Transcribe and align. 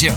Major, 0.00 0.16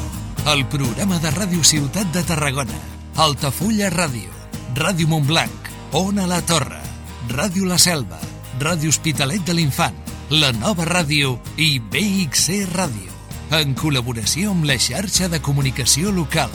el 0.55 0.65
programa 0.71 1.17
de 1.19 1.27
Ràdio 1.33 1.59
Ciutat 1.67 2.07
de 2.15 2.21
Tarragona, 2.23 2.77
Altafulla 3.19 3.89
Ràdio, 3.91 4.31
Ràdio 4.79 5.09
Montblanc, 5.11 5.67
Ona 5.99 6.23
la 6.23 6.39
Torre, 6.47 6.79
Ràdio 7.27 7.67
La 7.67 7.75
Selva, 7.75 8.15
Ràdio 8.61 8.93
Hospitalet 8.93 9.43
de 9.43 9.57
l'Infant, 9.57 9.97
La 10.29 10.53
Nova 10.55 10.87
Ràdio 10.87 11.35
i 11.59 11.81
BXC 11.83 12.61
Ràdio, 12.71 13.11
en 13.59 13.75
col·laboració 13.75 14.53
amb 14.55 14.69
la 14.71 14.79
xarxa 14.79 15.27
de 15.27 15.41
comunicació 15.43 16.15
local. 16.15 16.53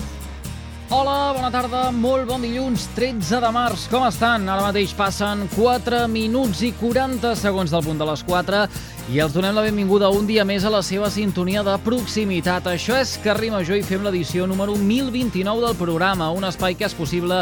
Hola, 0.88 1.34
bona 1.36 1.50
tarda, 1.52 1.90
molt 1.92 2.24
bon 2.30 2.40
dilluns, 2.40 2.86
13 2.96 3.42
de 3.44 3.48
març. 3.52 3.90
Com 3.92 4.06
estan? 4.08 4.48
Ara 4.48 4.70
mateix 4.70 4.94
passen 4.96 5.44
4 5.52 6.06
minuts 6.08 6.62
i 6.64 6.72
40 6.80 7.34
segons 7.36 7.76
del 7.76 7.84
punt 7.84 8.00
de 8.00 8.08
les 8.08 8.24
4 8.24 8.62
i 9.08 9.22
els 9.24 9.32
donem 9.32 9.54
la 9.56 9.62
benvinguda 9.64 10.10
un 10.12 10.26
dia 10.28 10.42
més 10.44 10.66
a 10.68 10.70
la 10.72 10.82
seva 10.84 11.08
sintonia 11.08 11.62
de 11.64 11.72
proximitat. 11.80 12.66
Això 12.68 12.98
és 13.00 13.14
Carrer 13.24 13.48
Major 13.54 13.78
i 13.78 13.84
fem 13.86 14.02
l'edició 14.04 14.44
número 14.46 14.74
1029 14.76 15.62
del 15.64 15.76
programa, 15.78 16.26
un 16.36 16.44
espai 16.44 16.76
que 16.76 16.84
és 16.84 16.96
possible 16.96 17.38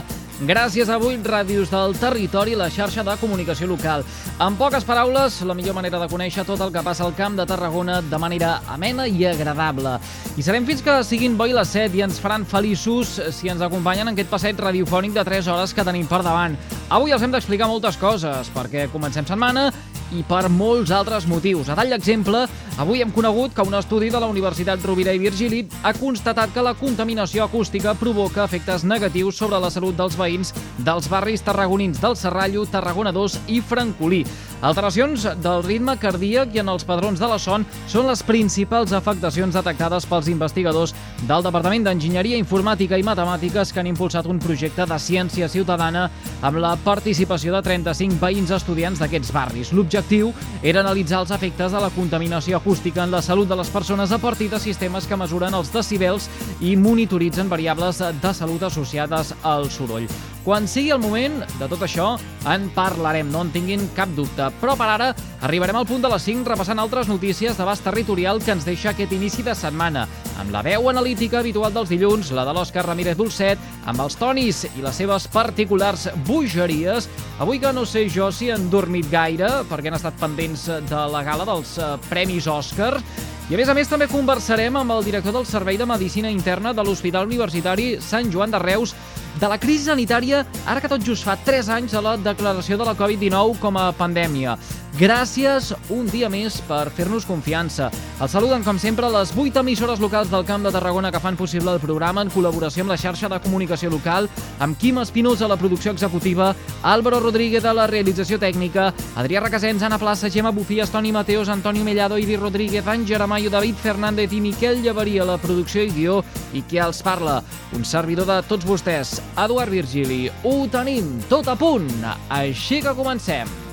gràcies 0.46 0.86
a 0.92 0.98
8 1.00 1.26
ràdios 1.26 1.72
del 1.72 1.96
territori 1.98 2.54
i 2.54 2.60
la 2.60 2.68
xarxa 2.70 3.02
de 3.02 3.16
comunicació 3.18 3.66
local. 3.66 4.04
En 4.38 4.54
poques 4.54 4.86
paraules, 4.86 5.40
la 5.42 5.56
millor 5.58 5.74
manera 5.74 5.98
de 5.98 6.06
conèixer 6.12 6.44
tot 6.46 6.62
el 6.62 6.70
que 6.70 6.84
passa 6.86 7.02
al 7.02 7.16
Camp 7.18 7.34
de 7.40 7.48
Tarragona 7.50 7.98
de 7.98 8.22
manera 8.22 8.60
amena 8.70 9.08
i 9.10 9.26
agradable. 9.26 9.96
I 10.38 10.46
serem 10.46 10.68
fins 10.70 10.84
que 10.86 11.00
siguin 11.02 11.34
boi 11.34 11.56
les 11.56 11.74
7 11.74 11.98
i 11.98 12.06
ens 12.06 12.22
faran 12.22 12.46
feliços 12.46 13.16
si 13.34 13.50
ens 13.50 13.64
acompanyen 13.64 14.06
en 14.06 14.14
aquest 14.14 14.30
passeig 14.30 14.62
radiofònic 14.62 15.18
de 15.18 15.26
3 15.26 15.50
hores 15.50 15.74
que 15.74 15.88
tenim 15.88 16.06
per 16.06 16.22
davant. 16.22 16.54
Avui 16.94 17.10
els 17.10 17.26
hem 17.26 17.34
d'explicar 17.34 17.66
moltes 17.66 17.98
coses, 17.98 18.54
perquè 18.54 18.86
comencem 18.92 19.26
setmana 19.26 19.72
i 20.14 20.22
per 20.26 20.46
molts 20.52 20.92
altres 20.94 21.26
motius. 21.26 21.70
A 21.70 21.76
tall 21.78 21.90
d'exemple, 21.94 22.44
avui 22.78 23.02
hem 23.02 23.10
conegut 23.14 23.54
que 23.56 23.64
un 23.66 23.74
estudi 23.74 24.10
de 24.12 24.20
la 24.20 24.28
Universitat 24.30 24.84
Rovira 24.84 25.14
i 25.16 25.22
Virgili 25.22 25.64
ha 25.82 25.94
constatat 25.96 26.52
que 26.54 26.64
la 26.64 26.76
contaminació 26.78 27.44
acústica 27.44 27.94
provoca 27.98 28.44
efectes 28.44 28.84
negatius 28.84 29.40
sobre 29.40 29.60
la 29.62 29.70
salut 29.70 29.96
dels 29.96 30.18
veïns 30.18 30.52
dels 30.78 31.08
barris 31.10 31.42
tarragonins 31.42 32.00
del 32.02 32.16
Serrallo, 32.16 32.66
Tarragona 32.70 33.12
2 33.12 33.40
i 33.48 33.60
Francolí. 33.60 34.24
Alteracions 34.64 35.26
del 35.44 35.62
ritme 35.66 35.98
cardíac 36.00 36.54
i 36.56 36.62
en 36.62 36.70
els 36.72 36.84
padrons 36.88 37.20
de 37.20 37.28
la 37.28 37.36
son 37.38 37.66
són 37.92 38.06
les 38.08 38.22
principals 38.24 38.94
afectacions 38.96 39.54
detectades 39.54 40.06
pels 40.08 40.30
investigadors 40.32 40.94
del 41.28 41.44
Departament 41.44 41.84
d'Enginyeria 41.84 42.38
Informàtica 42.40 42.96
i 42.96 43.04
Matemàtiques 43.04 43.72
que 43.72 43.82
han 43.82 43.90
impulsat 43.90 44.26
un 44.32 44.40
projecte 44.40 44.86
de 44.88 44.98
ciència 44.98 45.48
ciutadana 45.52 46.06
amb 46.40 46.60
la 46.62 46.72
participació 46.80 47.52
de 47.52 47.60
35 47.66 48.16
veïns 48.22 48.54
estudiants 48.56 49.02
d'aquests 49.02 49.34
barris. 49.36 49.72
L'objectiu 49.76 50.32
era 50.62 50.80
analitzar 50.80 51.20
els 51.20 51.34
efectes 51.36 51.76
de 51.76 51.82
la 51.82 51.92
contaminació 51.92 52.56
acústica 52.56 53.04
en 53.04 53.12
la 53.12 53.20
salut 53.20 53.48
de 53.48 53.60
les 53.60 53.72
persones 53.74 54.12
a 54.12 54.20
partir 54.22 54.48
de 54.48 54.62
sistemes 54.62 55.06
que 55.06 55.20
mesuren 55.20 55.54
els 55.54 55.72
decibels 55.72 56.30
i 56.60 56.76
monitoritzen 56.80 57.52
variables 57.52 58.00
de 58.00 58.34
salut 58.34 58.64
associades 58.70 59.34
al 59.44 59.70
soroll. 59.70 60.08
Quan 60.46 60.68
sigui 60.70 60.92
el 60.94 61.00
moment 61.02 61.40
de 61.58 61.66
tot 61.66 61.80
això, 61.82 62.12
en 62.46 62.68
parlarem, 62.70 63.26
no 63.34 63.40
en 63.42 63.48
tinguin 63.50 63.80
cap 63.96 64.12
dubte. 64.14 64.46
Però 64.60 64.76
per 64.78 64.86
ara 64.92 65.08
arribarem 65.42 65.74
al 65.80 65.88
punt 65.88 66.04
de 66.04 66.10
les 66.12 66.22
5 66.22 66.46
repassant 66.52 66.78
altres 66.78 67.10
notícies 67.10 67.58
d'abast 67.58 67.82
territorial 67.82 68.38
que 68.38 68.54
ens 68.54 68.62
deixa 68.68 68.92
aquest 68.92 69.10
inici 69.16 69.42
de 69.42 69.56
setmana, 69.58 70.04
amb 70.38 70.54
la 70.54 70.62
veu 70.62 70.86
analítica 70.86 71.40
habitual 71.40 71.74
dels 71.74 71.90
dilluns, 71.90 72.30
la 72.30 72.46
de 72.46 72.54
l'Òscar 72.54 72.86
Ramírez 72.86 73.18
Dolcet, 73.18 73.58
amb 73.90 74.06
els 74.06 74.14
tonis 74.20 74.62
i 74.70 74.86
les 74.86 75.02
seves 75.02 75.26
particulars 75.34 76.06
bogeries. 76.30 77.10
Avui 77.42 77.58
que 77.58 77.74
no 77.74 77.82
sé 77.82 78.06
jo 78.06 78.30
si 78.30 78.52
han 78.54 78.70
dormit 78.70 79.10
gaire, 79.10 79.50
perquè 79.66 79.90
han 79.90 79.98
estat 79.98 80.22
pendents 80.22 80.68
de 80.86 81.06
la 81.10 81.26
gala 81.26 81.50
dels 81.50 81.74
eh, 81.82 81.96
Premis 82.06 82.46
Òscar, 82.46 83.00
i 83.46 83.54
a 83.54 83.58
més 83.60 83.68
a 83.70 83.74
més 83.78 83.86
també 83.86 84.08
conversarem 84.10 84.74
amb 84.74 84.90
el 84.90 85.04
director 85.06 85.30
del 85.36 85.44
Servei 85.46 85.76
de 85.78 85.86
Medicina 85.86 86.32
Interna 86.34 86.72
de 86.74 86.82
l'Hospital 86.82 87.28
Universitari 87.28 87.92
Sant 88.02 88.26
Joan 88.34 88.50
de 88.50 88.58
Reus 88.58 88.90
de 89.38 89.46
la 89.46 89.58
crisi 89.62 89.86
sanitària 89.86 90.40
ara 90.66 90.82
que 90.82 90.90
tot 90.90 91.04
just 91.06 91.22
fa 91.22 91.36
3 91.46 91.70
anys 91.76 91.94
de 91.94 92.02
la 92.02 92.16
declaració 92.18 92.74
de 92.80 92.88
la 92.88 92.96
Covid-19 92.98 93.60
com 93.62 93.78
a 93.78 93.92
pandèmia. 93.94 94.56
Gràcies 94.96 95.74
un 95.92 96.06
dia 96.08 96.30
més 96.32 96.54
per 96.64 96.86
fer-nos 96.96 97.26
confiança. 97.28 97.90
Els 98.16 98.32
saluden, 98.32 98.62
com 98.64 98.78
sempre, 98.80 99.10
les 99.12 99.28
8 99.36 99.60
emissores 99.60 100.00
locals 100.00 100.30
del 100.32 100.46
Camp 100.48 100.62
de 100.64 100.70
Tarragona 100.72 101.10
que 101.12 101.20
fan 101.20 101.36
possible 101.36 101.74
el 101.74 101.82
programa 101.82 102.22
en 102.24 102.30
col·laboració 102.32 102.80
amb 102.80 102.94
la 102.94 102.96
xarxa 102.96 103.28
de 103.28 103.38
comunicació 103.44 103.90
local, 103.92 104.24
amb 104.58 104.78
Quim 104.80 105.02
Espinosa 105.02 105.44
a 105.44 105.50
la 105.52 105.58
producció 105.60 105.92
executiva, 105.92 106.54
Álvaro 106.80 107.20
Rodríguez 107.20 107.66
a 107.68 107.74
la 107.76 107.84
realització 107.90 108.38
tècnica, 108.40 108.86
Adrià 109.20 109.42
Requesens, 109.44 109.84
Anna 109.84 109.98
Plaça, 110.00 110.32
Gemma 110.32 110.54
Bufies, 110.56 110.88
Toni 110.88 111.12
Mateos, 111.12 111.52
Antonio 111.52 111.84
Mellado, 111.84 112.16
Idi 112.16 112.40
Rodríguez, 112.40 112.88
Àngel 112.88 113.20
Amayo, 113.20 113.52
David 113.52 113.76
Fernández 113.76 114.32
i 114.32 114.40
Miquel 114.40 114.80
Llevarí 114.80 115.18
a 115.18 115.28
la 115.28 115.36
producció 115.36 115.84
i 115.84 115.92
guió 115.92 116.22
i 116.56 116.64
qui 116.64 116.80
els 116.80 117.04
parla, 117.04 117.42
un 117.76 117.84
servidor 117.84 118.32
de 118.32 118.40
tots 118.48 118.64
vostès, 118.64 119.18
Eduard 119.36 119.76
Virgili. 119.76 120.24
Ho 120.48 120.56
tenim 120.72 121.18
tot 121.28 121.52
a 121.52 121.60
punt, 121.60 121.92
així 122.32 122.80
que 122.80 122.96
comencem. 122.96 123.65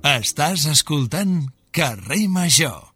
Estàs 0.00 0.64
escoltant 0.64 1.50
Carrer 1.76 2.26
Major. 2.32 2.89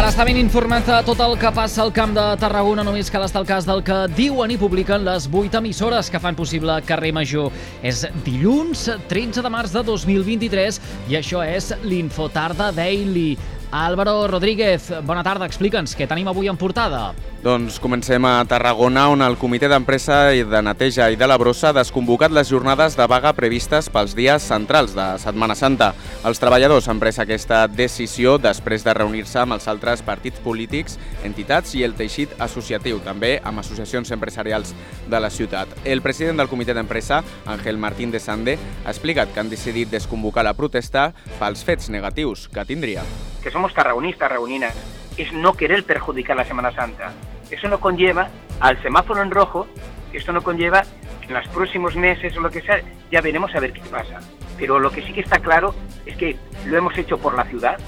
Per 0.00 0.08
estar 0.08 0.24
ben 0.24 0.38
informat 0.40 0.86
de 0.88 0.98
tot 1.04 1.18
el 1.20 1.34
que 1.36 1.50
passa 1.52 1.82
al 1.82 1.90
Camp 1.92 2.14
de 2.16 2.22
Tarragona, 2.40 2.80
només 2.86 3.10
cal 3.12 3.26
estar 3.26 3.42
al 3.42 3.44
cas 3.44 3.66
del 3.68 3.82
que 3.84 3.98
diuen 4.16 4.48
i 4.48 4.56
publiquen 4.56 5.04
les 5.04 5.26
8 5.28 5.60
emissores 5.60 6.08
que 6.08 6.16
fan 6.24 6.38
possible 6.38 6.78
Carrer 6.88 7.10
Major. 7.12 7.52
És 7.84 8.06
dilluns 8.24 8.86
13 9.12 9.44
de 9.44 9.52
març 9.52 9.76
de 9.76 9.84
2023 9.84 10.80
i 11.12 11.20
això 11.20 11.44
és 11.44 11.74
l'Infotarda 11.84 12.70
Daily. 12.72 13.34
Álvaro 13.72 14.26
Rodríguez, 14.26 14.90
bona 15.06 15.22
tarda, 15.22 15.46
explica'ns 15.46 15.92
què 15.94 16.08
tenim 16.10 16.26
avui 16.26 16.48
en 16.50 16.56
portada. 16.58 17.12
Doncs 17.40 17.78
comencem 17.80 18.24
a 18.26 18.42
Tarragona, 18.44 19.04
on 19.12 19.22
el 19.22 19.36
Comitè 19.38 19.68
d'Empresa 19.70 20.34
i 20.34 20.42
de 20.44 20.58
Neteja 20.60 21.06
i 21.08 21.16
de 21.16 21.28
la 21.30 21.38
Brossa 21.38 21.70
ha 21.70 21.76
desconvocat 21.76 22.34
les 22.34 22.50
jornades 22.50 22.98
de 22.98 23.06
vaga 23.08 23.30
previstes 23.32 23.88
pels 23.88 24.16
dies 24.18 24.42
centrals 24.50 24.92
de 24.98 25.06
Setmana 25.22 25.54
Santa. 25.54 25.92
Els 26.26 26.42
treballadors 26.42 26.90
han 26.90 26.98
pres 27.00 27.22
aquesta 27.22 27.62
decisió 27.70 28.36
després 28.42 28.84
de 28.84 28.96
reunir-se 28.98 29.38
amb 29.44 29.54
els 29.54 29.70
altres 29.70 30.02
partits 30.02 30.42
polítics, 30.42 30.98
entitats 31.24 31.78
i 31.78 31.86
el 31.86 31.94
teixit 31.94 32.34
associatiu, 32.42 32.98
també 33.06 33.36
amb 33.38 33.62
associacions 33.62 34.10
empresarials 34.10 34.74
de 35.06 35.22
la 35.22 35.30
ciutat. 35.30 35.78
El 35.84 36.02
president 36.02 36.42
del 36.42 36.50
Comitè 36.50 36.74
d'Empresa, 36.74 37.22
Ángel 37.46 37.78
Martín 37.78 38.10
de 38.10 38.18
Sande, 38.18 38.58
ha 38.84 38.90
explicat 38.90 39.30
que 39.32 39.40
han 39.40 39.48
decidit 39.54 39.94
desconvocar 39.94 40.44
la 40.44 40.58
protesta 40.58 41.12
pels 41.38 41.62
fets 41.64 41.88
negatius 41.88 42.48
que 42.50 42.66
tindria. 42.66 43.06
que 43.40 43.50
somos 43.60 43.74
tarragonistas, 43.74 44.30
tarragoninas, 44.30 44.74
es 45.18 45.34
no 45.34 45.52
querer 45.52 45.84
perjudicar 45.84 46.34
la 46.34 46.46
Semana 46.46 46.72
Santa. 46.72 47.12
Eso 47.50 47.68
no 47.68 47.78
conlleva 47.78 48.30
al 48.58 48.80
semáforo 48.80 49.20
en 49.20 49.30
rojo, 49.30 49.66
esto 50.14 50.32
no 50.32 50.40
conlleva 50.40 50.82
que 51.20 51.26
en 51.26 51.34
los 51.34 51.46
próximos 51.48 51.94
meses 51.94 52.34
o 52.38 52.40
lo 52.40 52.50
que 52.50 52.62
sea, 52.62 52.80
ya 53.12 53.20
veremos 53.20 53.54
a 53.54 53.60
ver 53.60 53.74
qué 53.74 53.82
pasa. 53.82 54.20
Pero 54.56 54.78
lo 54.78 54.90
que 54.90 55.02
sí 55.02 55.12
que 55.12 55.20
está 55.20 55.40
claro 55.40 55.74
es 56.06 56.16
que 56.16 56.38
lo 56.64 56.78
hemos 56.78 56.96
hecho 56.96 57.18
por 57.18 57.36
la 57.36 57.44
ciudad, 57.44 57.78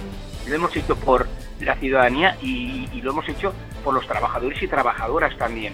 lo 0.47 0.55
hemos 0.55 0.77
hecho 0.77 0.95
por 0.95 1.27
la 1.59 1.75
ciudadanía 1.77 2.37
y, 2.43 2.87
y 2.93 3.01
lo 3.01 3.13
hemos 3.13 3.27
hecho 3.31 3.55
por 3.83 3.95
los 3.95 4.07
trabajadores 4.07 4.63
y 4.63 4.69
trabajadoras 4.69 5.35
también. 5.39 5.73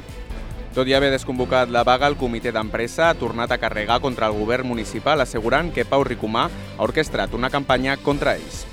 Tot 0.75 0.87
i 0.87 0.94
haver 0.94 1.11
desconvocat 1.11 1.72
la 1.75 1.82
vaga, 1.82 2.06
el 2.06 2.14
comitè 2.14 2.52
d'empresa 2.55 3.08
ha 3.08 3.19
tornat 3.19 3.50
a 3.50 3.58
carregar 3.58 3.99
contra 3.99 4.28
el 4.31 4.38
govern 4.38 4.69
municipal 4.69 5.19
assegurant 5.19 5.72
que 5.75 5.88
Pau 5.88 6.06
Ricomà 6.06 6.46
ha 6.46 6.82
orquestrat 6.87 7.34
una 7.34 7.50
campanya 7.50 7.96
contra 7.96 8.37
ells. 8.38 8.69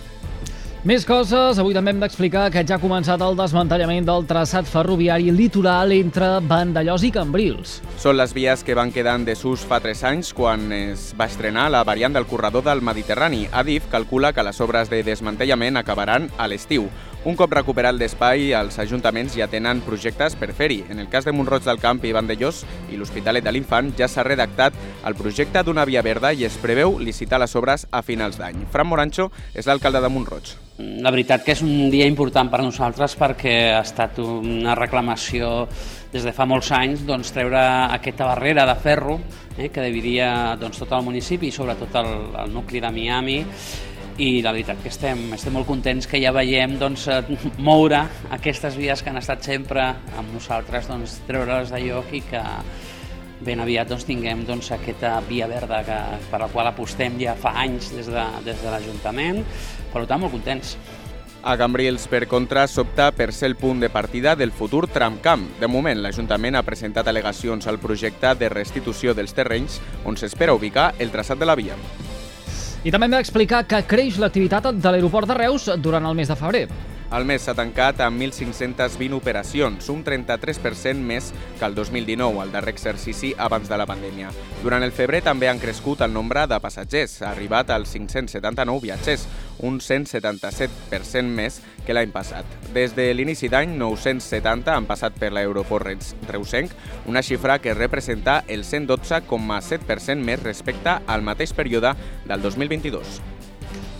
Més 0.85 1.01
coses, 1.01 1.57
avui 1.57 1.73
també 1.73 1.95
hem 1.95 2.01
d'explicar 2.03 2.43
que 2.53 2.61
ja 2.61 2.75
ha 2.75 2.81
començat 2.81 3.17
el 3.25 3.33
desmantellament 3.39 4.05
del 4.05 4.27
traçat 4.29 4.67
ferroviari 4.69 5.31
litoral 5.33 5.89
entre 5.95 6.27
Vandellós 6.45 7.01
i 7.07 7.09
Cambrils. 7.15 7.79
Són 7.97 8.19
les 8.19 8.35
vies 8.37 8.61
que 8.61 8.75
van 8.77 8.93
quedar 8.93 9.15
en 9.17 9.25
desús 9.25 9.63
fa 9.65 9.79
3 9.81 10.03
anys 10.11 10.29
quan 10.37 10.67
es 10.77 11.07
va 11.17 11.25
estrenar 11.25 11.71
la 11.73 11.81
variant 11.89 12.13
del 12.13 12.29
corredor 12.29 12.67
del 12.69 12.85
Mediterrani. 12.85 13.47
Adif 13.49 13.89
calcula 13.89 14.29
que 14.29 14.45
les 14.45 14.61
obres 14.61 14.93
de 14.93 15.01
desmantellament 15.09 15.81
acabaran 15.81 16.29
a 16.37 16.45
l'estiu. 16.45 16.85
Un 17.25 17.33
cop 17.33 17.49
recuperat 17.57 17.95
l'espai, 17.97 18.51
els 18.53 18.75
ajuntaments 18.77 19.33
ja 19.33 19.47
tenen 19.49 19.79
projectes 19.81 20.35
per 20.37 20.51
fer-hi. 20.53 20.83
En 20.93 20.99
el 21.01 21.07
cas 21.09 21.25
de 21.25 21.31
Montroig 21.33 21.63
del 21.65 21.79
Camp 21.81 22.03
i 22.05 22.11
Vandellós 22.13 22.59
i 22.93 22.99
l'Hospitalet 22.99 23.41
de 23.41 23.49
l'Infant 23.49 23.89
ja 23.97 24.05
s'ha 24.05 24.21
redactat 24.27 24.77
el 25.09 25.17
projecte 25.17 25.63
d'una 25.65 25.87
via 25.89 26.03
verda 26.05 26.29
i 26.37 26.45
es 26.45 26.59
preveu 26.61 26.99
licitar 27.01 27.39
les 27.41 27.57
obres 27.57 27.87
a 27.89 28.03
finals 28.05 28.37
d'any. 28.37 28.67
Fran 28.69 28.85
Morancho 28.85 29.31
és 29.55 29.65
l'alcalde 29.65 30.03
de 30.05 30.13
Montroig. 30.13 30.53
La 31.01 31.09
veritat 31.09 31.41
que 31.41 31.55
és 31.55 31.65
un 31.65 31.89
dia 31.89 32.05
important 32.05 32.51
per 32.51 32.61
nosaltres 32.61 33.17
perquè 33.17 33.55
ha 33.73 33.81
estat 33.81 34.21
una 34.21 34.77
reclamació 34.77 35.65
des 36.13 36.29
de 36.29 36.35
fa 36.35 36.45
molts 36.45 36.69
anys 36.77 37.07
doncs, 37.09 37.33
treure 37.33 37.65
aquesta 37.89 38.29
barrera 38.29 38.67
de 38.69 38.77
ferro 38.85 39.17
eh, 39.57 39.71
que 39.73 39.81
dividia 39.81 40.53
doncs, 40.61 40.77
tot 40.83 40.93
el 40.93 41.07
municipi 41.09 41.49
i 41.49 41.55
sobretot 41.57 41.97
el, 42.03 42.11
el 42.43 42.53
nucli 42.53 42.83
de 42.83 42.93
Miami 42.93 43.39
i 44.17 44.41
la 44.41 44.53
veritat 44.55 44.79
que 44.81 44.89
estem, 44.91 45.27
estem 45.35 45.55
molt 45.55 45.67
contents 45.67 46.07
que 46.07 46.19
ja 46.23 46.31
veiem 46.35 46.77
doncs, 46.79 47.07
eh, 47.11 47.21
moure 47.59 48.01
aquestes 48.35 48.77
vies 48.79 49.03
que 49.03 49.11
han 49.11 49.19
estat 49.19 49.43
sempre 49.43 49.89
amb 49.91 50.33
nosaltres, 50.33 50.87
doncs, 50.87 51.19
treure-les 51.27 51.73
de 51.73 51.81
lloc 51.83 52.13
i 52.15 52.21
que 52.29 52.43
ben 53.45 53.59
aviat 53.59 53.89
doncs, 53.91 54.05
tinguem 54.07 54.45
doncs, 54.47 54.71
aquesta 54.71 55.17
via 55.27 55.49
verda 55.51 55.81
que, 55.83 55.97
per 56.31 56.39
la 56.45 56.51
qual 56.53 56.71
apostem 56.71 57.19
ja 57.19 57.35
fa 57.35 57.57
anys 57.65 57.91
des 57.95 58.07
de, 58.11 58.27
des 58.45 58.61
de 58.63 58.71
l'Ajuntament. 58.71 59.43
Per 59.91 60.05
tant, 60.07 60.23
molt 60.23 60.33
contents. 60.37 60.77
A 61.45 61.53
Cambrils, 61.59 62.07
per 62.09 62.23
contra, 62.25 62.63
s'opta 62.65 63.11
per 63.13 63.29
ser 63.35 63.51
el 63.51 63.59
punt 63.59 63.83
de 63.83 63.91
partida 63.93 64.33
del 64.35 64.55
futur 64.55 64.87
tramcamp. 64.89 65.45
De 65.59 65.69
moment, 65.69 66.01
l'Ajuntament 66.01 66.57
ha 66.57 66.65
presentat 66.65 67.11
al·legacions 67.11 67.67
al 67.69 67.77
projecte 67.83 68.33
de 68.39 68.49
restitució 68.49 69.13
dels 69.13 69.35
terrenys 69.37 69.77
on 70.05 70.17
s'espera 70.17 70.57
ubicar 70.57 70.93
el 70.97 71.13
traçat 71.13 71.37
de 71.37 71.45
la 71.51 71.59
via. 71.59 71.77
I 72.85 72.91
també 72.93 73.07
hem 73.07 73.15
d'explicar 73.15 73.63
que 73.65 73.79
creix 73.89 74.19
l'activitat 74.21 74.67
de 74.77 74.91
l'aeroport 74.93 75.25
de 75.25 75.37
Reus 75.39 75.63
durant 75.81 76.05
el 76.05 76.13
mes 76.13 76.29
de 76.29 76.35
febrer. 76.37 76.67
El 77.13 77.25
mes 77.29 77.43
s'ha 77.45 77.53
tancat 77.53 77.99
amb 78.01 78.17
1.520 78.17 79.13
operacions, 79.13 79.89
un 79.93 80.01
33% 80.03 80.97
més 81.05 81.27
que 81.59 81.67
el 81.67 81.75
2019, 81.77 82.41
el 82.41 82.51
darrer 82.51 82.73
exercici 82.73 83.29
abans 83.37 83.69
de 83.69 83.77
la 83.77 83.85
pandèmia. 83.85 84.31
Durant 84.63 84.83
el 84.83 84.93
febrer 84.95 85.21
també 85.25 85.47
han 85.47 85.61
crescut 85.61 86.01
el 86.01 86.13
nombre 86.13 86.47
de 86.49 86.57
passatgers, 86.59 87.19
ha 87.21 87.29
arribat 87.29 87.69
als 87.69 87.93
579 87.93 88.81
viatgers, 88.87 89.27
un 89.61 89.77
177% 89.79 91.29
més 91.29 91.61
que 91.85 91.93
l'any 91.93 92.09
passat. 92.11 92.49
Des 92.73 92.97
de 92.97 93.11
l'inici 93.13 93.51
d'any, 93.53 93.77
970 93.77 94.73
han 94.73 94.89
passat 94.89 95.15
per 95.21 95.29
l'aeroport 95.31 95.85
reusenc, 96.31 96.73
una 97.05 97.21
xifra 97.21 97.59
que 97.61 97.77
representa 97.77 98.41
el 98.47 98.65
112,7% 98.65 100.25
més 100.25 100.41
respecte 100.41 100.99
al 101.05 101.21
mateix 101.21 101.53
període 101.53 101.93
del 102.25 102.41
2022. 102.41 103.34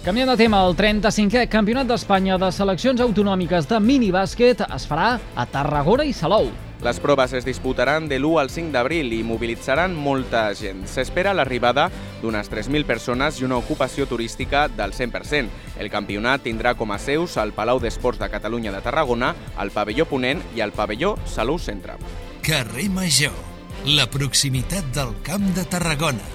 Canviant 0.06 0.30
de 0.30 0.36
tema, 0.38 0.60
el 0.62 0.75
35è 0.78 1.48
Campionat 1.50 1.88
d'Espanya 1.90 2.36
de 2.38 2.52
Seleccions 2.54 3.00
Autonòmiques 3.02 3.66
de 3.66 3.80
Minibàsquet 3.81 4.60
es 4.68 4.84
farà 4.86 5.16
a 5.18 5.46
Tarragona 5.50 6.06
i 6.06 6.12
Salou. 6.13 6.52
Les 6.86 7.00
proves 7.02 7.34
es 7.34 7.48
disputaran 7.48 8.06
de 8.06 8.19
l'1 8.19 8.36
al 8.44 8.52
5 8.54 8.69
d'abril 8.69 9.10
i 9.18 9.24
mobilitzaran 9.25 9.96
molta 9.98 10.44
gent. 10.54 10.86
S'espera 10.86 11.34
l'arribada 11.34 11.88
d'unes 12.22 12.54
3.000 12.54 12.86
persones 12.86 13.42
i 13.42 13.50
una 13.50 13.57
ocupació 13.57 14.06
turística 14.06 14.68
del 14.68 14.94
100%. 14.94 15.50
El 15.81 15.90
campionat 15.90 16.46
tindrà 16.46 16.75
com 16.78 16.94
a 16.94 17.01
seus 17.01 17.42
el 17.42 17.58
Palau 17.58 17.81
d'Esports 17.81 18.22
de 18.22 18.30
Catalunya 18.30 18.78
de 18.78 18.86
Tarragona, 18.86 19.34
el 19.58 19.74
pavelló 19.74 20.06
Ponent 20.06 20.46
i 20.54 20.62
el 20.62 20.78
pavelló 20.78 21.16
Salou 21.25 21.58
Centre. 21.58 21.98
Carrer 22.46 22.92
Major, 22.94 23.34
la 23.90 24.06
proximitat 24.06 24.86
del 24.94 25.18
Camp 25.25 25.56
de 25.58 25.66
Tarragona. 25.66 26.35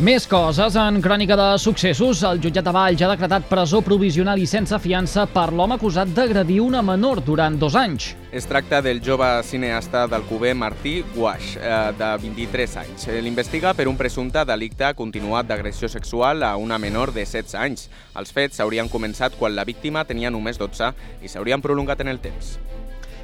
Més 0.00 0.24
coses. 0.24 0.78
En 0.80 0.96
crònica 1.04 1.36
de 1.36 1.46
successos, 1.60 2.22
el 2.24 2.38
jutjat 2.40 2.64
de 2.64 2.72
Valls 2.72 3.02
ha 3.04 3.08
decretat 3.10 3.44
presó 3.50 3.82
provisional 3.84 4.40
i 4.40 4.46
sense 4.48 4.78
fiança 4.80 5.26
per 5.28 5.50
l'home 5.52 5.76
acusat 5.76 6.14
d'agredir 6.16 6.56
una 6.64 6.80
menor 6.80 7.20
durant 7.26 7.58
dos 7.60 7.76
anys. 7.76 8.14
Es 8.32 8.48
tracta 8.48 8.80
del 8.80 9.02
jove 9.04 9.28
cineasta 9.44 10.06
d'Alcover 10.08 10.54
Martí 10.56 11.02
Guaix, 11.12 11.52
eh, 11.60 11.92
de 12.00 12.10
23 12.24 12.78
anys. 12.80 13.06
L'investiga 13.20 13.74
per 13.76 13.90
un 13.92 14.00
presumpte 14.00 14.46
delicte 14.48 14.94
continuat 14.96 15.52
d'agressió 15.52 15.92
sexual 15.92 16.48
a 16.48 16.56
una 16.56 16.80
menor 16.80 17.12
de 17.12 17.26
16 17.26 17.54
anys. 17.60 17.90
Els 18.16 18.32
fets 18.32 18.56
s'haurien 18.56 18.88
començat 18.88 19.36
quan 19.36 19.52
la 19.52 19.68
víctima 19.68 20.08
tenia 20.08 20.32
només 20.32 20.56
12 20.56 20.94
i 21.20 21.28
s'haurien 21.28 21.60
prolongat 21.60 22.00
en 22.00 22.08
el 22.08 22.24
temps. 22.24 22.56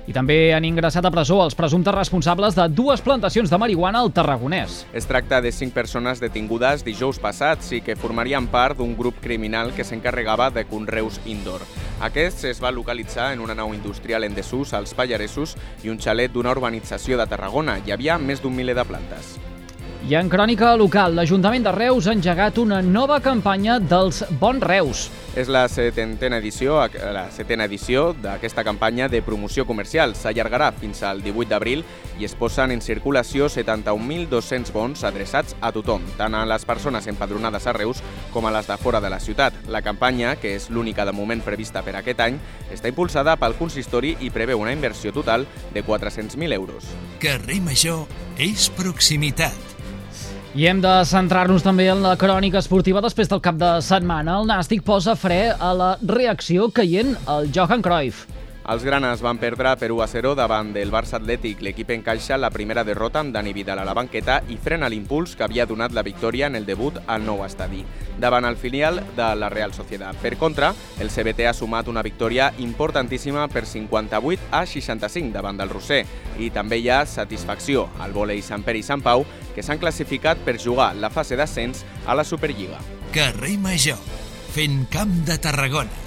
I 0.06 0.14
també 0.14 0.52
han 0.54 0.64
ingressat 0.64 1.02
a 1.02 1.10
presó 1.10 1.40
els 1.42 1.56
presumptes 1.58 1.94
responsables 1.94 2.54
de 2.54 2.68
dues 2.70 3.00
plantacions 3.02 3.50
de 3.50 3.58
marihuana 3.58 4.04
al 4.04 4.12
Tarragonès. 4.14 4.84
Es 4.94 5.08
tracta 5.10 5.40
de 5.42 5.50
cinc 5.50 5.74
persones 5.74 6.22
detingudes 6.22 6.84
dijous 6.86 7.18
passats 7.18 7.72
i 7.74 7.80
que 7.82 7.98
formarien 7.98 8.46
part 8.52 8.78
d'un 8.78 8.94
grup 8.94 9.18
criminal 9.24 9.74
que 9.74 9.84
s'encarregava 9.84 10.52
de 10.54 10.62
conreus 10.70 11.18
indoor. 11.26 11.66
Aquest 12.06 12.46
es 12.52 12.62
va 12.62 12.70
localitzar 12.70 13.32
en 13.34 13.42
una 13.42 13.58
nau 13.58 13.74
industrial 13.74 14.22
en 14.22 14.38
desús 14.38 14.76
als 14.78 14.94
Pallaresos 14.94 15.56
i 15.82 15.90
un 15.90 15.98
xalet 15.98 16.30
d'una 16.30 16.54
urbanització 16.54 17.18
de 17.18 17.26
Tarragona. 17.26 17.80
Hi 17.82 17.96
havia 17.96 18.18
més 18.22 18.44
d'un 18.44 18.54
miler 18.54 18.78
de 18.78 18.86
plantes. 18.86 19.34
I 20.06 20.14
en 20.14 20.28
crònica 20.30 20.68
local, 20.78 21.16
l'Ajuntament 21.18 21.64
de 21.66 21.70
Reus 21.74 22.06
ha 22.06 22.12
engegat 22.14 22.60
una 22.62 22.76
nova 22.78 23.16
campanya 23.18 23.80
dels 23.82 24.20
Bons 24.38 24.62
Reus. 24.62 25.00
És 25.34 25.50
la 25.50 25.64
setena 25.66 26.38
edició, 26.38 26.76
la 27.10 27.24
setena 27.34 27.66
edició 27.66 28.12
d'aquesta 28.14 28.62
campanya 28.62 29.08
de 29.10 29.18
promoció 29.26 29.64
comercial. 29.66 30.14
S'allargarà 30.14 30.70
fins 30.78 31.02
al 31.02 31.24
18 31.26 31.50
d'abril 31.50 31.82
i 32.20 32.24
es 32.28 32.36
posen 32.38 32.70
en 32.70 32.84
circulació 32.86 33.50
71.200 33.50 34.70
bons 34.70 35.02
adreçats 35.02 35.58
a 35.58 35.74
tothom, 35.74 36.06
tant 36.16 36.38
a 36.38 36.46
les 36.46 36.64
persones 36.64 37.10
empadronades 37.10 37.66
a 37.66 37.74
Reus 37.74 37.98
com 38.30 38.46
a 38.46 38.54
les 38.54 38.70
de 38.70 38.78
fora 38.78 39.02
de 39.02 39.10
la 39.10 39.18
ciutat. 39.18 39.58
La 39.66 39.82
campanya, 39.82 40.36
que 40.38 40.54
és 40.54 40.70
l'única 40.70 41.04
de 41.04 41.18
moment 41.18 41.42
prevista 41.42 41.82
per 41.82 41.98
aquest 41.98 42.22
any, 42.22 42.38
està 42.70 42.86
impulsada 42.94 43.34
pel 43.42 43.58
consistori 43.58 44.14
i 44.22 44.30
preveu 44.30 44.62
una 44.62 44.76
inversió 44.76 45.10
total 45.10 45.50
de 45.74 45.82
400.000 45.82 46.54
euros. 46.54 46.94
Carrer 47.18 47.58
Major 47.58 48.06
és 48.38 48.70
proximitat. 48.70 49.75
I 50.56 50.64
hem 50.70 50.78
de 50.80 50.90
centrar-nos 51.04 51.60
també 51.60 51.84
en 51.92 51.98
la 52.00 52.14
crònica 52.16 52.62
esportiva 52.62 53.02
després 53.04 53.28
del 53.28 53.42
cap 53.44 53.58
de 53.60 53.74
setmana. 53.84 54.38
El 54.40 54.46
Nàstic 54.48 54.80
posa 54.86 55.12
fre 55.12 55.50
a 55.52 55.74
la 55.76 55.88
reacció 56.00 56.70
caient 56.72 57.12
el 57.28 57.50
Johan 57.52 57.84
Cruyff. 57.84 58.22
Els 58.66 58.82
granes 58.82 59.20
van 59.22 59.38
perdre 59.38 59.70
per 59.78 59.92
1 59.94 60.00
a 60.02 60.06
0 60.10 60.32
davant 60.34 60.72
del 60.74 60.90
Barça 60.90 61.20
Atlètic. 61.20 61.60
L'equip 61.62 61.92
encaixa 61.94 62.34
la 62.34 62.50
primera 62.50 62.82
derrota 62.82 63.20
amb 63.20 63.30
Dani 63.30 63.52
Vidal 63.54 63.78
a 63.78 63.84
la 63.86 63.94
banqueta 63.94 64.40
i 64.50 64.56
frena 64.58 64.88
l'impuls 64.90 65.36
que 65.38 65.44
havia 65.46 65.68
donat 65.70 65.92
la 65.94 66.02
victòria 66.02 66.48
en 66.50 66.58
el 66.58 66.66
debut 66.66 66.98
al 67.06 67.22
nou 67.22 67.44
estadi, 67.46 67.84
davant 68.18 68.44
el 68.48 68.58
filial 68.58 68.98
de 69.14 69.28
la 69.38 69.50
Real 69.54 69.70
Sociedad. 69.72 70.18
Per 70.18 70.34
contra, 70.36 70.72
el 70.98 71.12
CBT 71.14 71.46
ha 71.46 71.52
sumat 71.54 71.86
una 71.86 72.02
victòria 72.02 72.48
importantíssima 72.58 73.46
per 73.46 73.62
58 73.70 74.50
a 74.50 74.64
65 74.66 75.30
davant 75.36 75.62
del 75.62 75.70
Roser 75.70 76.02
i 76.42 76.50
també 76.50 76.80
hi 76.80 76.88
ha 76.90 77.04
satisfacció 77.06 77.86
al 78.02 78.16
vòlei 78.16 78.42
Sant 78.42 78.66
Pere 78.66 78.82
i 78.82 78.86
Sant 78.86 79.04
Pau 79.04 79.22
que 79.54 79.62
s'han 79.62 79.78
classificat 79.78 80.42
per 80.42 80.56
jugar 80.58 80.90
la 80.98 81.12
fase 81.14 81.38
d'ascens 81.38 81.84
a 82.04 82.18
la 82.18 82.26
Superliga. 82.26 82.82
Carrer 83.14 83.54
Major, 83.62 84.02
fent 84.50 84.88
camp 84.90 85.14
de 85.22 85.38
Tarragona. 85.38 86.05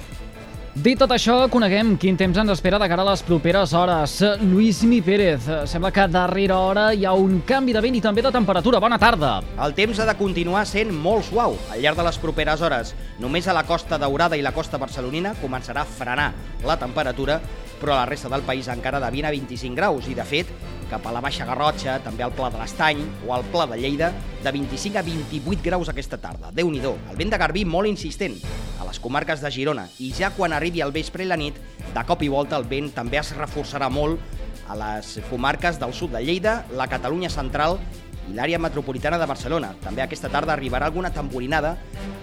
Dit 0.70 1.00
tot 1.02 1.10
això, 1.10 1.48
coneguem 1.50 1.96
quin 1.98 2.14
temps 2.14 2.36
ens 2.38 2.52
espera 2.52 2.78
de 2.78 2.86
cara 2.86 3.02
a 3.02 3.08
les 3.08 3.24
properes 3.26 3.72
hores. 3.74 4.12
Lluís 4.38 4.84
Mi 4.86 5.00
Pérez, 5.02 5.48
sembla 5.66 5.90
que 5.90 6.04
darrere 6.06 6.54
hora 6.54 6.84
hi 6.94 7.02
ha 7.04 7.10
un 7.18 7.40
canvi 7.42 7.74
de 7.74 7.82
vent 7.82 7.96
i 7.98 8.02
també 8.04 8.22
de 8.22 8.30
temperatura. 8.30 8.78
Bona 8.78 8.98
tarda. 9.02 9.32
El 9.66 9.74
temps 9.74 9.98
ha 9.98 10.06
de 10.06 10.14
continuar 10.14 10.62
sent 10.70 10.92
molt 10.94 11.26
suau 11.26 11.56
al 11.74 11.82
llarg 11.82 11.98
de 11.98 12.04
les 12.06 12.20
properes 12.22 12.62
hores. 12.62 12.94
Només 13.18 13.48
a 13.50 13.56
la 13.56 13.64
costa 13.66 13.98
daurada 13.98 14.38
i 14.38 14.46
la 14.46 14.54
costa 14.54 14.78
barcelonina 14.78 15.34
començarà 15.42 15.82
a 15.82 15.90
frenar 15.90 16.28
la 16.62 16.78
temperatura, 16.78 17.40
però 17.80 17.94
a 17.94 18.02
la 18.02 18.06
resta 18.06 18.28
del 18.28 18.44
país 18.44 18.68
encara 18.68 19.00
de 19.00 19.10
20 19.10 19.26
a 19.26 19.32
25 19.32 19.74
graus 19.74 20.08
i, 20.08 20.14
de 20.14 20.24
fet, 20.28 20.50
cap 20.90 21.06
a 21.06 21.12
la 21.14 21.22
Baixa 21.24 21.46
Garrotxa, 21.48 21.98
també 22.04 22.24
al 22.26 22.34
Pla 22.36 22.50
de 22.52 22.58
l'Estany 22.60 23.00
o 23.26 23.32
al 23.34 23.46
Pla 23.52 23.66
de 23.70 23.78
Lleida, 23.80 24.10
de 24.44 24.52
25 24.52 24.98
a 24.98 25.04
28 25.06 25.64
graus 25.64 25.88
aquesta 25.88 26.18
tarda. 26.18 26.50
déu 26.52 26.70
nhi 26.70 26.80
El 26.82 27.16
vent 27.16 27.30
de 27.30 27.38
Garbí 27.38 27.64
molt 27.64 27.88
insistent 27.88 28.36
a 28.80 28.84
les 28.84 28.98
comarques 28.98 29.40
de 29.40 29.50
Girona 29.50 29.88
i 29.98 30.12
ja 30.12 30.30
quan 30.30 30.52
arribi 30.52 30.80
el 30.80 30.92
vespre 30.92 31.24
i 31.24 31.26
la 31.26 31.36
nit, 31.36 31.54
de 31.94 32.04
cop 32.06 32.22
i 32.22 32.28
volta 32.28 32.56
el 32.56 32.64
vent 32.64 32.90
també 32.92 33.18
es 33.18 33.32
reforçarà 33.36 33.88
molt 33.88 34.18
a 34.68 34.76
les 34.76 35.18
comarques 35.30 35.78
del 35.80 35.94
sud 35.94 36.10
de 36.10 36.22
Lleida, 36.22 36.64
la 36.76 36.86
Catalunya 36.86 37.30
central 37.30 37.78
i 38.28 38.36
l'àrea 38.36 38.60
metropolitana 38.60 39.18
de 39.18 39.26
Barcelona. 39.26 39.72
També 39.82 40.02
aquesta 40.04 40.28
tarda 40.28 40.52
arribarà 40.52 40.90
alguna 40.90 41.12
tamborinada 41.14 41.76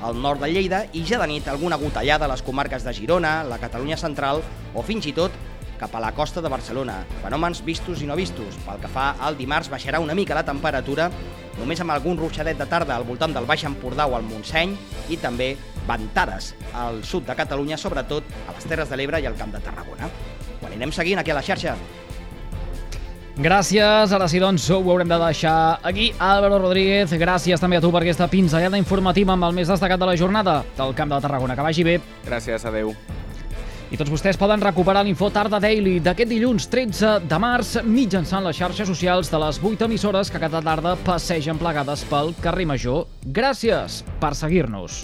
al 0.03 0.21
nord 0.21 0.43
de 0.43 0.51
Lleida 0.51 0.85
i 0.93 1.03
ja 1.07 1.19
de 1.21 1.27
nit 1.27 1.47
alguna 1.47 1.79
gotellada 1.81 2.25
a 2.25 2.31
les 2.31 2.43
comarques 2.45 2.85
de 2.85 2.93
Girona, 2.93 3.41
la 3.43 3.57
Catalunya 3.57 3.97
central 3.97 4.43
o 4.75 4.83
fins 4.85 5.07
i 5.09 5.13
tot 5.17 5.31
cap 5.77 5.93
a 5.95 6.01
la 6.01 6.11
costa 6.17 6.41
de 6.41 6.49
Barcelona. 6.49 7.03
Fenòmens 7.21 7.61
vistos 7.65 8.01
i 8.01 8.07
no 8.09 8.17
vistos. 8.17 8.57
Pel 8.65 8.81
que 8.81 8.89
fa 8.91 9.11
al 9.21 9.37
dimarts 9.37 9.69
baixarà 9.69 10.01
una 10.01 10.15
mica 10.17 10.35
la 10.37 10.45
temperatura, 10.45 11.09
només 11.59 11.81
amb 11.81 11.93
algun 11.93 12.17
ruixadet 12.17 12.57
de 12.57 12.65
tarda 12.69 12.97
al 12.97 13.05
voltant 13.05 13.33
del 13.33 13.45
Baix 13.45 13.65
Empordà 13.69 14.07
o 14.09 14.17
al 14.17 14.25
Montseny 14.25 14.75
i 15.13 15.19
també 15.21 15.55
ventades 15.87 16.53
al 16.73 17.03
sud 17.05 17.29
de 17.29 17.37
Catalunya, 17.37 17.77
sobretot 17.77 18.25
a 18.47 18.57
les 18.57 18.67
Terres 18.67 18.89
de 18.89 18.97
l'Ebre 18.99 19.21
i 19.21 19.29
al 19.29 19.37
Camp 19.37 19.53
de 19.53 19.61
Tarragona. 19.63 20.09
Ho 20.61 20.67
anirem 20.67 20.91
seguint 20.91 21.21
aquí 21.21 21.31
a 21.31 21.37
la 21.37 21.45
xarxa. 21.45 21.77
Gràcies, 23.37 24.09
ara 24.09 24.25
sí 24.25 24.39
doncs 24.41 24.63
ho 24.73 24.79
haurem 24.81 25.11
de 25.11 25.17
deixar 25.21 25.77
aquí. 25.85 26.07
Álvaro 26.17 26.57
Rodríguez, 26.57 27.11
gràcies 27.21 27.61
també 27.61 27.77
a 27.77 27.83
tu 27.83 27.91
per 27.93 28.01
aquesta 28.01 28.25
pinzellada 28.31 28.79
informativa 28.81 29.35
amb 29.35 29.45
el 29.45 29.53
més 29.53 29.69
destacat 29.69 30.01
de 30.01 30.07
la 30.09 30.15
jornada 30.17 30.63
del 30.73 30.95
Camp 30.97 31.13
de 31.13 31.19
Tarragona. 31.21 31.53
Que 31.53 31.67
vagi 31.67 31.85
bé. 31.85 31.99
Gràcies, 32.25 32.65
adeu. 32.65 32.95
I 33.93 33.95
tots 34.01 34.09
vostès 34.09 34.41
poden 34.41 34.65
recuperar 34.65 35.05
l'info 35.05 35.29
Tarda 35.29 35.61
Daily 35.61 35.99
d'aquest 36.01 36.33
dilluns 36.33 36.65
13 36.73 37.13
de 37.29 37.39
març 37.39 37.77
mitjançant 37.85 38.41
les 38.43 38.57
xarxes 38.57 38.89
socials 38.89 39.29
de 39.29 39.45
les 39.45 39.61
8 39.61 39.85
emissores 39.85 40.33
que 40.33 40.41
cada 40.41 40.65
tarda 40.65 40.97
passegen 41.05 41.61
plegades 41.61 42.09
pel 42.09 42.33
carrer 42.41 42.65
Major. 42.73 43.05
Gràcies 43.21 44.01
per 44.17 44.33
seguir-nos. 44.33 45.03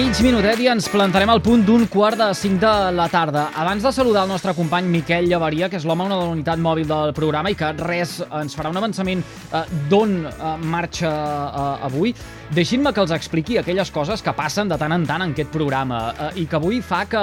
Mig 0.00 0.16
minutet 0.24 0.56
i 0.64 0.66
ens 0.72 0.86
plantarem 0.88 1.28
al 1.28 1.42
punt 1.44 1.60
d'un 1.66 1.82
quart 1.92 2.16
de 2.16 2.30
cinc 2.32 2.56
de 2.62 2.70
la 2.96 3.04
tarda. 3.12 3.42
Abans 3.60 3.84
de 3.84 3.90
saludar 3.92 4.22
el 4.24 4.30
nostre 4.32 4.54
company 4.56 4.86
Miquel 4.88 5.26
Llevaria, 5.28 5.68
que 5.68 5.76
és 5.76 5.84
l'home 5.84 6.06
de 6.08 6.16
la 6.16 6.30
unitat 6.30 6.62
mòbil 6.64 6.88
del 6.88 7.12
programa 7.12 7.52
i 7.52 7.58
que 7.58 7.68
res 7.82 8.14
ens 8.24 8.56
farà 8.56 8.72
un 8.72 8.80
avançament 8.80 9.20
eh, 9.20 9.60
d'on 9.92 10.14
eh, 10.24 10.54
marxa 10.72 11.10
eh, 11.10 11.66
avui, 11.90 12.14
deixin-me 12.50 12.90
que 12.90 13.02
els 13.02 13.12
expliqui 13.14 13.58
aquelles 13.60 13.90
coses 13.94 14.22
que 14.26 14.32
passen 14.34 14.70
de 14.70 14.76
tant 14.78 14.90
en 14.90 15.04
tant 15.06 15.22
en 15.22 15.34
aquest 15.34 15.52
programa 15.54 16.00
eh, 16.10 16.42
i 16.42 16.46
que 16.50 16.58
avui 16.58 16.80
fa 16.82 17.04
que 17.06 17.20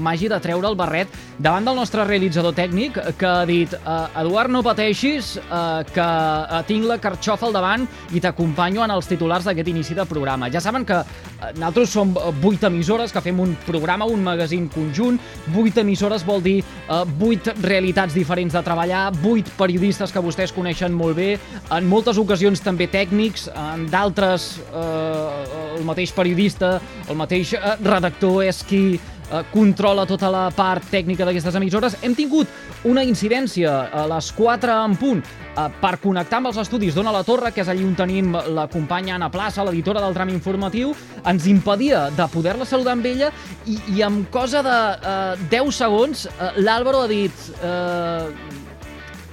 m'hagi 0.00 0.30
de 0.32 0.38
treure 0.40 0.70
el 0.70 0.76
barret 0.78 1.12
davant 1.36 1.66
del 1.68 1.76
nostre 1.76 2.06
realitzador 2.08 2.54
tècnic 2.56 2.96
que 3.20 3.28
ha 3.28 3.44
dit 3.48 3.74
eh, 3.76 4.20
Eduard, 4.22 4.52
no 4.52 4.62
pateixis, 4.64 5.34
eh, 5.42 5.82
que 5.92 6.06
eh, 6.06 6.62
tinc 6.68 6.88
la 6.88 6.96
carxofa 7.02 7.48
al 7.48 7.56
davant 7.56 7.84
i 8.16 8.22
t'acompanyo 8.24 8.84
en 8.86 8.94
els 8.94 9.08
titulars 9.10 9.44
d'aquest 9.48 9.68
inici 9.68 9.96
de 9.96 10.06
programa. 10.08 10.48
Ja 10.52 10.62
saben 10.64 10.86
que 10.88 10.96
eh, 10.96 11.52
nosaltres 11.58 11.92
som 11.92 12.16
vuit 12.40 12.64
emissores 12.64 13.12
que 13.12 13.24
fem 13.24 13.40
un 13.40 13.52
programa, 13.66 14.08
un 14.08 14.24
magazín 14.24 14.70
conjunt. 14.72 15.20
Vuit 15.52 15.76
emissores 15.80 16.24
vol 16.24 16.40
dir 16.44 16.58
eh, 16.64 17.52
realitats 17.60 18.16
diferents 18.16 18.56
de 18.56 18.64
treballar, 18.64 19.10
vuit 19.20 19.48
periodistes 19.60 20.12
que 20.12 20.24
vostès 20.24 20.56
coneixen 20.56 20.96
molt 20.96 21.20
bé, 21.20 21.30
en 21.68 21.88
moltes 21.88 22.18
ocasions 22.20 22.64
també 22.64 22.88
tècnics, 22.88 23.48
en 23.52 23.86
d'altres 23.92 24.54
eh, 24.70 25.76
el 25.78 25.86
mateix 25.88 26.12
periodista, 26.16 26.78
el 27.08 27.18
mateix 27.18 27.54
eh, 27.54 27.76
redactor 27.84 28.44
és 28.46 28.62
qui 28.66 28.82
eh, 28.94 29.42
controla 29.52 30.06
tota 30.08 30.30
la 30.32 30.46
part 30.54 30.86
tècnica 30.90 31.26
d'aquestes 31.26 31.56
emissores. 31.60 31.96
Hem 32.02 32.14
tingut 32.18 32.50
una 32.88 33.04
incidència 33.04 33.72
a 33.92 34.06
les 34.10 34.30
4 34.36 34.76
en 34.84 34.96
punt 35.00 35.22
eh, 35.22 35.66
per 35.80 35.96
connectar 36.02 36.40
amb 36.40 36.50
els 36.50 36.60
estudis 36.62 36.96
d'Ona 36.96 37.14
la 37.14 37.24
Torre, 37.26 37.52
que 37.54 37.64
és 37.64 37.70
allí 37.72 37.84
on 37.86 37.96
tenim 37.98 38.32
la 38.54 38.66
companya 38.72 39.16
Anna 39.16 39.30
Plaça, 39.32 39.64
l'editora 39.66 40.02
del 40.04 40.16
tram 40.16 40.32
informatiu, 40.32 40.94
ens 41.24 41.46
impedia 41.50 42.08
de 42.16 42.28
poder-la 42.32 42.68
saludar 42.68 42.96
amb 42.98 43.10
ella 43.10 43.30
i, 43.66 43.78
i 43.96 44.02
amb 44.06 44.30
cosa 44.32 44.64
de 44.66 44.78
eh, 45.14 45.50
10 45.60 45.76
segons 45.82 46.26
eh, 46.30 46.50
l'Àlvaro 46.60 47.04
ha 47.04 47.10
dit 47.10 47.46
eh, 47.60 48.58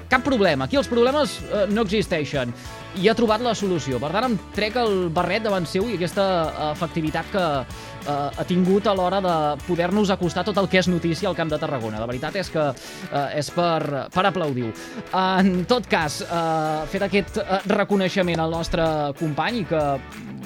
cap 0.10 0.24
problema, 0.26 0.66
aquí 0.66 0.80
els 0.80 0.90
problemes 0.92 1.40
eh, 1.48 1.66
no 1.72 1.84
existeixen 1.88 2.54
i 2.98 3.10
ha 3.10 3.16
trobat 3.18 3.44
la 3.46 3.54
solució. 3.58 4.00
Per 4.02 4.10
tant, 4.14 4.32
em 4.32 4.38
trec 4.56 4.78
el 4.82 5.10
barret 5.14 5.46
davant 5.46 5.68
seu 5.70 5.86
i 5.90 5.98
aquesta 5.98 6.26
efectivitat 6.72 7.30
que, 7.34 7.46
eh, 8.08 8.30
ha 8.38 8.46
tingut 8.48 8.88
a 8.88 8.96
l'hora 8.96 9.20
de 9.22 9.36
poder-nos 9.68 10.10
acostar 10.10 10.46
tot 10.48 10.58
el 10.58 10.70
que 10.70 10.80
és 10.80 10.88
notícia 10.88 11.30
al 11.30 11.36
Camp 11.36 11.52
de 11.52 11.60
Tarragona. 11.60 12.00
La 12.00 12.10
veritat 12.10 12.36
és 12.36 12.50
que 12.50 12.64
eh, 12.72 13.40
és 13.40 13.52
per, 13.52 14.08
per 14.14 14.26
aplaudir-ho. 14.26 14.72
En 15.14 15.66
tot 15.70 15.88
cas, 15.90 16.22
eh, 16.24 16.88
fet 16.92 17.08
aquest 17.08 17.42
eh, 17.44 17.62
reconeixement 17.68 18.40
al 18.40 18.52
nostre 18.52 18.88
company 19.20 19.62
i 19.62 19.68
que 19.68 19.84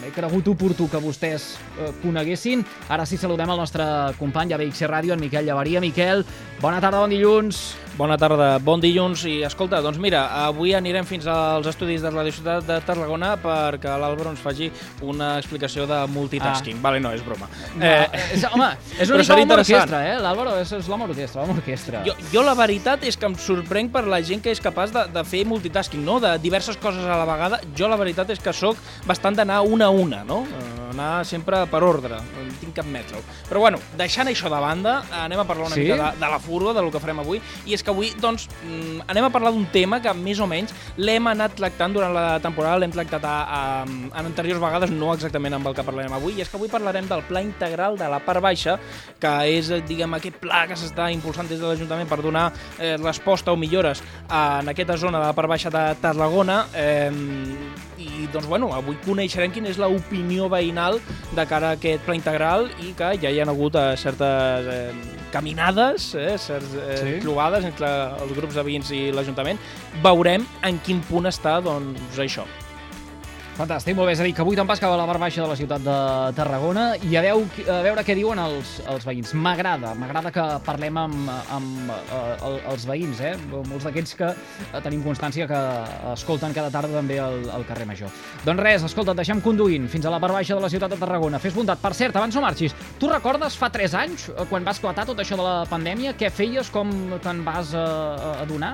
he 0.02 0.10
cregut 0.16 0.48
oportú 0.50 0.88
que 0.90 1.02
vostès 1.02 1.54
eh, 1.78 1.92
coneguessin, 2.02 2.66
ara 2.90 3.06
sí 3.06 3.20
saludem 3.22 3.50
el 3.54 3.62
nostre 3.62 3.86
company 4.20 4.52
de 4.52 4.58
BXC 4.58 4.90
Ràdio, 4.90 5.14
en 5.14 5.22
Miquel 5.22 5.46
Llavaria. 5.46 5.84
Miquel, 5.84 6.26
bona 6.62 6.82
tarda, 6.82 7.04
bon 7.04 7.14
dilluns. 7.14 7.62
Bona 8.02 8.16
tarda, 8.18 8.56
bon 8.66 8.82
dilluns 8.82 9.22
i 9.30 9.32
escolta, 9.46 9.78
doncs 9.86 10.00
mira, 10.02 10.24
avui 10.48 10.72
anirem 10.74 11.06
fins 11.06 11.28
als 11.30 11.68
estudis 11.70 12.02
de 12.02 12.10
la 12.10 12.24
Ciutat 12.34 12.66
de 12.66 12.80
Tarragona 12.82 13.36
perquè 13.38 13.92
l'Àlvaro 14.02 14.32
ens 14.32 14.42
faci 14.42 14.72
una 15.06 15.36
explicació 15.38 15.86
de 15.86 16.00
multitasking. 16.10 16.80
Ah. 16.80 16.86
Vale, 16.88 17.02
no, 17.04 17.12
és 17.14 17.22
broma. 17.22 17.46
No, 17.76 17.86
eh, 17.86 18.24
és, 18.34 18.48
home, 18.50 18.72
és 18.98 19.12
una 19.14 19.22
mica 19.22 19.38
l'home 19.38 19.58
orquestra, 19.60 20.02
eh? 20.08 20.16
L'Àlvaro 20.24 20.56
és, 20.64 20.74
és 20.80 20.90
l'home 20.90 21.06
orquestra, 21.12 21.44
l'home 21.44 21.60
orquestra. 21.62 22.02
Jo, 22.08 22.16
jo 22.34 22.46
la 22.48 22.58
veritat 22.58 23.06
és 23.06 23.20
que 23.22 23.30
em 23.30 23.38
sorprenc 23.38 23.94
per 23.94 24.08
la 24.10 24.24
gent 24.26 24.42
que 24.42 24.50
és 24.50 24.64
capaç 24.66 24.96
de, 24.98 25.06
de 25.14 25.26
fer 25.36 25.44
multitasking, 25.52 26.02
no? 26.08 26.18
De 26.26 26.34
diverses 26.42 26.82
coses 26.82 27.06
a 27.06 27.22
la 27.22 27.30
vegada. 27.30 27.62
Jo 27.78 27.92
la 27.92 28.02
veritat 28.02 28.34
és 28.34 28.42
que 28.42 28.56
sóc 28.64 28.82
bastant 29.06 29.38
d'anar 29.38 29.62
una 29.62 29.92
a 29.92 29.94
una, 29.94 30.24
no? 30.26 30.42
Uh, 30.50 30.90
anar 30.94 31.26
sempre 31.28 31.64
per 31.72 31.82
ordre, 31.86 32.20
no 32.22 32.46
tinc 32.62 32.76
cap 32.78 32.88
metro. 32.88 33.22
Però 33.50 33.64
bueno, 33.64 33.80
deixant 34.00 34.30
això 34.32 34.52
de 34.52 34.62
banda, 34.62 34.98
anem 35.24 35.42
a 35.42 35.48
parlar 35.48 35.70
una 35.70 35.78
sí? 35.78 35.86
mica 35.86 35.98
de, 36.00 36.10
de 36.22 36.32
la 36.34 36.40
furga, 36.40 36.74
del 36.78 36.92
que 36.94 37.02
farem 37.04 37.22
avui, 37.24 37.42
i 37.66 37.76
és 37.78 37.84
que 37.84 37.94
avui, 37.94 38.12
doncs, 38.22 38.48
mm, 38.64 39.08
anem 39.12 39.28
a 39.28 39.32
parlar 39.34 39.54
d'un 39.56 39.68
tema 39.74 40.02
que 40.04 40.14
més 40.18 40.42
o 40.42 40.48
menys 40.50 40.74
l'hem 40.98 41.30
anat 41.32 41.56
tractant 41.58 41.96
durant 41.96 42.14
la 42.16 42.40
temporada, 42.44 42.80
l'hem 42.82 42.94
tractat 42.94 43.26
a, 43.28 43.36
a, 43.44 43.62
en 43.86 44.32
anteriors 44.32 44.62
vegades, 44.62 44.94
no 44.96 45.14
exactament 45.16 45.58
amb 45.58 45.72
el 45.72 45.78
que 45.78 45.86
parlarem 45.88 46.16
avui, 46.18 46.38
i 46.38 46.46
és 46.46 46.52
que 46.52 46.60
avui 46.60 46.72
parlarem 46.72 47.08
del 47.10 47.24
pla 47.30 47.44
integral 47.46 48.00
de 48.00 48.10
la 48.12 48.22
part 48.24 48.44
baixa, 48.44 48.78
que 49.22 49.34
és, 49.52 49.72
diguem, 49.88 50.18
aquest 50.18 50.42
pla 50.42 50.66
que 50.70 50.80
s'està 50.80 51.12
impulsant 51.14 51.50
des 51.50 51.62
de 51.62 51.68
l'Ajuntament 51.68 52.10
per 52.10 52.22
donar 52.24 52.50
eh, 52.78 52.96
resposta 53.02 53.54
o 53.54 53.60
millores 53.60 54.04
en 54.28 54.72
aquesta 54.72 54.98
zona 54.98 55.20
de 55.20 55.30
la 55.30 55.38
part 55.38 55.50
baixa 55.52 55.72
de 55.74 55.86
Tarragona, 56.02 56.66
eh, 56.76 57.10
i 58.02 58.28
doncs, 58.34 58.48
bueno, 58.50 58.72
avui 58.76 58.98
coneixerem 59.06 59.54
quina 59.54 59.72
és 59.72 59.80
l'opinió 59.82 60.50
veïnal 60.52 61.00
de 61.36 61.46
cara 61.50 61.72
a 61.72 61.80
aquest 61.80 62.06
pla 62.08 62.18
integral 62.18 62.68
i 62.82 62.96
que 62.98 63.14
ja 63.22 63.32
hi 63.32 63.42
ha 63.42 63.48
hagut 63.50 63.78
eh, 63.80 63.92
certes 64.02 64.72
eh, 64.72 65.20
caminades, 65.32 66.12
eh, 66.16 66.36
certes 66.38 66.76
eh, 66.76 66.98
sí. 67.02 67.20
trobades 67.24 67.68
entre 67.68 67.92
els 68.22 68.34
grups 68.38 68.58
de 68.58 68.66
veïns 68.68 68.92
i 68.96 69.06
l'Ajuntament. 69.16 69.62
Veurem 70.04 70.46
en 70.68 70.82
quin 70.86 71.02
punt 71.10 71.30
està 71.32 71.60
doncs, 71.64 72.20
això. 72.20 72.48
Fantàstic, 73.62 73.94
molt 73.94 74.10
bé. 74.10 74.16
És 74.16 74.22
a 74.22 74.26
dir, 74.26 74.32
que 74.34 74.42
avui 74.42 74.58
te'n 74.58 74.66
vas 74.66 74.80
cap 74.82 74.90
a 74.90 74.98
la 74.98 75.04
part 75.06 75.22
baixa 75.22 75.44
de 75.44 75.48
la 75.52 75.56
ciutat 75.60 75.84
de 75.86 75.96
Tarragona 76.34 76.86
i 77.06 77.14
a, 77.14 77.22
veu, 77.22 77.44
a 77.70 77.76
veure 77.86 78.02
què 78.08 78.16
diuen 78.18 78.40
els, 78.42 78.72
els 78.90 79.04
veïns. 79.06 79.36
M'agrada, 79.38 79.92
m'agrada 80.00 80.32
que 80.34 80.46
parlem 80.66 80.98
amb, 80.98 81.30
amb 81.54 81.92
uh, 81.94 82.56
els 82.72 82.88
veïns, 82.90 83.22
eh? 83.22 83.36
Molts 83.52 83.86
d'aquests 83.86 84.18
que 84.18 84.30
uh, 84.32 84.80
tenim 84.82 85.04
constància 85.06 85.46
que 85.52 85.60
escolten 86.16 86.56
cada 86.58 86.72
tarda 86.74 86.96
també 86.96 87.20
al, 87.22 87.38
al 87.54 87.68
carrer 87.70 87.86
Major. 87.92 88.10
Doncs 88.48 88.66
res, 88.66 88.88
escolta, 88.88 89.14
deixem 89.20 89.44
conduint 89.46 89.86
fins 89.94 90.10
a 90.10 90.14
la 90.16 90.22
part 90.24 90.40
baixa 90.40 90.58
de 90.58 90.64
la 90.66 90.72
ciutat 90.74 90.96
de 90.96 90.98
Tarragona. 91.04 91.42
Fes 91.44 91.54
bondat. 91.54 91.84
Per 91.84 91.94
cert, 91.98 92.18
abans 92.18 92.34
no 92.34 92.42
marxis, 92.42 92.74
tu 92.98 93.12
recordes 93.14 93.60
fa 93.62 93.70
3 93.70 94.00
anys, 94.00 94.26
quan 94.50 94.66
va 94.66 94.74
esclatar 94.74 95.06
tot 95.12 95.22
això 95.22 95.38
de 95.38 95.46
la 95.46 95.70
pandèmia, 95.70 96.16
què 96.18 96.34
feies, 96.34 96.74
com 96.74 96.90
te'n 97.22 97.46
vas 97.46 97.76
uh, 97.78 98.42
adonar? 98.42 98.74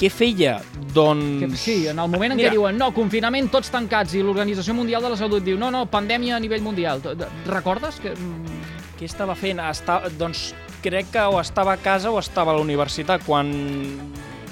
Què 0.00 0.08
feia? 0.08 0.54
Doncs... 0.94 1.42
Que, 1.42 1.48
sí, 1.60 1.74
en 1.90 1.98
el 2.00 2.08
moment 2.08 2.32
en 2.32 2.38
Mira. 2.38 2.48
què 2.48 2.56
diuen 2.56 2.78
no, 2.80 2.88
confinament, 2.96 3.50
tots 3.52 3.68
tancats, 3.68 4.14
i 4.16 4.22
l'Organització 4.24 4.72
Mundial 4.72 5.04
de 5.04 5.10
la 5.12 5.18
Salut 5.20 5.44
diu 5.44 5.58
no, 5.60 5.68
no, 5.74 5.84
pandèmia 5.92 6.38
a 6.38 6.40
nivell 6.40 6.64
mundial. 6.64 7.04
Recordes? 7.44 8.00
Que... 8.00 8.14
Mm, 8.16 8.62
què 8.96 9.08
estava 9.08 9.36
fent? 9.36 9.60
Està, 9.60 9.98
doncs 10.16 10.50
crec 10.84 11.12
que 11.12 11.26
o 11.28 11.36
estava 11.40 11.76
a 11.76 11.80
casa 11.80 12.12
o 12.12 12.18
estava 12.20 12.54
a 12.54 12.56
la 12.56 12.64
universitat 12.64 13.28
quan... 13.28 13.52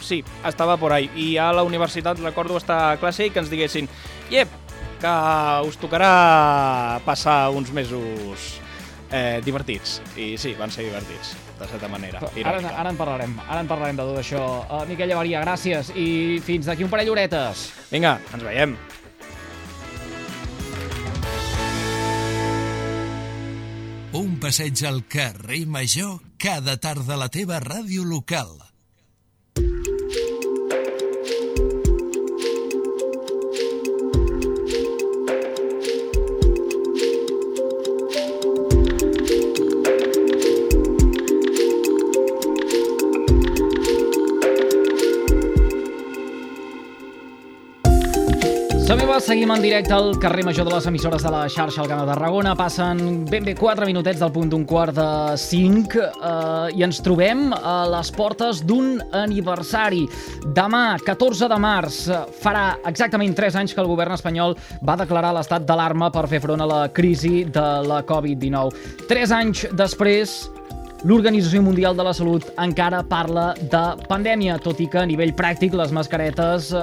Sí, 0.04 0.20
estava 0.46 0.76
por 0.76 0.92
ahí. 0.92 1.08
I 1.16 1.30
a 1.40 1.48
la 1.56 1.64
universitat 1.64 2.20
recordo 2.20 2.60
estar 2.60 2.78
a 2.92 3.00
classe 3.00 3.26
i 3.26 3.32
que 3.32 3.40
ens 3.40 3.48
diguessin 3.48 3.88
«Iep, 4.28 4.52
que 5.00 5.16
us 5.64 5.80
tocarà 5.80 7.00
passar 7.08 7.40
uns 7.56 7.72
mesos 7.72 8.54
eh, 9.10 9.40
divertits». 9.44 10.02
I 10.20 10.34
sí, 10.36 10.56
van 10.60 10.72
ser 10.72 10.90
divertits 10.92 11.47
de 11.58 11.66
certa 11.66 11.88
manera. 11.88 12.22
Ara, 12.44 12.60
ara 12.70 12.92
en 12.92 12.98
parlarem, 12.98 13.34
ara 13.48 13.62
en 13.64 13.70
parlarem 13.70 13.98
de 13.98 14.06
tot 14.10 14.20
això. 14.20 14.44
Uh, 14.68 14.84
Miquel 14.90 15.10
Llevaria, 15.10 15.42
gràcies 15.42 15.92
i 15.96 16.38
fins 16.44 16.70
d'aquí 16.70 16.86
un 16.86 16.92
parell 16.92 17.10
d'horetes. 17.10 17.68
Vinga, 17.90 18.18
ens 18.34 18.46
veiem. 18.46 18.78
Un 24.18 24.38
passeig 24.40 24.80
al 24.88 25.02
carrer 25.10 25.66
Major 25.68 26.16
cada 26.40 26.78
tarda 26.80 27.18
a 27.18 27.22
la 27.26 27.28
teva 27.28 27.60
ràdio 27.60 28.06
local. 28.08 28.67
hores, 49.18 49.26
seguim 49.26 49.50
en 49.50 49.62
directe 49.62 49.92
al 49.94 50.18
carrer 50.20 50.44
Major 50.44 50.66
de 50.66 50.74
les 50.74 50.86
emissores 50.86 51.22
de 51.22 51.30
la 51.30 51.48
xarxa 51.48 51.80
al 51.82 51.88
Camp 51.88 52.00
de 52.02 52.06
Tarragona. 52.12 52.54
Passen 52.56 53.24
ben 53.26 53.44
bé 53.44 53.54
4 53.54 53.86
minutets 53.86 54.20
del 54.20 54.30
punt 54.32 54.50
d'un 54.50 54.64
quart 54.64 54.94
de 54.94 55.36
5 55.36 55.98
eh, 55.98 56.76
i 56.78 56.84
ens 56.86 57.00
trobem 57.02 57.52
a 57.52 57.86
les 57.90 58.10
portes 58.14 58.62
d'un 58.66 59.00
aniversari. 59.12 60.04
Demà, 60.54 60.98
14 61.04 61.48
de 61.50 61.58
març, 61.58 62.00
farà 62.42 62.78
exactament 62.86 63.34
3 63.34 63.58
anys 63.62 63.74
que 63.74 63.82
el 63.82 63.90
govern 63.90 64.14
espanyol 64.14 64.56
va 64.86 64.98
declarar 65.00 65.34
l'estat 65.34 65.66
d'alarma 65.66 66.12
per 66.14 66.26
fer 66.30 66.42
front 66.44 66.62
a 66.62 66.68
la 66.68 66.82
crisi 66.94 67.44
de 67.44 67.66
la 67.88 68.04
Covid-19. 68.06 69.06
3 69.08 69.34
anys 69.40 69.66
després, 69.72 70.38
L'Organització 71.06 71.60
Mundial 71.62 71.94
de 71.94 72.02
la 72.02 72.10
Salut 72.10 72.42
encara 72.58 73.04
parla 73.06 73.52
de 73.54 73.80
pandèmia, 74.10 74.56
tot 74.58 74.80
i 74.82 74.88
que 74.90 74.98
a 74.98 75.06
nivell 75.06 75.30
pràctic 75.38 75.76
les 75.78 75.92
mascaretes 75.94 76.72
eh, 76.74 76.80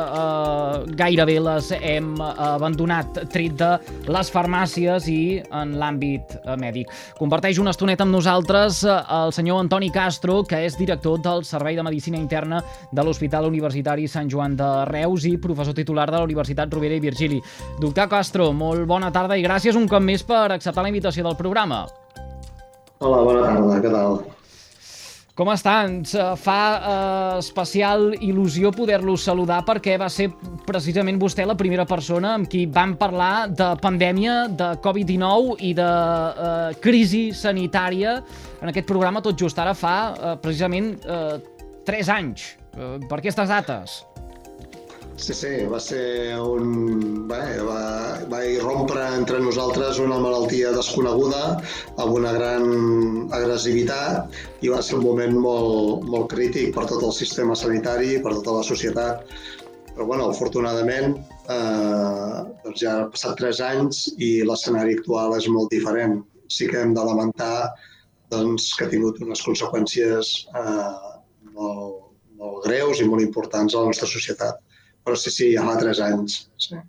gairebé 0.95 1.35
les 1.43 1.73
hem 1.75 2.13
abandonat, 2.23 3.19
tret 3.33 3.57
de 3.59 3.73
les 4.07 4.31
farmàcies 4.31 5.09
i 5.11 5.41
en 5.43 5.73
l'àmbit 5.81 6.37
eh, 6.37 6.55
mèdic. 6.61 6.93
Comparteix 7.19 7.59
una 7.59 7.73
estoneta 7.75 8.07
amb 8.07 8.15
nosaltres 8.15 8.85
eh, 8.87 8.95
el 9.17 9.35
senyor 9.35 9.59
Antoni 9.65 9.91
Castro, 9.91 10.39
que 10.47 10.63
és 10.63 10.79
director 10.79 11.19
del 11.19 11.43
Servei 11.43 11.75
de 11.75 11.83
Medicina 11.83 12.15
Interna 12.15 12.63
de 12.95 13.03
l'Hospital 13.03 13.49
Universitari 13.51 14.07
Sant 14.07 14.31
Joan 14.31 14.55
de 14.55 14.71
Reus 14.93 15.27
i 15.27 15.35
professor 15.43 15.75
titular 15.75 16.07
de 16.07 16.21
la 16.21 16.23
Universitat 16.23 16.71
Rovira 16.71 16.95
i 16.95 17.03
Virgili. 17.03 17.43
Doctor 17.83 18.07
Castro, 18.15 18.53
molt 18.55 18.87
bona 18.87 19.11
tarda 19.11 19.35
i 19.35 19.43
gràcies 19.43 19.75
un 19.75 19.91
cop 19.91 20.07
més 20.07 20.23
per 20.23 20.45
acceptar 20.55 20.87
la 20.87 20.95
invitació 20.95 21.27
del 21.27 21.35
programa. 21.35 21.83
Hola, 23.05 23.19
bona 23.21 23.41
tarda, 23.45 23.75
què 23.83 23.89
tal? 23.93 24.15
Com 25.37 25.49
està? 25.51 25.73
Ens 25.85 26.15
eh, 26.15 26.23
fa 26.41 26.59
eh, 26.73 27.33
especial 27.37 28.07
il·lusió 28.17 28.71
poder-los 28.73 29.27
saludar 29.27 29.59
perquè 29.67 29.97
va 30.01 30.07
ser 30.09 30.29
precisament 30.65 31.19
vostè 31.21 31.45
la 31.45 31.57
primera 31.59 31.85
persona 31.85 32.31
amb 32.39 32.49
qui 32.49 32.63
vam 32.65 32.95
parlar 32.97 33.51
de 33.51 33.67
pandèmia, 33.83 34.39
de 34.49 34.71
Covid-19 34.81 35.59
i 35.69 35.75
de 35.77 35.91
eh, 35.91 36.73
crisi 36.81 37.27
sanitària 37.35 38.17
en 38.63 38.73
aquest 38.73 38.89
programa 38.89 39.21
tot 39.21 39.37
just 39.37 39.61
ara 39.61 39.77
fa 39.77 39.95
eh, 40.15 40.35
precisament 40.41 40.95
eh, 41.05 41.37
3 41.85 42.13
anys. 42.15 42.49
Eh, 42.73 42.95
per 43.05 43.21
aquestes 43.21 43.53
dates? 43.53 43.99
Sí, 45.15 45.31
sí, 45.33 45.49
va 45.71 45.77
ser 45.79 46.35
un... 46.43 46.71
Bé, 47.29 47.37
va, 47.63 47.83
va 48.31 48.39
irrompre 48.51 49.03
entre 49.15 49.37
nosaltres 49.39 50.01
una 50.03 50.17
malaltia 50.19 50.73
desconeguda 50.75 51.39
amb 52.03 52.11
una 52.17 52.33
gran 52.35 52.65
agressivitat 53.37 54.35
i 54.67 54.73
va 54.73 54.81
ser 54.83 54.97
un 54.97 55.05
moment 55.05 55.37
molt, 55.45 56.03
molt 56.11 56.27
crític 56.33 56.73
per 56.75 56.83
tot 56.91 57.05
el 57.07 57.15
sistema 57.15 57.55
sanitari, 57.55 58.17
per 58.25 58.33
tota 58.35 58.57
la 58.57 58.65
societat. 58.67 59.23
Però, 59.93 60.09
bueno, 60.11 60.27
afortunadament, 60.35 61.15
eh, 61.47 62.37
doncs 62.65 62.83
ja 62.83 62.97
han 62.97 63.15
passat 63.15 63.39
tres 63.39 63.63
anys 63.63 64.03
i 64.19 64.31
l'escenari 64.43 64.99
actual 64.99 65.37
és 65.39 65.47
molt 65.47 65.71
diferent. 65.71 66.19
Sí 66.51 66.67
que 66.67 66.83
hem 66.83 66.91
de 66.97 67.07
lamentar 67.07 67.71
doncs, 68.35 68.73
que 68.75 68.89
ha 68.89 68.91
tingut 68.91 69.23
unes 69.23 69.47
conseqüències 69.47 70.35
eh, 70.51 71.17
molt, 71.55 72.01
molt 72.35 72.63
greus 72.67 72.99
i 72.99 73.07
molt 73.07 73.23
importants 73.23 73.71
a 73.71 73.79
la 73.79 73.95
nostra 73.95 74.11
societat 74.11 74.64
però 75.05 75.17
sí, 75.21 75.31
sí, 75.33 75.51
fa 75.69 75.77
tres 75.81 76.01
anys. 76.03 76.37
Sí. 76.67 76.81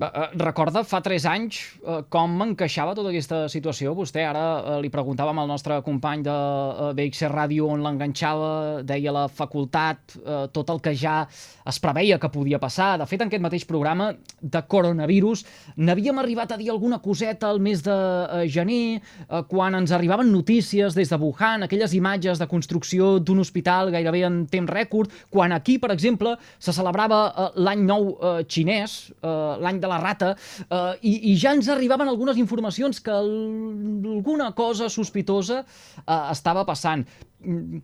Eh, 0.00 0.30
recorda 0.40 0.80
fa 0.88 1.02
3 1.04 1.24
anys 1.28 1.58
eh, 1.84 1.98
com 2.08 2.38
encaixava 2.40 2.94
tota 2.96 3.10
aquesta 3.10 3.42
situació? 3.52 3.90
Vostè 3.92 4.22
ara 4.24 4.44
eh, 4.56 4.76
li 4.80 4.88
preguntàvem 4.88 5.36
al 5.42 5.50
nostre 5.50 5.76
company 5.84 6.22
de 6.24 6.36
BXC 6.96 7.28
Ràdio 7.28 7.68
on 7.68 7.84
l'enganxava, 7.84 8.80
deia 8.88 9.12
la 9.12 9.26
facultat, 9.28 10.14
tot 10.52 10.70
el 10.72 10.80
que 10.82 10.92
ja 10.96 11.26
es 11.68 11.78
preveia 11.82 12.18
que 12.20 12.30
podia 12.32 12.58
passar. 12.62 12.94
De 13.00 13.06
fet, 13.08 13.20
en 13.20 13.28
aquest 13.28 13.42
mateix 13.44 13.66
programa 13.68 14.10
de 14.40 14.62
coronavirus 14.72 15.44
n'havíem 15.76 16.18
arribat 16.22 16.54
a 16.54 16.58
dir 16.60 16.70
alguna 16.72 17.00
coseta 17.04 17.50
al 17.50 17.60
mes 17.62 17.82
de 17.84 17.96
gener, 18.52 19.02
quan 19.50 19.76
ens 19.78 19.92
arribaven 19.92 20.32
notícies 20.32 20.96
des 20.96 21.12
de 21.12 21.18
Wuhan, 21.20 21.66
aquelles 21.66 21.94
imatges 21.96 22.40
de 22.40 22.48
construcció 22.50 23.18
d'un 23.20 23.42
hospital 23.44 23.92
gairebé 23.94 24.24
en 24.28 24.42
temps 24.50 24.72
rècord, 24.72 25.12
quan 25.30 25.52
aquí, 25.52 25.78
per 25.82 25.92
exemple, 25.94 26.36
se 26.58 26.74
celebrava 26.74 27.50
l'any 27.56 27.84
nou 27.88 28.14
xinès, 28.48 29.12
l'any 29.22 29.82
de 29.82 29.91
la 29.92 30.00
rata, 30.02 30.32
eh, 30.68 30.94
i, 31.02 31.16
i 31.32 31.36
ja 31.38 31.54
ens 31.56 31.68
arribaven 31.72 32.10
algunes 32.10 32.40
informacions 32.40 33.00
que 33.04 33.12
alguna 33.12 34.52
cosa 34.56 34.88
sospitosa 34.92 35.62
eh, 35.62 36.24
estava 36.32 36.64
passant. 36.68 37.04
Mm, 37.42 37.80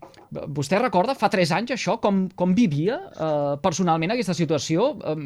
vostè 0.55 0.79
recorda 0.79 1.17
fa 1.19 1.31
tres 1.33 1.50
anys 1.55 1.73
això, 1.75 1.97
com, 2.03 2.27
com 2.38 2.54
vivia 2.54 2.99
eh, 3.11 3.56
personalment 3.63 4.15
aquesta 4.15 4.37
situació, 4.37 4.93
eh, 5.02 5.17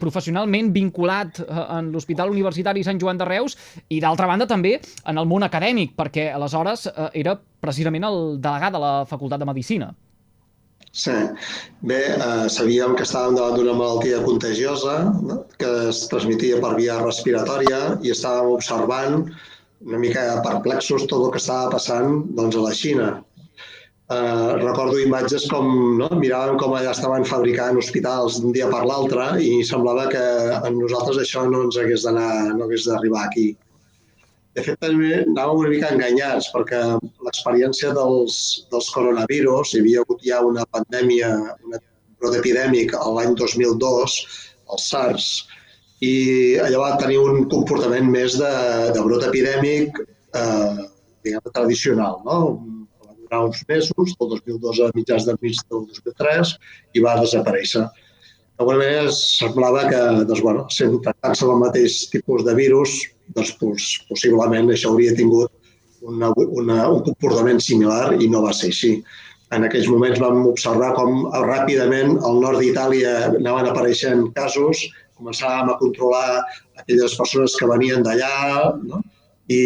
professionalment 0.00 0.72
vinculat 0.72 1.42
eh, 1.44 1.64
en 1.78 1.92
l'Hospital 1.92 2.32
Universitari 2.32 2.84
Sant 2.86 3.00
Joan 3.02 3.20
de 3.20 3.28
Reus 3.28 3.58
i 3.92 4.00
d'altra 4.00 4.30
banda 4.30 4.48
també 4.48 4.78
en 4.78 5.20
el 5.20 5.28
món 5.28 5.44
acadèmic, 5.44 5.96
perquè 5.98 6.30
aleshores 6.32 6.88
eh, 6.88 7.10
era 7.24 7.36
precisament 7.60 8.08
el 8.08 8.20
delegat 8.40 8.72
de 8.72 8.84
la 8.84 8.92
Facultat 9.10 9.42
de 9.42 9.48
Medicina. 9.48 9.92
Sí. 10.92 11.14
Bé, 11.84 12.00
eh, 12.16 12.48
sabíem 12.48 12.96
que 12.96 13.04
estàvem 13.04 13.36
davant 13.36 13.58
d'una 13.58 13.74
malaltia 13.76 14.22
contagiosa 14.24 14.96
no? 15.22 15.42
que 15.60 15.68
es 15.90 16.06
transmetia 16.10 16.58
per 16.64 16.74
via 16.80 16.98
respiratòria 17.02 17.80
i 18.02 18.12
estàvem 18.14 18.54
observant 18.56 19.28
una 19.86 20.00
mica 20.02 20.24
perplexos 20.42 21.06
tot 21.06 21.26
el 21.26 21.32
que 21.34 21.42
estava 21.42 21.70
passant 21.76 22.24
doncs, 22.34 22.56
a 22.56 22.64
la 22.64 22.74
Xina. 22.74 23.08
Eh, 24.08 24.52
recordo 24.64 24.98
imatges 24.98 25.44
com 25.52 25.68
no? 26.00 26.08
miràvem 26.16 26.56
com 26.58 26.74
allà 26.74 26.96
estaven 26.96 27.28
fabricant 27.28 27.76
hospitals 27.76 28.40
d'un 28.40 28.56
dia 28.56 28.70
per 28.72 28.80
l'altre 28.88 29.34
i 29.44 29.60
semblava 29.70 30.08
que 30.08 30.24
a 30.56 30.70
nosaltres 30.72 31.20
això 31.20 31.44
no 31.50 31.66
ens 31.66 31.76
hagués 31.76 32.08
d'anar, 32.08 32.30
no 32.56 32.64
hagués 32.64 32.88
d'arribar 32.88 33.26
aquí. 33.28 33.50
De 34.58 34.64
fet, 34.66 34.78
també 34.82 35.12
anàvem 35.20 35.60
una 35.60 35.68
mica 35.70 35.88
enganyats 35.94 36.48
perquè 36.50 36.78
l'experiència 37.22 37.92
dels, 37.94 38.38
dels 38.72 38.88
coronavirus, 38.90 39.70
hi 39.70 39.82
havia 39.84 40.00
hagut 40.02 40.24
ja 40.26 40.40
una 40.42 40.64
pandèmia, 40.74 41.28
una 41.68 41.78
brot 42.18 42.34
epidèmic 42.40 42.96
l'any 42.98 43.36
2002, 43.38 44.16
el 44.74 44.80
SARS, 44.82 45.28
i 46.02 46.14
allò 46.64 46.80
va 46.82 46.96
tenir 46.98 47.20
un 47.22 47.46
comportament 47.52 48.10
més 48.10 48.34
de, 48.40 48.50
de 48.96 49.04
brot 49.04 49.28
epidèmic 49.28 50.00
eh, 50.02 50.88
diguem, 51.22 51.46
tradicional. 51.54 52.18
No? 52.26 52.38
Va 53.04 53.14
durar 53.14 53.44
uns 53.52 53.62
mesos, 53.70 54.16
del 54.18 54.32
2002 54.34 54.80
a 54.88 54.90
mitjans 54.98 55.28
del 55.28 55.38
mig 55.44 55.62
del 55.70 55.86
2003, 55.92 56.56
i 56.98 57.04
va 57.06 57.14
desaparèixer 57.22 57.84
d'alguna 58.58 58.80
manera 58.80 59.14
semblava 59.14 59.84
que, 59.86 60.02
doncs, 60.26 60.42
bueno, 60.42 60.66
sent 60.74 60.98
tractant-se 61.06 61.46
del 61.46 61.62
mateix 61.62 62.00
tipus 62.10 62.42
de 62.42 62.56
virus, 62.58 62.96
doncs, 63.36 63.54
pues, 63.60 63.88
possiblement 64.08 64.70
això 64.72 64.92
hauria 64.92 65.16
tingut 65.18 65.52
una, 66.02 66.30
una, 66.36 66.78
un 66.90 67.02
comportament 67.06 67.60
similar 67.62 68.14
i 68.22 68.28
no 68.30 68.44
va 68.44 68.54
ser 68.56 68.70
així. 68.72 68.92
En 69.56 69.64
aquells 69.64 69.88
moments 69.88 70.20
vam 70.20 70.42
observar 70.46 70.92
com 70.96 71.24
ràpidament 71.46 72.18
al 72.28 72.40
nord 72.42 72.60
d'Itàlia 72.62 73.12
anaven 73.30 73.70
apareixent 73.70 74.26
casos, 74.36 74.84
començàvem 75.18 75.72
a 75.72 75.78
controlar 75.80 76.42
aquelles 76.78 77.16
persones 77.18 77.56
que 77.58 77.68
venien 77.70 78.04
d'allà, 78.06 78.74
no? 78.84 79.02
I, 79.48 79.62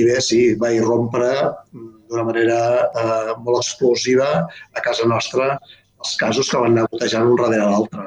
i 0.00 0.02
bé, 0.08 0.16
sí, 0.24 0.40
va 0.56 0.70
irrompre 0.72 1.28
d'una 1.74 2.24
manera 2.24 2.60
eh, 2.88 3.34
molt 3.44 3.60
explosiva 3.60 4.30
a 4.48 4.82
casa 4.86 5.04
nostra 5.06 5.58
els 6.00 6.14
casos 6.16 6.48
que 6.48 6.60
van 6.62 6.72
anar 6.72 6.88
gotejant 6.88 7.28
un 7.28 7.36
darrere 7.36 7.66
l'altre. 7.68 8.06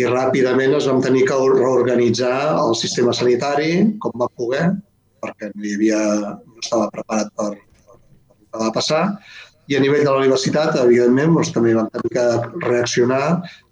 I 0.00 0.06
ràpidament 0.08 0.72
es 0.78 0.86
vam 0.88 1.02
tenir 1.04 1.26
que 1.28 1.36
reorganitzar 1.36 2.36
el 2.56 2.76
sistema 2.78 3.12
sanitari 3.16 3.72
com 4.00 4.14
va 4.20 4.30
poder, 4.40 4.70
perquè 5.20 5.50
no, 5.52 5.64
hi 5.66 5.74
havia, 5.76 6.00
no 6.46 6.62
estava 6.62 6.88
preparat 6.94 7.32
per, 7.36 7.50
per, 7.52 7.98
que 8.48 8.62
va 8.62 8.70
passar, 8.76 9.02
i 9.70 9.76
a 9.76 9.80
nivell 9.82 10.02
de 10.06 10.10
la 10.10 10.22
universitat, 10.22 10.78
evidentment, 10.82 11.34
doncs, 11.36 11.52
també 11.54 11.74
vam 11.76 11.90
tenir 11.94 12.12
que 12.16 12.26
reaccionar 12.64 13.24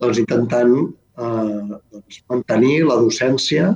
doncs, 0.03 0.21
intentant 0.23 0.75
eh, 0.79 1.79
doncs, 1.95 2.21
mantenir 2.31 2.75
la 2.87 2.99
docència, 3.03 3.73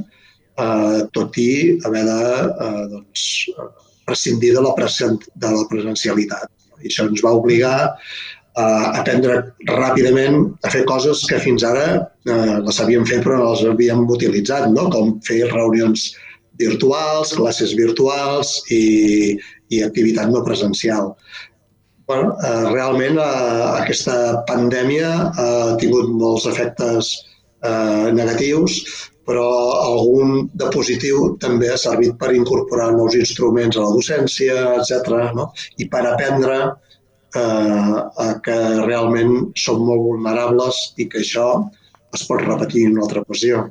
eh, 0.62 1.00
tot 1.16 1.38
i 1.42 1.52
haver 1.88 2.04
de 2.10 2.20
eh, 2.66 2.84
doncs, 2.92 3.24
prescindir 4.06 4.52
de 4.58 4.62
la, 4.66 4.74
presen 4.78 5.18
de 5.18 5.50
la 5.56 5.64
presencialitat. 5.72 6.52
I 6.82 6.90
això 6.90 7.08
ens 7.08 7.22
va 7.24 7.34
obligar 7.38 7.76
a 8.60 8.66
aprendre 9.00 9.38
ràpidament 9.68 10.42
a 10.66 10.72
fer 10.72 10.82
coses 10.88 11.22
que 11.28 11.38
fins 11.40 11.64
ara 11.64 11.86
eh, 12.28 12.58
les 12.66 12.76
sabíem 12.76 13.06
fer 13.08 13.22
però 13.24 13.38
no 13.38 13.52
les 13.52 13.64
havíem 13.68 14.04
utilitzat, 14.16 14.68
no? 14.74 14.88
com 14.92 15.16
fer 15.26 15.40
reunions 15.52 16.10
virtuals, 16.60 17.32
classes 17.38 17.72
virtuals 17.78 18.58
i, 18.70 19.38
i 19.72 19.82
activitat 19.82 20.28
no 20.30 20.44
presencial. 20.44 21.14
Bueno, 22.06 22.34
eh, 22.44 22.64
realment 22.74 23.16
eh, 23.22 23.62
aquesta 23.80 24.44
pandèmia 24.48 25.12
ha 25.32 25.48
tingut 25.80 26.12
molts 26.12 26.44
efectes 26.50 27.14
eh, 27.64 28.12
negatius, 28.12 28.82
però 29.24 29.48
algun 29.78 30.48
de 30.58 30.68
positiu 30.74 31.36
també 31.40 31.70
ha 31.70 31.78
servit 31.78 32.16
per 32.20 32.32
incorporar 32.34 32.90
nous 32.92 33.14
instruments 33.16 33.78
a 33.78 33.84
la 33.84 33.92
docència, 33.94 34.56
etc. 34.82 35.30
No? 35.36 35.52
i 35.78 35.86
per 35.88 36.02
aprendre 36.10 36.58
eh, 37.36 38.34
que 38.44 38.56
realment 38.86 39.52
som 39.58 39.82
molt 39.86 40.04
vulnerables 40.08 40.82
i 40.98 41.08
que 41.08 41.22
això 41.22 41.46
es 42.12 42.26
pot 42.28 42.42
repetir 42.44 42.86
en 42.88 42.98
una 42.98 43.06
altra 43.06 43.22
ocasió. 43.24 43.68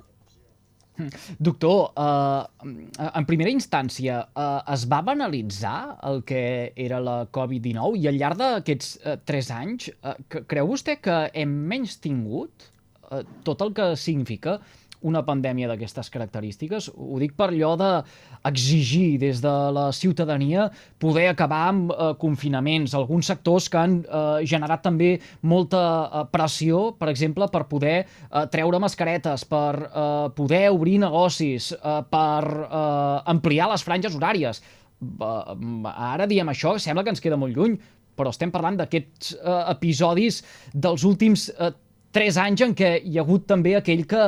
Doctor, 1.40 1.94
eh, 1.98 2.68
en 3.08 3.26
primera 3.26 3.50
instància, 3.50 4.20
eh, 4.36 4.74
es 4.74 4.86
va 4.92 5.02
banalitzar 5.02 5.98
el 6.10 6.22
que 6.24 6.74
era 6.76 7.00
la 7.00 7.26
Covid-19 7.34 7.98
i 8.02 8.08
al 8.12 8.20
llarg 8.22 8.38
d'aquests 8.42 8.92
eh, 9.04 9.18
tres 9.26 9.50
anys, 9.56 9.90
eh, 9.90 10.16
creu 10.30 10.70
vostè 10.70 11.00
que 11.02 11.24
hem 11.34 11.56
menys 11.72 11.98
tingut 12.04 12.70
eh, 13.12 13.24
tot 13.48 13.62
el 13.66 13.74
que 13.74 13.96
significa 13.96 14.60
una 15.08 15.24
pandèmia 15.26 15.70
d'aquestes 15.70 16.10
característiques. 16.14 16.90
Ho 16.94 17.20
dic 17.22 17.34
per 17.38 17.50
allò 17.50 17.74
d'exigir 17.80 19.18
des 19.22 19.42
de 19.44 19.54
la 19.76 19.88
ciutadania 19.96 20.68
poder 21.02 21.28
acabar 21.32 21.64
amb 21.70 21.92
eh, 21.92 22.12
confinaments. 22.22 22.96
Alguns 22.98 23.32
sectors 23.32 23.70
que 23.70 23.80
han 23.82 24.00
eh, 24.02 24.44
generat 24.46 24.84
també 24.86 25.14
molta 25.42 25.82
eh, 25.82 26.26
pressió, 26.34 26.92
per 26.98 27.10
exemple, 27.14 27.48
per 27.52 27.66
poder 27.72 27.96
eh, 28.04 28.46
treure 28.54 28.82
mascaretes, 28.82 29.46
per 29.50 29.72
eh, 29.86 30.28
poder 30.38 30.68
obrir 30.72 31.00
negocis, 31.02 31.72
eh, 31.74 31.98
per 32.12 32.44
eh, 32.46 33.32
ampliar 33.34 33.72
les 33.74 33.86
franges 33.88 34.18
horàries. 34.18 34.62
Ara 35.02 36.28
diem 36.30 36.52
això, 36.52 36.76
sembla 36.78 37.04
que 37.04 37.10
ens 37.16 37.24
queda 37.24 37.40
molt 37.40 37.58
lluny, 37.58 37.80
però 38.18 38.30
estem 38.34 38.52
parlant 38.54 38.78
d'aquests 38.78 39.34
eh, 39.38 39.62
episodis 39.74 40.42
dels 40.74 41.06
últims 41.08 41.48
eh, 41.56 41.72
tres 42.12 42.38
anys 42.42 42.66
en 42.68 42.76
què 42.78 42.98
hi 43.08 43.18
ha 43.18 43.24
hagut 43.26 43.48
també 43.50 43.76
aquell 43.78 44.04
que 44.10 44.26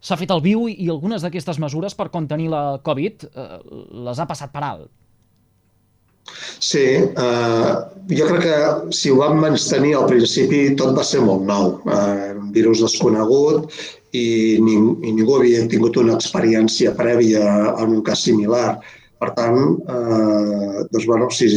s'ha 0.00 0.16
fet 0.16 0.32
el 0.32 0.42
viu 0.44 0.66
i 0.68 0.88
algunes 0.88 1.24
d'aquestes 1.24 1.60
mesures 1.62 1.96
per 1.96 2.08
contenir 2.14 2.48
la 2.52 2.64
Covid 2.84 3.28
eh, 3.28 3.58
les 4.08 4.18
ha 4.18 4.28
passat 4.30 4.52
per 4.54 4.64
alt. 4.64 4.88
Sí, 6.60 6.84
eh, 7.00 7.70
jo 8.18 8.26
crec 8.28 8.42
que 8.44 8.58
si 8.94 9.10
ho 9.10 9.16
vam 9.20 9.42
tenir 9.56 9.94
al 9.98 10.06
principi 10.10 10.60
tot 10.78 10.92
va 10.96 11.04
ser 11.04 11.22
molt 11.24 11.46
nou. 11.48 11.80
Eh, 11.88 12.32
un 12.36 12.52
virus 12.54 12.84
desconegut 12.84 13.70
i, 14.12 14.58
ning 14.62 15.04
i 15.04 15.14
ningú 15.16 15.38
havia 15.38 15.66
tingut 15.70 15.96
una 16.00 16.16
experiència 16.18 16.94
prèvia 16.98 17.44
en 17.72 17.96
un 17.98 18.04
cas 18.06 18.24
similar. 18.28 18.78
Per 19.20 19.32
tant, 19.36 19.58
eh, 19.84 20.84
doncs, 20.92 21.06
bueno, 21.08 21.26
sí, 21.34 21.48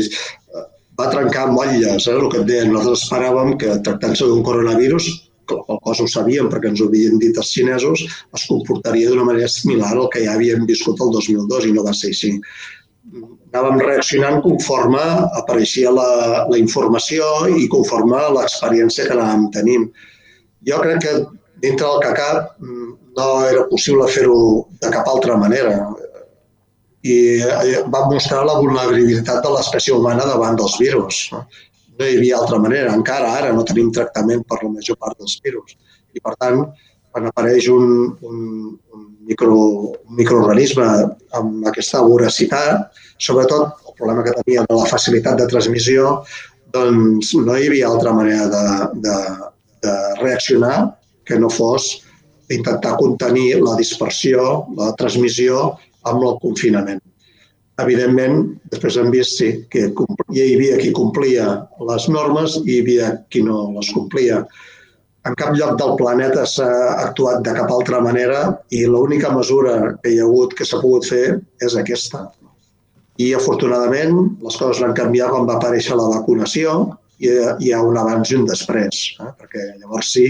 va 0.99 1.11
trencar 1.11 1.51
motlles, 1.51 2.07
eh, 2.07 2.15
el 2.15 2.29
que 2.31 2.41
et 2.41 2.49
deien. 2.49 2.73
Nosaltres 2.73 3.05
esperàvem 3.05 3.55
que 3.61 3.77
tractant-se 3.87 4.27
d'un 4.27 4.43
coronavirus 4.43 5.09
qual 5.47 5.79
cosa 5.83 6.05
ho 6.05 6.09
sabíem 6.11 6.49
perquè 6.51 6.71
ens 6.71 6.81
ho 6.81 6.87
havien 6.89 7.19
dit 7.21 7.37
els 7.37 7.51
xinesos, 7.55 8.05
es 8.37 8.45
comportaria 8.49 9.09
d'una 9.09 9.27
manera 9.27 9.49
similar 9.51 9.93
al 9.95 10.09
que 10.13 10.23
ja 10.25 10.37
havíem 10.37 10.65
viscut 10.69 11.01
el 11.03 11.11
2002 11.17 11.69
i 11.69 11.73
no 11.75 11.85
va 11.87 11.93
ser 11.97 12.13
així. 12.13 12.33
Anàvem 13.53 13.81
reaccionant 13.83 14.39
conforme 14.45 15.01
apareixia 15.39 15.91
la, 15.93 16.09
la 16.49 16.57
informació 16.57 17.27
i 17.51 17.67
conforme 17.69 18.21
l'experiència 18.37 19.05
que 19.07 19.15
anàvem 19.17 19.49
tenint. 19.55 19.89
Jo 20.69 20.79
crec 20.81 21.03
que 21.03 21.13
dintre 21.65 21.85
del 21.85 22.01
CACAP 22.07 22.63
no 23.17 23.27
era 23.45 23.67
possible 23.69 24.07
fer-ho 24.09 24.39
de 24.81 24.89
cap 24.93 25.09
altra 25.11 25.37
manera 25.37 25.75
i 27.03 27.17
eh, 27.43 27.83
va 27.93 28.05
mostrar 28.09 28.45
la 28.47 28.57
vulnerabilitat 28.61 29.43
de 29.43 29.51
l'espècie 29.53 29.95
humana 29.95 30.25
davant 30.29 30.57
dels 30.59 30.79
virus 30.79 31.27
no 31.99 32.07
hi 32.07 32.17
havia 32.17 32.39
altra 32.39 32.59
manera. 32.61 32.93
Encara 32.97 33.33
ara 33.39 33.51
no 33.53 33.65
tenim 33.67 33.91
tractament 33.95 34.43
per 34.49 34.61
la 34.63 34.71
major 34.71 34.97
part 34.99 35.19
dels 35.19 35.37
virus. 35.45 35.75
I, 36.13 36.21
per 36.21 36.35
tant, 36.41 36.63
quan 37.13 37.29
apareix 37.29 37.69
un, 37.69 37.85
un, 38.25 38.39
un, 38.93 39.03
micro, 39.29 39.57
un 39.93 40.17
microorganisme 40.17 40.87
amb 41.37 41.67
aquesta 41.69 42.01
voracitat, 42.05 42.97
sobretot 43.21 43.85
el 43.87 43.97
problema 43.99 44.25
que 44.25 44.33
tenia 44.41 44.65
de 44.69 44.79
la 44.79 44.89
facilitat 44.89 45.37
de 45.41 45.47
transmissió, 45.51 46.17
doncs 46.73 47.35
no 47.37 47.53
hi 47.53 47.69
havia 47.69 47.91
altra 47.91 48.15
manera 48.17 48.49
de, 48.49 48.65
de, 49.05 49.17
de 49.85 49.95
reaccionar 50.23 50.75
que 51.23 51.37
no 51.39 51.51
fos 51.53 51.91
intentar 52.51 52.97
contenir 52.97 53.61
la 53.61 53.77
dispersió, 53.77 54.65
la 54.77 54.91
transmissió 54.99 55.69
amb 56.09 56.25
el 56.25 56.37
confinament. 56.41 57.01
Evidentment, 57.81 58.43
després 58.69 58.99
hem 59.01 59.09
vist 59.09 59.39
sí, 59.39 59.47
que 59.73 59.87
hi 59.89 60.43
havia 60.43 60.77
qui 60.77 60.91
complia 60.93 61.47
les 61.89 62.05
normes 62.15 62.59
i 62.61 62.75
hi 62.75 62.79
havia 62.83 63.09
qui 63.33 63.41
no 63.45 63.63
les 63.73 63.89
complia. 63.95 64.43
En 65.25 65.33
cap 65.39 65.55
lloc 65.57 65.79
del 65.79 65.95
planeta 65.97 66.43
s'ha 66.45 66.69
actuat 67.07 67.41
de 67.47 67.55
cap 67.57 67.71
altra 67.73 68.01
manera 68.03 68.43
i 68.75 68.83
l'única 68.85 69.31
mesura 69.33 69.95
que 70.03 70.13
hi 70.13 70.19
ha 70.19 70.27
hagut 70.27 70.53
que 70.59 70.67
s'ha 70.67 70.81
pogut 70.83 71.09
fer 71.09 71.39
és 71.65 71.77
aquesta. 71.79 72.27
I 73.17 73.33
afortunadament 73.37 74.17
les 74.43 74.57
coses 74.59 74.81
van 74.83 74.93
canviar 74.97 75.31
quan 75.33 75.49
va 75.49 75.57
aparèixer 75.57 75.97
la 75.97 76.11
vacunació 76.13 76.79
i 77.23 77.31
hi 77.65 77.73
ha 77.73 77.81
un 77.81 77.97
abans 77.97 78.29
i 78.29 78.37
un 78.37 78.45
després, 78.49 79.03
eh? 79.17 79.31
perquè 79.39 79.69
llavors 79.79 80.13
sí 80.13 80.27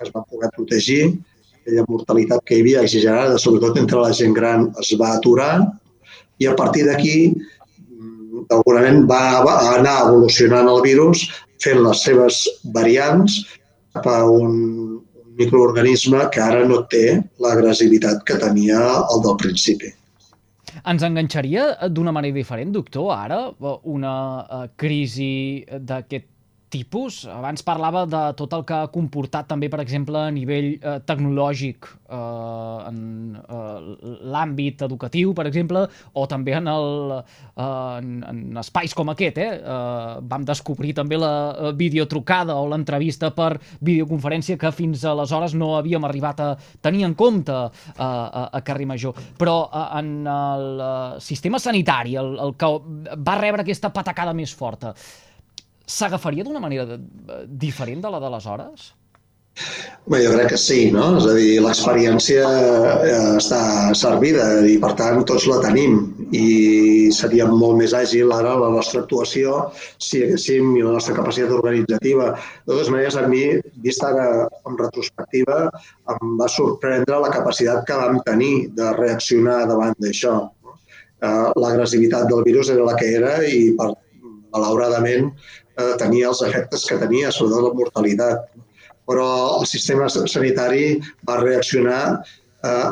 es 0.00 0.12
va 0.14 0.24
poder 0.30 0.48
protegir, 0.56 1.16
aquella 1.60 1.84
mortalitat 1.88 2.44
que 2.46 2.56
hi 2.56 2.62
havia 2.64 2.84
exagerada, 2.86 3.40
sobretot 3.40 3.80
entre 3.80 4.00
la 4.00 4.12
gent 4.16 4.36
gran, 4.36 4.70
es 4.80 4.92
va 5.00 5.16
aturar 5.16 5.66
i 6.38 6.48
a 6.48 6.54
partir 6.58 6.84
d'aquí 6.86 7.16
segurament 8.50 9.04
va 9.10 9.42
anar 9.74 9.96
evolucionant 10.06 10.68
el 10.70 10.82
virus 10.84 11.24
fent 11.62 11.82
les 11.84 12.02
seves 12.04 12.42
variants 12.76 13.40
cap 13.96 14.08
a 14.12 14.18
un 14.28 14.56
microorganisme 15.36 16.26
que 16.32 16.40
ara 16.40 16.64
no 16.68 16.82
té 16.92 17.20
l'agressivitat 17.42 18.24
que 18.28 18.38
tenia 18.40 18.80
el 19.12 19.22
del 19.24 19.36
principi. 19.40 19.92
Ens 20.84 21.02
enganxaria 21.06 21.88
d'una 21.88 22.12
manera 22.12 22.36
diferent, 22.36 22.72
doctor, 22.72 23.10
ara 23.16 23.40
una 23.96 24.14
eh, 24.44 24.64
crisi 24.76 25.64
d'aquest 25.70 26.28
tipus. 26.76 27.24
Abans 27.30 27.64
parlava 27.64 28.04
de 28.08 28.22
tot 28.36 28.52
el 28.56 28.64
que 28.68 28.76
ha 28.76 28.90
comportat 28.92 29.48
també, 29.48 29.70
per 29.72 29.80
exemple, 29.82 30.20
a 30.20 30.32
nivell 30.34 30.74
eh, 30.76 30.98
tecnològic 31.08 31.88
eh, 31.88 32.88
en 32.90 33.00
eh, 33.40 34.10
l'àmbit 34.34 34.84
educatiu, 34.86 35.32
per 35.36 35.46
exemple, 35.48 35.86
o 36.12 36.26
també 36.30 36.56
en, 36.58 36.68
el, 36.72 37.16
eh, 37.16 37.66
en, 37.66 38.12
en 38.30 38.62
espais 38.62 38.94
com 38.96 39.12
aquest. 39.12 39.40
Eh? 39.40 39.50
Eh, 39.56 40.16
vam 40.28 40.46
descobrir 40.48 40.94
també 40.98 41.20
la 41.20 41.32
eh, 41.50 41.72
videotrucada 41.78 42.58
o 42.60 42.68
l'entrevista 42.70 43.32
per 43.36 43.56
videoconferència 43.80 44.60
que 44.60 44.72
fins 44.74 45.04
aleshores 45.08 45.56
no 45.56 45.74
havíem 45.78 46.04
arribat 46.08 46.42
a 46.44 46.50
tenir 46.84 47.06
en 47.08 47.16
compte 47.18 47.54
eh, 47.56 48.02
a, 48.02 48.48
a 48.52 48.64
Carri 48.66 48.88
Major. 48.88 49.16
Però 49.38 49.58
eh, 49.66 49.86
en 50.02 50.12
el 50.26 50.66
eh, 50.80 51.20
sistema 51.24 51.62
sanitari, 51.62 52.18
el, 52.20 52.34
el 52.42 52.56
que 52.58 52.72
va 53.16 53.40
rebre 53.40 53.64
aquesta 53.64 53.92
patacada 53.94 54.36
més 54.36 54.52
forta, 54.56 54.92
s'agafaria 55.86 56.44
d'una 56.44 56.62
manera 56.62 56.86
de, 56.92 57.00
diferent 57.46 58.02
de 58.02 58.10
la 58.10 58.22
d'aleshores? 58.22 58.92
Bé, 60.06 60.18
jo 60.22 60.32
crec 60.34 60.50
que 60.52 60.58
sí, 60.60 60.90
no? 60.94 61.06
És 61.18 61.26
a 61.26 61.32
dir, 61.34 61.54
l'experiència 61.64 62.42
eh, 63.08 63.14
està 63.38 63.60
servida 63.98 64.44
i, 64.68 64.76
per 64.82 64.92
tant, 64.98 65.22
tots 65.26 65.46
la 65.50 65.56
tenim 65.64 65.96
i 66.36 67.08
seria 67.16 67.46
molt 67.48 67.78
més 67.80 67.94
àgil 67.96 68.34
ara 68.36 68.52
la 68.60 68.68
nostra 68.74 69.00
actuació 69.02 69.56
si 69.78 70.20
haguéssim 70.26 70.76
i 70.76 70.84
la 70.84 70.92
nostra 70.98 71.16
capacitat 71.16 71.56
organitzativa. 71.56 72.28
De 72.36 72.74
totes 72.74 72.92
maneres, 72.92 73.16
a 73.16 73.24
mi, 73.32 73.42
vist 73.82 74.04
ara 74.06 74.28
en 74.44 74.78
retrospectiva, 74.82 75.58
em 76.14 76.38
va 76.38 76.52
sorprendre 76.52 77.22
la 77.24 77.32
capacitat 77.34 77.86
que 77.88 78.00
vam 78.04 78.20
tenir 78.28 78.54
de 78.78 78.92
reaccionar 79.00 79.62
davant 79.72 79.96
d'això. 80.04 80.38
Eh, 81.24 81.46
l'agressivitat 81.64 82.28
del 82.30 82.44
virus 82.46 82.70
era 82.76 82.86
la 82.86 82.98
que 83.00 83.14
era 83.18 83.38
i, 83.48 83.70
per, 83.80 83.94
malauradament, 84.54 85.32
eh, 85.76 85.94
tenia 86.00 86.30
els 86.32 86.42
efectes 86.46 86.86
que 86.88 86.98
tenia, 87.00 87.32
sobretot 87.32 87.68
la 87.68 87.74
mortalitat. 87.80 88.62
Però 89.06 89.28
el 89.60 89.66
sistema 89.70 90.08
sanitari 90.10 90.96
va 91.28 91.38
reaccionar, 91.42 92.02
eh, 92.66 92.90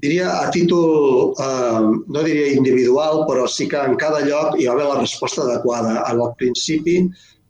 diria 0.00 0.30
a 0.40 0.50
títol, 0.54 1.34
eh, 1.40 1.84
no 2.08 2.24
diria 2.24 2.54
individual, 2.54 3.24
però 3.28 3.46
sí 3.48 3.68
que 3.68 3.80
en 3.80 3.96
cada 4.00 4.24
lloc 4.24 4.58
hi 4.58 4.66
va 4.66 4.74
haver 4.76 4.88
la 4.90 5.00
resposta 5.00 5.42
adequada. 5.42 6.02
Al 6.08 6.22
principi 6.40 6.98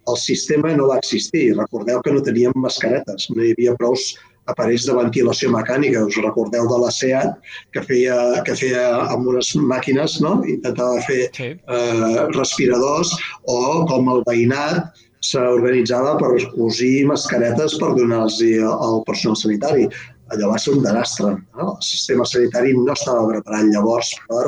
el 0.07 0.17
sistema 0.21 0.75
no 0.77 0.89
va 0.89 0.99
existir. 0.99 1.55
Recordeu 1.57 2.03
que 2.03 2.13
no 2.13 2.23
teníem 2.23 2.53
mascaretes, 2.57 3.31
no 3.31 3.43
hi 3.43 3.55
havia 3.55 3.77
prous 3.81 4.15
aparells 4.51 4.87
de 4.89 4.95
ventilació 4.97 5.51
mecànica. 5.55 6.05
Us 6.09 6.19
recordeu 6.21 6.69
de 6.71 6.81
la 6.83 6.91
SEAT, 6.93 7.39
que 7.75 7.83
feia, 7.87 8.17
que 8.47 8.57
feia 8.59 8.85
amb 9.15 9.31
unes 9.33 9.55
màquines, 9.73 10.19
no? 10.25 10.37
intentava 10.49 11.01
fer 11.09 11.23
sí. 11.37 11.51
eh, 11.55 12.19
respiradors, 12.37 13.15
o 13.49 13.59
com 13.91 14.11
el 14.13 14.25
veïnat 14.29 15.05
s'organitzava 15.25 16.19
per 16.21 16.33
cosir 16.53 17.07
mascaretes 17.09 17.79
per 17.81 17.95
donar-los 17.97 18.43
al 18.75 19.01
personal 19.09 19.39
sanitari. 19.41 19.89
Allò 20.35 20.51
va 20.53 20.59
ser 20.61 20.75
un 20.75 20.85
desastre. 20.85 21.33
No? 21.57 21.71
El 21.77 21.87
sistema 21.87 22.27
sanitari 22.29 22.77
no 22.77 22.93
estava 22.93 23.25
preparat 23.31 23.71
llavors 23.73 24.13
per, 24.29 24.45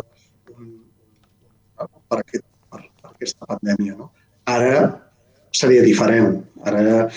per, 1.76 2.20
aquest, 2.20 2.44
per, 2.72 2.82
per 2.84 3.10
aquesta 3.14 3.48
pandèmia. 3.48 3.96
No? 3.96 4.10
Ara 4.52 4.86
seria 5.56 5.84
diferent. 5.84 6.40
Ara 6.68 7.08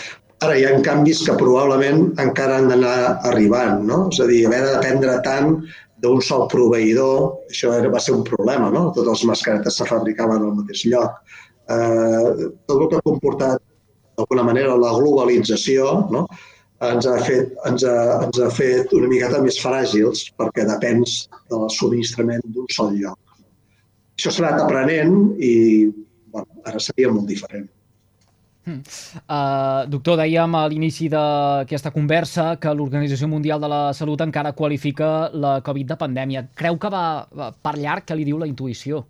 Ara 0.46 0.56
hi 0.56 0.66
ha 0.66 0.76
canvis 0.84 1.26
que 1.28 1.36
probablement 1.40 2.06
encara 2.24 2.60
han 2.60 2.70
d'anar 2.72 2.96
arribant, 3.28 3.82
no? 3.88 4.02
És 4.14 4.22
a 4.24 4.28
dir, 4.30 4.46
haver 4.48 4.62
de 4.66 4.76
dependre 4.78 5.18
tant 5.26 5.58
d'un 6.04 6.22
sol 6.24 6.46
proveïdor, 6.52 7.26
això 7.52 7.74
era, 7.76 7.90
va 7.92 8.00
ser 8.00 8.14
un 8.16 8.24
problema, 8.28 8.70
no? 8.72 8.86
Totes 8.96 9.18
les 9.18 9.26
mascaretes 9.34 9.80
se 9.82 9.88
fabricaven 9.90 10.46
al 10.46 10.56
mateix 10.62 10.86
lloc. 10.94 11.18
Eh, 11.70 12.48
tot 12.72 12.78
el 12.78 12.88
que 12.88 13.02
ha 13.02 13.08
comportat 13.10 13.60
d'alguna 14.16 14.46
manera 14.48 14.80
la 14.80 14.94
globalització, 14.96 15.90
no? 16.16 16.24
ens 16.88 17.08
ha 17.08 17.18
fet, 17.26 17.52
ens 17.68 17.84
ha, 17.84 17.96
ens 18.26 18.40
ha 18.40 18.50
fet 18.56 18.94
una 18.96 19.10
miqueta 19.12 19.42
més 19.44 19.58
fràgils 19.60 20.30
perquè 20.40 20.64
depens 20.68 21.26
del 21.52 21.66
subministrament 21.76 22.46
d'un 22.56 22.70
sol 22.72 22.94
lloc. 22.96 23.20
Això 24.20 24.32
s'ha 24.32 24.46
anat 24.48 24.64
aprenent 24.64 25.18
i 25.36 25.52
bueno, 26.32 26.48
ara 26.68 26.80
seria 26.84 27.12
molt 27.12 27.28
diferent. 27.28 27.68
Uh, 28.78 29.86
doctor, 29.92 30.20
dèiem 30.22 30.56
a 30.56 30.66
l'inici 30.72 31.10
d'aquesta 31.12 31.92
conversa 31.96 32.52
que 32.62 32.74
l'Organització 32.76 33.30
Mundial 33.32 33.62
de 33.64 33.70
la 33.72 33.82
Salut 33.98 34.22
encara 34.26 34.54
qualifica 34.58 35.30
la 35.34 35.60
Covid 35.66 35.94
de 35.94 36.00
pandèmia. 36.04 36.46
Creu 36.56 36.78
que 36.82 36.92
va 36.94 37.06
per 37.54 37.76
llarg? 37.80 38.08
Què 38.08 38.18
li 38.18 38.28
diu 38.28 38.40
la 38.42 38.50
intuïció? 38.50 39.04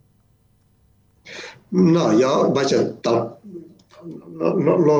No, 1.75 2.09
jo, 2.17 2.33
vaja, 2.55 2.81
tal, 3.05 3.19
no, 4.03 4.55
no, 4.57 4.77
no, 4.81 4.97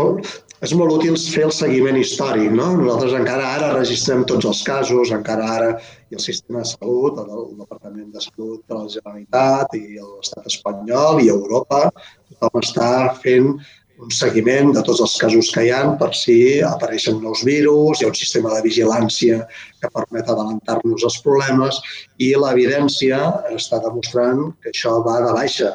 és 0.65 0.73
molt 0.75 0.91
útil 0.97 1.15
fer 1.19 1.45
el 1.47 1.53
seguiment 1.55 1.97
històric. 1.99 2.51
No? 2.51 2.67
Nosaltres 2.81 3.15
encara 3.21 3.47
ara 3.55 3.71
registrem 3.75 4.25
tots 4.27 4.47
els 4.49 4.61
casos, 4.67 5.13
encara 5.15 5.47
ara 5.55 5.69
i 6.11 6.17
el 6.17 6.23
sistema 6.23 6.63
de 6.63 6.71
salut, 6.73 7.19
el, 7.23 7.29
el 7.31 7.61
Departament 7.61 8.09
de 8.15 8.23
Salut 8.25 8.63
de 8.67 8.79
la 8.79 8.91
Generalitat 8.95 9.77
i 9.79 9.83
l'Estat 9.97 10.49
espanyol 10.51 11.21
i 11.23 11.31
Europa, 11.31 11.85
tothom 12.33 12.63
està 12.63 12.89
fent 13.23 13.53
un 13.99 14.11
seguiment 14.15 14.71
de 14.75 14.81
tots 14.87 15.01
els 15.03 15.15
casos 15.19 15.49
que 15.53 15.65
hi 15.65 15.71
ha 15.75 15.81
per 15.99 16.09
si 16.15 16.37
apareixen 16.63 17.19
nous 17.23 17.41
virus, 17.47 17.99
hi 17.99 18.07
ha 18.07 18.11
un 18.11 18.17
sistema 18.19 18.53
de 18.55 18.63
vigilància 18.63 19.41
que 19.81 19.91
permet 19.95 20.29
adelantar-nos 20.31 21.03
els 21.09 21.19
problemes 21.25 21.81
i 22.27 22.31
l'evidència 22.39 23.19
està 23.55 23.81
demostrant 23.83 24.45
que 24.63 24.71
això 24.71 24.95
va 25.07 25.17
de 25.25 25.33
baixa. 25.35 25.73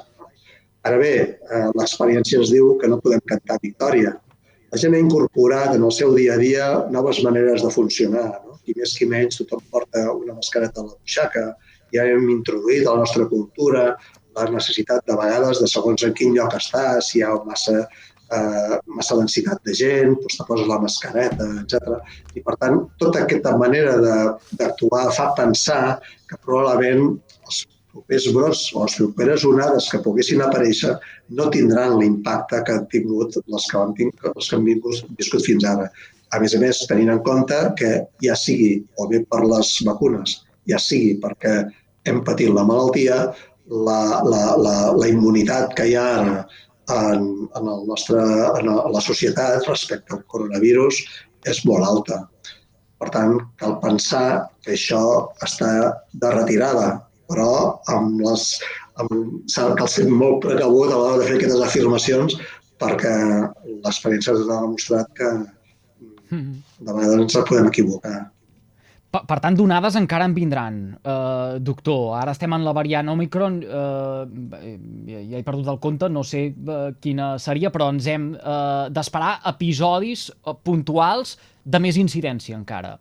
Ara 0.88 1.00
bé, 1.00 1.14
eh, 1.36 1.68
l'experiència 1.76 2.40
ens 2.40 2.52
diu 2.52 2.74
que 2.80 2.88
no 2.88 3.00
podem 3.04 3.20
cantar 3.28 3.60
victòria. 3.62 4.16
La 4.72 4.80
gent 4.80 4.96
ha 4.96 5.04
incorporat 5.04 5.76
en 5.76 5.84
el 5.84 5.92
seu 5.92 6.16
dia 6.16 6.34
a 6.34 6.40
dia 6.40 6.66
noves 6.96 7.20
maneres 7.24 7.62
de 7.62 7.70
funcionar. 7.76 8.26
No? 8.46 8.58
Qui 8.64 8.74
més 8.76 8.96
qui 8.96 9.06
menys, 9.08 9.38
tothom 9.40 9.62
porta 9.70 10.08
una 10.12 10.34
mascareta 10.34 10.80
a 10.80 10.88
la 10.88 10.96
butxaca, 10.96 11.46
ja 11.94 12.08
hem 12.08 12.28
introduït 12.32 12.88
a 12.88 12.96
la 12.96 13.04
nostra 13.04 13.28
cultura 13.28 13.92
la 14.34 14.48
necessitat 14.50 15.04
de 15.06 15.14
vegades 15.14 15.60
de 15.62 15.68
segons 15.70 16.02
en 16.02 16.14
quin 16.18 16.34
lloc 16.34 16.56
estàs, 16.58 17.12
si 17.12 17.20
hi 17.20 17.22
ha 17.22 17.36
massa 17.46 17.84
eh, 18.36 18.78
massa 18.96 19.18
densitat 19.18 19.60
de 19.66 19.74
gent, 19.76 20.16
doncs 20.20 20.38
te 20.38 20.46
poses 20.48 20.68
la 20.70 20.80
mascareta, 20.82 21.46
etc. 21.62 22.00
I, 22.34 22.42
per 22.46 22.56
tant, 22.62 22.80
tota 23.02 23.24
aquesta 23.24 23.54
manera 23.60 23.96
d'actuar 24.58 25.06
fa 25.16 25.30
pensar 25.38 25.98
que 26.30 26.40
probablement 26.44 27.06
els 27.46 27.60
propers 27.94 28.26
brots 28.34 28.64
o 28.74 28.82
les 28.84 28.96
properes 28.98 29.46
onades 29.46 29.86
que 29.92 30.02
poguessin 30.06 30.42
aparèixer 30.42 30.96
no 31.38 31.46
tindran 31.54 31.98
l'impacte 32.00 32.62
que 32.66 32.74
han 32.78 32.88
tingut 32.92 33.38
les 33.38 33.70
que, 33.70 33.78
han, 33.78 33.94
tingut, 33.98 34.26
les 34.34 34.50
que 34.50 34.58
han 34.58 34.66
vingut, 34.66 35.14
viscut 35.20 35.46
fins 35.46 35.66
ara. 35.70 35.88
A 36.34 36.40
més 36.42 36.56
a 36.56 36.60
més, 36.62 36.82
tenint 36.90 37.12
en 37.12 37.22
compte 37.26 37.56
que 37.78 37.94
ja 38.24 38.34
sigui 38.38 38.76
o 38.98 39.06
bé 39.10 39.22
per 39.30 39.44
les 39.46 39.70
vacunes, 39.86 40.40
ja 40.70 40.80
sigui 40.82 41.14
perquè 41.22 41.60
hem 42.10 42.24
patit 42.26 42.50
la 42.52 42.64
malaltia, 42.66 43.18
la, 43.70 44.00
la, 44.28 44.42
la, 44.60 44.74
la 44.92 45.08
immunitat 45.08 45.72
que 45.78 45.86
hi 45.88 45.94
ha 45.96 46.04
ara 46.18 46.40
en, 46.92 47.48
en, 47.56 47.68
el 47.68 47.86
nostre, 47.88 48.20
en 48.60 48.68
la 48.68 49.02
societat 49.04 49.66
respecte 49.68 50.16
al 50.16 50.24
coronavirus 50.28 51.00
és 51.50 51.64
molt 51.68 51.86
alta. 51.86 52.22
Per 53.00 53.10
tant, 53.14 53.38
cal 53.60 53.78
pensar 53.82 54.48
que 54.64 54.74
això 54.76 55.02
està 55.44 55.70
de 56.12 56.30
retirada, 56.34 56.88
però 57.28 57.80
amb 57.92 58.20
les, 58.24 58.46
amb, 59.00 59.14
cal 59.54 59.88
ser 59.90 60.06
molt 60.10 60.42
precabut 60.44 60.92
a 60.92 61.00
l'hora 61.00 61.22
de 61.22 61.28
fer 61.30 61.38
aquestes 61.38 61.64
afirmacions 61.66 62.36
perquè 62.82 63.14
l'experiència 63.84 64.34
ens 64.34 64.48
ha 64.48 64.60
demostrat 64.60 65.10
que 65.18 65.30
mm-hmm. 65.30 66.54
de 66.86 66.96
vegades 66.96 67.24
ens 67.24 67.38
podem 67.48 67.70
equivocar. 67.70 68.16
Per, 69.14 69.20
per 69.30 69.36
tant, 69.38 69.54
donades 69.54 69.94
encara 69.94 70.26
en 70.26 70.32
vindran, 70.34 70.78
eh, 70.98 71.58
doctor. 71.62 72.16
Ara 72.18 72.32
estem 72.34 72.56
en 72.56 72.64
la 72.66 72.72
variant 72.74 73.12
Omicron, 73.12 73.60
eh, 73.62 74.72
ja 75.06 75.38
he 75.38 75.44
perdut 75.46 75.70
el 75.70 75.78
compte, 75.84 76.08
no 76.10 76.24
sé 76.26 76.48
eh, 76.50 76.88
quina 77.04 77.34
seria, 77.38 77.70
però 77.70 77.92
ens 77.94 78.08
hem 78.10 78.32
eh, 78.34 78.88
d'esperar 78.90 79.36
episodis 79.52 80.26
eh, 80.34 80.56
puntuals 80.66 81.36
de 81.62 81.82
més 81.86 82.00
incidència 82.00 82.58
encara. 82.58 82.96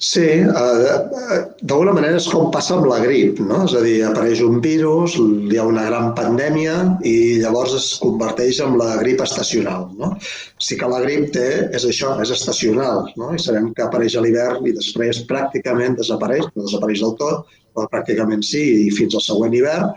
Sí, 0.00 0.22
eh, 0.24 1.40
d'alguna 1.60 1.92
manera 1.92 2.16
és 2.16 2.26
com 2.32 2.46
passa 2.54 2.72
amb 2.78 2.86
la 2.88 2.96
grip, 3.02 3.42
no? 3.44 3.58
És 3.66 3.74
a 3.76 3.82
dir, 3.84 3.98
apareix 4.08 4.40
un 4.46 4.56
virus, 4.64 5.18
hi 5.20 5.58
ha 5.60 5.66
una 5.68 5.84
gran 5.90 6.14
pandèmia 6.16 6.76
i 7.04 7.12
llavors 7.42 7.74
es 7.76 7.88
converteix 8.00 8.62
en 8.64 8.78
la 8.80 8.94
grip 9.02 9.20
estacional, 9.26 9.90
no? 10.00 10.14
Sí 10.56 10.78
que 10.80 10.88
la 10.88 11.02
grip 11.04 11.28
té, 11.36 11.46
és 11.76 11.84
això, 11.84 12.14
és 12.24 12.32
estacional, 12.32 13.10
no? 13.20 13.34
I 13.36 13.44
sabem 13.44 13.74
que 13.76 13.84
apareix 13.84 14.16
a 14.16 14.24
l'hivern 14.24 14.64
i 14.64 14.72
després 14.78 15.20
pràcticament 15.28 16.00
desapareix, 16.00 16.48
no 16.54 16.64
desapareix 16.64 17.04
del 17.04 17.18
tot, 17.20 17.52
però 17.76 17.90
pràcticament 17.92 18.46
sí, 18.54 18.64
i 18.86 18.94
fins 18.96 19.20
al 19.20 19.26
següent 19.28 19.58
hivern, 19.60 19.92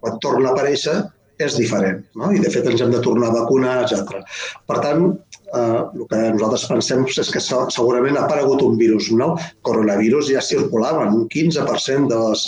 quan 0.00 0.16
torna 0.24 0.48
a 0.48 0.56
aparèixer, 0.56 0.96
és 1.42 1.58
diferent, 1.58 2.00
no? 2.16 2.32
I 2.32 2.40
de 2.40 2.50
fet 2.52 2.66
ens 2.70 2.80
hem 2.80 2.92
de 2.92 3.00
tornar 3.04 3.28
a 3.30 3.36
vacunar, 3.42 3.76
etc. 3.84 4.24
Per 4.68 4.80
tant, 4.84 5.06
eh, 5.54 5.82
el 5.94 6.06
que 6.10 6.20
nosaltres 6.34 6.66
pensem 6.70 7.04
és 7.08 7.30
que 7.34 7.42
segurament 7.44 8.18
ha 8.18 8.24
aparegut 8.26 8.62
un 8.64 8.78
virus 8.80 9.10
nou. 9.12 9.36
Coronavirus 9.68 10.30
ja 10.32 10.44
circulaven, 10.44 11.14
un 11.22 11.26
15% 11.32 12.10
de 12.12 12.20
les 12.26 12.44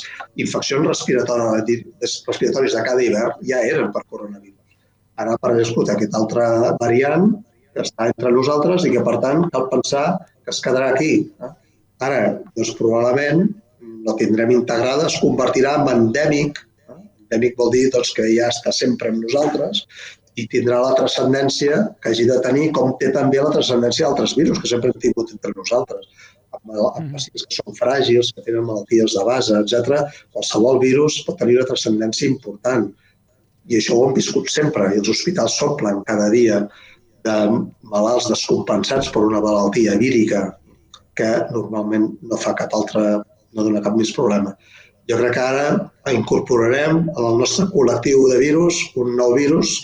infeccions 0.46 0.88
respiratòries, 0.90 2.20
respiratòries 2.28 2.76
de 2.76 2.84
cada 2.86 3.04
hivern 3.04 3.48
ja 3.48 3.62
eren 3.64 3.92
per 3.94 4.04
coronavirus. 4.08 4.78
Ara 5.20 5.34
ha 5.34 5.40
aparegut 5.40 5.90
aquest 5.92 6.16
altre 6.18 6.46
variant 6.80 7.28
que 7.74 7.82
està 7.82 8.08
entre 8.10 8.32
nosaltres 8.34 8.86
i 8.86 8.94
que, 8.94 9.02
per 9.06 9.18
tant, 9.22 9.44
cal 9.54 9.68
pensar 9.70 10.06
que 10.44 10.52
es 10.54 10.60
quedarà 10.62 10.92
aquí. 10.94 11.12
Eh? 11.42 11.52
Ara, 12.04 12.20
doncs, 12.54 12.74
probablement 12.78 13.46
la 14.04 14.14
tindrem 14.20 14.52
integrada, 14.54 15.08
es 15.08 15.16
convertirà 15.22 15.76
en 15.80 15.90
endèmic. 15.92 16.60
Eh? 16.88 16.98
Endèmic 17.24 17.56
vol 17.58 17.72
dir 17.74 17.88
doncs, 17.94 18.12
que 18.16 18.28
ja 18.30 18.50
està 18.52 18.74
sempre 18.74 19.10
amb 19.10 19.24
nosaltres 19.26 19.84
i 20.40 20.46
tindrà 20.50 20.80
la 20.82 20.94
transcendència 20.98 21.80
que 22.02 22.10
hagi 22.10 22.26
de 22.28 22.38
tenir, 22.44 22.70
com 22.76 22.94
té 23.00 23.10
també 23.14 23.40
la 23.42 23.52
transcendència 23.54 24.08
d'altres 24.08 24.34
virus 24.38 24.60
que 24.62 24.70
sempre 24.70 24.90
hem 24.90 25.02
tingut 25.02 25.30
entre 25.34 25.52
nosaltres. 25.54 26.08
Amb, 26.54 26.72
amb 26.72 27.04
mm. 27.04 27.12
pacients 27.14 27.46
que 27.46 27.58
són 27.58 27.78
fràgils, 27.78 28.32
que 28.34 28.46
tenen 28.46 28.66
malalties 28.66 29.14
de 29.18 29.24
base, 29.26 29.54
etc. 29.60 30.02
qualsevol 30.34 30.80
virus 30.82 31.20
pot 31.26 31.38
tenir 31.42 31.60
una 31.60 31.68
transcendència 31.70 32.30
important. 32.30 32.90
I 33.70 33.78
això 33.78 33.96
ho 33.96 34.08
hem 34.08 34.18
viscut 34.18 34.50
sempre, 34.52 34.90
i 34.92 35.00
els 35.00 35.10
hospitals 35.10 35.56
s'omplen 35.60 36.02
cada 36.08 36.28
dia 36.34 36.64
de 37.24 37.36
malalts 37.88 38.28
descompensats 38.28 39.08
per 39.14 39.24
una 39.24 39.40
malaltia 39.40 39.96
vírica 40.00 40.50
que 41.18 41.30
normalment 41.54 42.10
no 42.26 42.38
fa 42.42 42.52
cap 42.58 42.74
altre, 42.76 43.22
no 43.54 43.66
dona 43.66 43.82
cap 43.84 43.94
més 43.96 44.12
problema. 44.12 44.52
Jo 45.08 45.18
crec 45.20 45.34
que 45.36 45.44
ara 45.44 46.12
incorporarem 46.12 47.04
el 47.12 47.38
nostre 47.40 47.66
col·lectiu 47.72 48.24
de 48.30 48.38
virus 48.40 48.80
un 49.00 49.12
nou 49.18 49.34
virus 49.36 49.82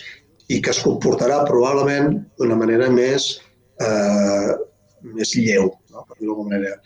i 0.50 0.58
que 0.64 0.72
es 0.74 0.80
comportarà 0.82 1.44
probablement 1.48 2.16
d'una 2.40 2.56
manera 2.58 2.88
més, 2.92 3.30
eh, 3.84 4.50
més 5.14 5.36
lleu, 5.38 5.70
no? 5.92 6.04
per 6.08 6.18
dir-ho 6.18 6.36
manera. 6.42 6.80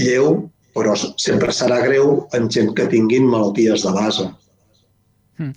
Lleu, 0.00 0.32
però 0.76 0.94
sempre 0.96 1.52
serà 1.52 1.80
greu 1.84 2.24
en 2.36 2.48
gent 2.52 2.72
que 2.78 2.88
tinguin 2.92 3.28
malalties 3.28 3.84
de 3.86 3.94
base. 3.96 4.26
Mm. 5.40 5.52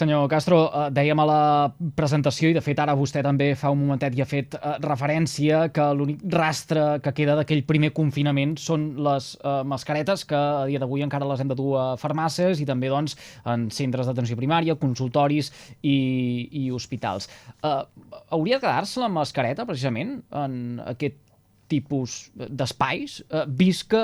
Senyor 0.00 0.30
Castro, 0.32 0.62
eh, 0.72 0.88
dèiem 0.96 1.20
a 1.20 1.24
la 1.28 1.40
presentació, 1.92 2.48
i 2.48 2.54
de 2.56 2.62
fet 2.64 2.78
ara 2.80 2.94
vostè 2.96 3.20
també 3.20 3.50
fa 3.58 3.68
un 3.74 3.82
momentet 3.82 4.14
i 4.16 4.22
ha 4.24 4.26
fet 4.28 4.54
eh, 4.56 4.78
referència, 4.80 5.66
que 5.76 5.88
l'únic 5.92 6.22
rastre 6.32 6.84
que 7.04 7.12
queda 7.18 7.34
d'aquell 7.36 7.60
primer 7.68 7.90
confinament 7.92 8.54
són 8.56 8.86
les 9.04 9.34
eh, 9.36 9.58
mascaretes, 9.68 10.24
que 10.30 10.38
a 10.38 10.64
dia 10.70 10.80
d'avui 10.80 11.04
encara 11.04 11.28
les 11.28 11.42
hem 11.44 11.50
de 11.52 11.58
dur 11.58 11.74
a 11.76 11.84
farmàcies 12.00 12.62
i 12.64 12.68
també 12.70 12.88
doncs, 12.88 13.18
en 13.44 13.68
centres 13.76 14.08
d'atenció 14.08 14.38
primària, 14.40 14.78
consultoris 14.80 15.52
i, 15.82 15.98
i 16.62 16.70
hospitals. 16.72 17.28
Eh, 17.60 17.76
hauria 18.32 18.56
de 18.56 18.64
quedar-se 18.64 19.04
la 19.04 19.12
mascareta, 19.12 19.68
precisament, 19.68 20.22
en 20.32 20.80
aquest 20.94 21.20
tipus 21.68 22.22
d'espais, 22.40 23.20
vist 23.60 23.84
que 23.92 24.00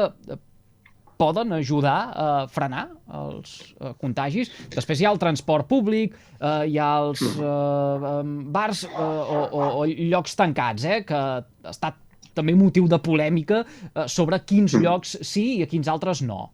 poden 1.17 1.53
ajudar 1.57 1.99
a 2.13 2.31
frenar 2.53 2.87
els 3.19 3.59
eh, 3.81 3.93
contagis. 4.01 4.51
Després 4.75 5.01
hi 5.01 5.09
ha 5.09 5.13
el 5.15 5.21
transport 5.23 5.69
públic, 5.71 6.17
eh, 6.41 6.65
hi 6.73 6.81
ha 6.81 6.91
els 7.05 7.23
eh, 7.23 8.11
bars 8.57 8.85
eh, 8.89 8.97
o, 8.97 9.39
o, 9.47 9.71
o 9.83 9.87
llocs 9.87 10.37
tancats, 10.39 10.85
eh, 10.85 11.01
que 11.09 11.17
ha 11.17 11.73
estat 11.73 12.03
també 12.37 12.53
motiu 12.57 12.89
de 12.91 13.01
polèmica 13.01 13.63
eh, 13.65 14.05
sobre 14.13 14.43
quins 14.45 14.77
llocs 14.77 15.17
sí 15.25 15.49
i 15.57 15.65
a 15.65 15.71
quins 15.71 15.89
altres 15.89 16.23
no. 16.27 16.51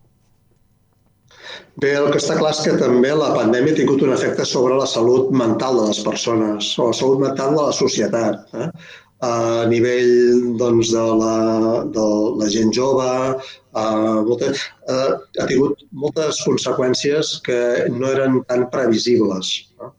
Bé, 1.82 1.90
el 1.98 2.10
que 2.12 2.20
està 2.20 2.36
clar 2.38 2.52
és 2.54 2.60
que 2.64 2.74
també 2.78 3.10
la 3.16 3.32
pandèmia 3.34 3.74
ha 3.74 3.78
tingut 3.80 4.02
un 4.06 4.12
efecte 4.14 4.44
sobre 4.48 4.76
la 4.78 4.86
salut 4.86 5.32
mental 5.34 5.80
de 5.80 5.86
les 5.88 6.00
persones, 6.04 6.68
o 6.78 6.90
la 6.90 6.98
salut 6.98 7.22
mental 7.24 7.56
de 7.56 7.64
la 7.64 7.74
societat. 7.76 8.52
Eh? 8.54 8.68
A 9.22 9.66
nivell 9.70 10.56
doncs, 10.58 10.90
de, 10.90 11.02
la, 11.22 11.36
de 11.94 12.06
la 12.40 12.48
gent 12.50 12.72
jove, 12.74 13.10
uh, 13.78 14.16
molta, 14.26 14.50
uh, 14.90 15.12
ha 15.38 15.46
tingut 15.50 15.84
moltes 15.94 16.40
conseqüències 16.46 17.36
que 17.46 17.60
no 17.94 18.10
eren 18.10 18.40
tan 18.50 18.66
previsibles. 18.74 19.54
No? 19.78 19.92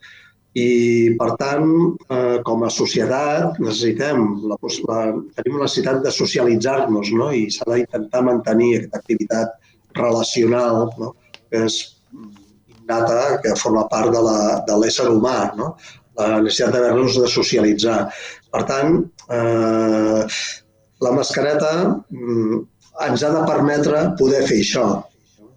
I, 0.54 1.16
per 1.18 1.32
tant, 1.42 1.70
eh, 2.14 2.38
com 2.46 2.62
a 2.62 2.70
societat 2.70 3.58
necessitem, 3.58 4.20
la, 4.46 4.58
la, 4.86 5.00
tenim 5.40 5.56
la 5.58 5.66
necessitat 5.66 6.04
de 6.06 6.12
socialitzar-nos 6.14 7.10
no? 7.18 7.32
i 7.34 7.48
s'ha 7.50 7.66
d'intentar 7.72 8.22
mantenir 8.28 8.76
aquesta 8.76 9.02
activitat 9.02 9.56
relacional 9.98 10.92
no? 11.00 11.10
que 11.50 11.64
és 11.66 11.80
innata, 12.84 13.40
que 13.42 13.56
forma 13.64 13.88
part 13.90 14.14
de 14.14 14.78
l'ésser 14.78 15.08
humà, 15.10 15.40
no? 15.58 15.74
la 16.22 16.38
necessitat 16.46 16.78
d'haver-nos 16.78 17.18
de 17.24 17.34
socialitzar. 17.34 17.98
Per 18.54 18.62
tant, 18.70 19.00
eh, 19.34 20.22
la 21.06 21.12
mascareta 21.18 21.72
mm, 21.90 22.60
ens 23.08 23.24
ha 23.26 23.32
de 23.34 23.42
permetre 23.50 24.04
poder 24.20 24.44
fer 24.50 24.60
això, 24.62 24.88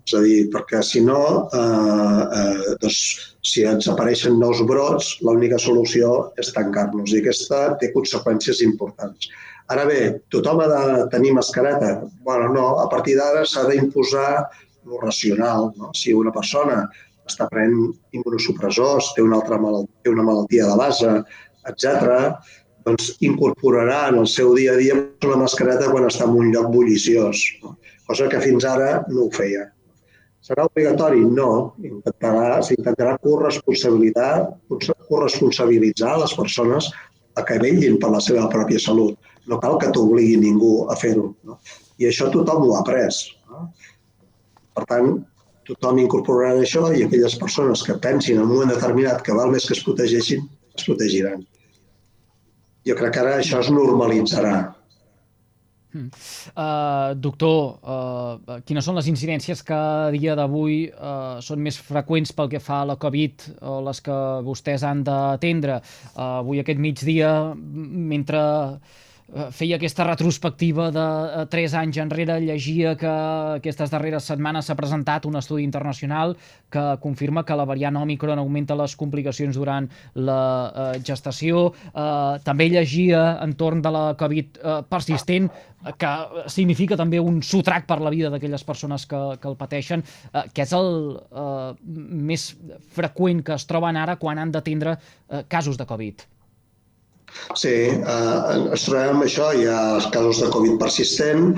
és 0.07 0.15
a 0.15 0.21
dir, 0.23 0.37
perquè 0.55 0.81
si 0.87 1.03
no, 1.05 1.21
eh, 1.59 2.23
eh, 2.41 2.77
doncs, 2.83 3.01
si 3.47 3.63
ens 3.67 3.87
apareixen 3.91 4.39
nous 4.41 4.63
brots, 4.67 5.11
l'única 5.27 5.59
solució 5.63 6.13
és 6.41 6.53
tancar-nos 6.55 7.13
i 7.13 7.21
aquesta 7.21 7.61
té 7.83 7.93
conseqüències 7.95 8.63
importants. 8.67 9.29
Ara 9.75 9.85
bé, 9.87 10.01
tothom 10.31 10.63
ha 10.63 10.67
de 10.71 11.07
tenir 11.13 11.35
mascareta? 11.35 11.93
Bueno, 12.27 12.53
no, 12.55 12.67
a 12.83 12.87
partir 12.91 13.17
d'ara 13.19 13.45
s'ha 13.47 13.67
d'imposar 13.69 14.31
lo 14.87 15.01
racional. 15.03 15.73
No? 15.79 15.91
Si 15.99 16.15
una 16.15 16.33
persona 16.35 16.85
està 17.27 17.49
prenent 17.51 17.91
immunosupressors, 18.15 19.13
té 19.17 19.25
una 19.27 19.41
altra 19.41 19.59
malaltia, 19.59 20.05
té 20.07 20.15
una 20.15 20.27
malaltia 20.27 20.69
de 20.71 20.77
base, 20.79 21.15
etc, 21.67 22.39
doncs 22.87 23.17
incorporarà 23.27 24.07
en 24.13 24.21
el 24.23 24.29
seu 24.31 24.53
dia 24.55 24.75
a 24.77 24.81
dia 24.81 24.97
una 25.27 25.41
mascareta 25.43 25.91
quan 25.91 26.07
està 26.07 26.29
en 26.29 26.37
un 26.39 26.53
lloc 26.55 26.69
bulliciós, 26.75 27.43
cosa 28.07 28.29
que 28.31 28.43
fins 28.45 28.67
ara 28.69 29.01
no 29.11 29.27
ho 29.27 29.33
feia. 29.35 29.67
Serà 30.47 30.69
obligatori? 30.69 31.25
No. 31.27 31.75
S'intentarà 31.83 33.17
corresponsabilitzar, 33.25 34.31
corresponsabilitzar 35.09 36.13
les 36.23 36.35
persones 36.39 36.93
a 37.35 37.43
que 37.49 37.57
vetllin 37.63 37.99
per 38.03 38.13
la 38.13 38.21
seva 38.23 38.47
pròpia 38.53 38.79
salut. 38.83 39.19
No 39.51 39.59
cal 39.63 39.75
que 39.83 39.91
t'obligui 39.95 40.37
ningú 40.39 40.87
a 40.91 40.97
fer-ho. 41.01 41.33
No? 41.47 41.59
I 41.99 42.07
això 42.11 42.31
tothom 42.31 42.63
ho 42.63 42.77
ha 42.77 42.85
après. 42.85 43.19
No? 43.51 43.67
Per 44.79 44.87
tant, 44.93 45.11
tothom 45.67 45.99
incorporarà 46.05 46.63
això 46.63 46.87
i 46.95 47.03
aquelles 47.03 47.35
persones 47.43 47.83
que 47.83 47.99
pensin 48.07 48.39
en 48.39 48.47
un 48.47 48.55
moment 48.55 48.71
determinat 48.71 49.27
que 49.27 49.35
val 49.35 49.51
més 49.51 49.67
que 49.67 49.75
es 49.75 49.83
protegeixin, 49.83 50.47
es 50.79 50.87
protegiran. 50.87 51.43
Jo 52.87 52.95
crec 52.99 53.17
que 53.17 53.23
ara 53.23 53.39
això 53.41 53.61
es 53.65 53.71
normalitzarà. 53.75 54.57
Uh, 55.97 57.15
doctor, 57.17 57.79
uh, 57.81 58.59
quines 58.69 58.85
són 58.85 58.99
les 58.99 59.09
incidències 59.09 59.63
que 59.65 59.77
a 59.77 60.11
dia 60.15 60.35
d'avui 60.37 60.91
uh, 60.91 61.39
són 61.45 61.63
més 61.65 61.79
freqüents 61.81 62.35
pel 62.37 62.51
que 62.53 62.61
fa 62.61 62.83
a 62.83 62.89
la 62.91 62.99
Covid 63.01 63.47
o 63.65 63.79
les 63.87 64.03
que 64.05 64.19
vostès 64.47 64.85
han 64.87 65.03
d'atendre? 65.07 65.81
Uh, 66.13 66.43
avui 66.43 66.61
aquest 66.61 66.83
migdia, 66.83 67.33
mentre 67.57 68.43
feia 69.51 69.75
aquesta 69.75 70.05
retrospectiva 70.07 70.91
de 70.95 71.03
eh, 71.03 71.47
tres 71.51 71.75
anys 71.75 71.99
enrere, 71.99 72.39
llegia 72.41 72.95
que 72.99 73.11
aquestes 73.59 73.91
darreres 73.91 74.29
setmanes 74.31 74.69
s'ha 74.69 74.77
presentat 74.79 75.27
un 75.27 75.35
estudi 75.41 75.65
internacional 75.67 76.37
que 76.71 76.85
confirma 77.03 77.43
que 77.45 77.57
la 77.59 77.67
variant 77.67 77.99
Omicron 77.99 78.39
augmenta 78.39 78.77
les 78.79 78.95
complicacions 78.97 79.59
durant 79.59 79.89
la 80.15 80.43
eh, 80.69 81.01
gestació. 81.03 81.73
Eh, 81.91 82.39
també 82.47 82.69
llegia 82.71 83.41
entorn 83.43 83.83
de 83.83 83.91
la 83.91 84.05
Covid 84.19 84.63
eh, 84.63 84.77
persistent, 84.89 85.51
que 85.99 86.13
significa 86.51 86.97
també 86.99 87.19
un 87.23 87.43
sotrac 87.47 87.87
per 87.87 87.99
la 88.03 88.11
vida 88.15 88.31
d'aquelles 88.31 88.65
persones 88.67 89.07
que, 89.11 89.21
que 89.43 89.51
el 89.51 89.59
pateixen, 89.59 90.07
eh, 90.33 90.47
que 90.55 90.63
és 90.63 90.79
el 90.79 91.19
eh, 91.19 91.75
més 92.31 92.49
freqüent 92.95 93.43
que 93.43 93.59
es 93.59 93.67
troben 93.67 93.99
ara 93.99 94.21
quan 94.23 94.39
han 94.39 94.55
d'atendre 94.55 94.97
eh, 94.97 95.45
casos 95.51 95.79
de 95.79 95.87
Covid. 95.87 96.27
Sí, 97.57 97.75
eh, 97.89 98.39
ens 98.71 98.87
trobem 98.87 99.17
amb 99.17 99.27
això, 99.27 99.51
hi 99.55 99.69
ha 99.71 99.79
els 99.97 100.09
casos 100.15 100.43
de 100.43 100.51
Covid 100.55 100.79
persistent. 100.83 101.55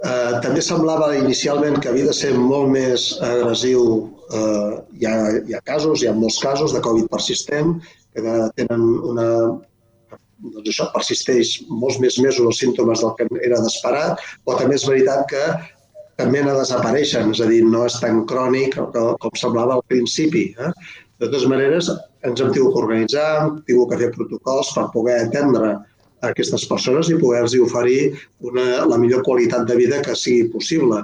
Eh, 0.00 0.32
també 0.44 0.62
semblava 0.64 1.10
inicialment 1.16 1.80
que 1.80 1.90
havia 1.90 2.08
de 2.08 2.16
ser 2.16 2.32
molt 2.36 2.70
més 2.72 3.10
agressiu. 3.24 3.82
Eh, 4.30 4.70
hi, 5.00 5.08
ha, 5.08 5.16
hi 5.48 5.56
ha 5.56 5.64
casos, 5.66 6.02
hi 6.02 6.08
ha 6.08 6.16
molts 6.16 6.38
casos 6.42 6.76
de 6.76 6.84
Covid 6.84 7.10
persistent 7.12 7.76
que 8.14 8.38
tenen 8.56 8.86
una 9.10 9.26
doncs 10.40 10.70
això 10.72 10.86
persisteix 10.94 11.50
molts 11.68 11.98
més 12.00 12.16
mesos 12.18 12.46
els 12.46 12.60
símptomes 12.62 13.02
del 13.04 13.12
que 13.18 13.26
era 13.44 13.60
d'esperat, 13.60 14.22
però 14.46 14.56
també 14.56 14.78
és 14.78 14.86
veritat 14.88 15.26
que 15.28 15.42
també 16.20 16.40
a 16.44 16.56
desapareixen, 16.56 17.32
és 17.34 17.40
a 17.40 17.48
dir, 17.48 17.60
no 17.64 17.84
és 17.88 17.96
tan 18.00 18.24
crònic 18.30 18.76
com 18.94 19.36
semblava 19.40 19.78
al 19.78 19.84
principi. 19.88 20.50
Eh? 20.56 20.72
De 21.20 21.28
totes 21.28 21.46
maneres, 21.48 21.90
ens 22.28 22.40
hem 22.40 22.50
tingut 22.54 22.74
que 22.74 22.82
organitzar, 22.82 23.28
hem 23.40 23.54
tingut 23.68 23.92
que 23.92 24.00
fer 24.02 24.10
protocols 24.16 24.72
per 24.76 24.88
poder 24.94 25.16
atendre 25.24 25.70
a 25.72 26.32
aquestes 26.32 26.66
persones 26.68 27.08
i 27.08 27.18
poder-los 27.20 27.56
oferir 27.64 28.00
una, 28.50 28.84
la 28.88 28.98
millor 29.00 29.24
qualitat 29.24 29.64
de 29.68 29.78
vida 29.78 30.02
que 30.04 30.16
sigui 30.16 30.50
possible. 30.52 31.00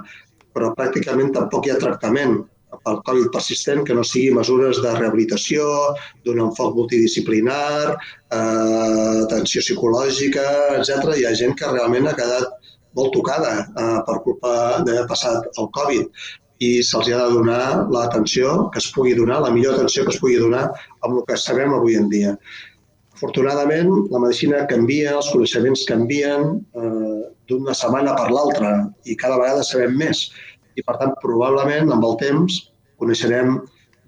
Però 0.53 0.73
pràcticament 0.77 1.33
tampoc 1.33 1.65
hi 1.65 1.73
ha 1.73 1.81
tractament 1.81 2.39
pel 2.85 2.99
Covid 3.07 3.29
persistent 3.33 3.83
que 3.87 3.95
no 3.97 4.03
sigui 4.05 4.33
mesures 4.35 4.81
de 4.83 4.93
rehabilitació, 4.97 5.65
d'un 6.25 6.41
enfoc 6.43 6.75
multidisciplinar, 6.77 7.95
eh, 7.95 9.23
atenció 9.25 9.63
psicològica, 9.63 10.47
etc. 10.77 11.15
Hi 11.15 11.25
ha 11.25 11.35
gent 11.41 11.55
que 11.57 11.71
realment 11.71 12.09
ha 12.09 12.17
quedat 12.17 12.73
molt 12.97 13.13
tocada 13.15 13.53
eh, 13.63 13.99
per 14.07 14.19
culpa 14.25 14.51
d'haver 14.83 15.07
passat 15.09 15.49
el 15.57 15.71
Covid 15.79 16.27
i 16.63 16.69
se'ls 16.85 17.11
ha 17.13 17.19
de 17.25 17.35
donar 17.35 17.87
l'atenció 17.93 18.69
que 18.73 18.81
es 18.81 18.89
pugui 18.95 19.13
donar, 19.17 19.41
la 19.43 19.51
millor 19.53 19.77
atenció 19.77 20.05
que 20.05 20.13
es 20.15 20.19
pugui 20.21 20.39
donar 20.41 20.65
amb 21.05 21.13
el 21.13 21.23
que 21.27 21.37
sabem 21.37 21.73
avui 21.75 21.97
en 21.99 22.09
dia. 22.09 22.33
Afortunadament, 23.17 23.89
la 24.13 24.21
medicina 24.21 24.65
canvia, 24.69 25.15
els 25.17 25.29
coneixements 25.33 25.85
canvien 25.89 26.51
eh, 26.77 27.21
d'una 27.49 27.73
setmana 27.77 28.13
per 28.17 28.27
l'altra 28.33 28.73
i 29.05 29.15
cada 29.17 29.39
vegada 29.41 29.65
sabem 29.65 29.95
més. 29.97 30.27
I, 30.77 30.83
per 30.85 30.97
tant, 31.01 31.15
probablement, 31.23 31.89
amb 31.93 32.05
el 32.05 32.17
temps, 32.21 32.59
coneixerem 33.01 33.57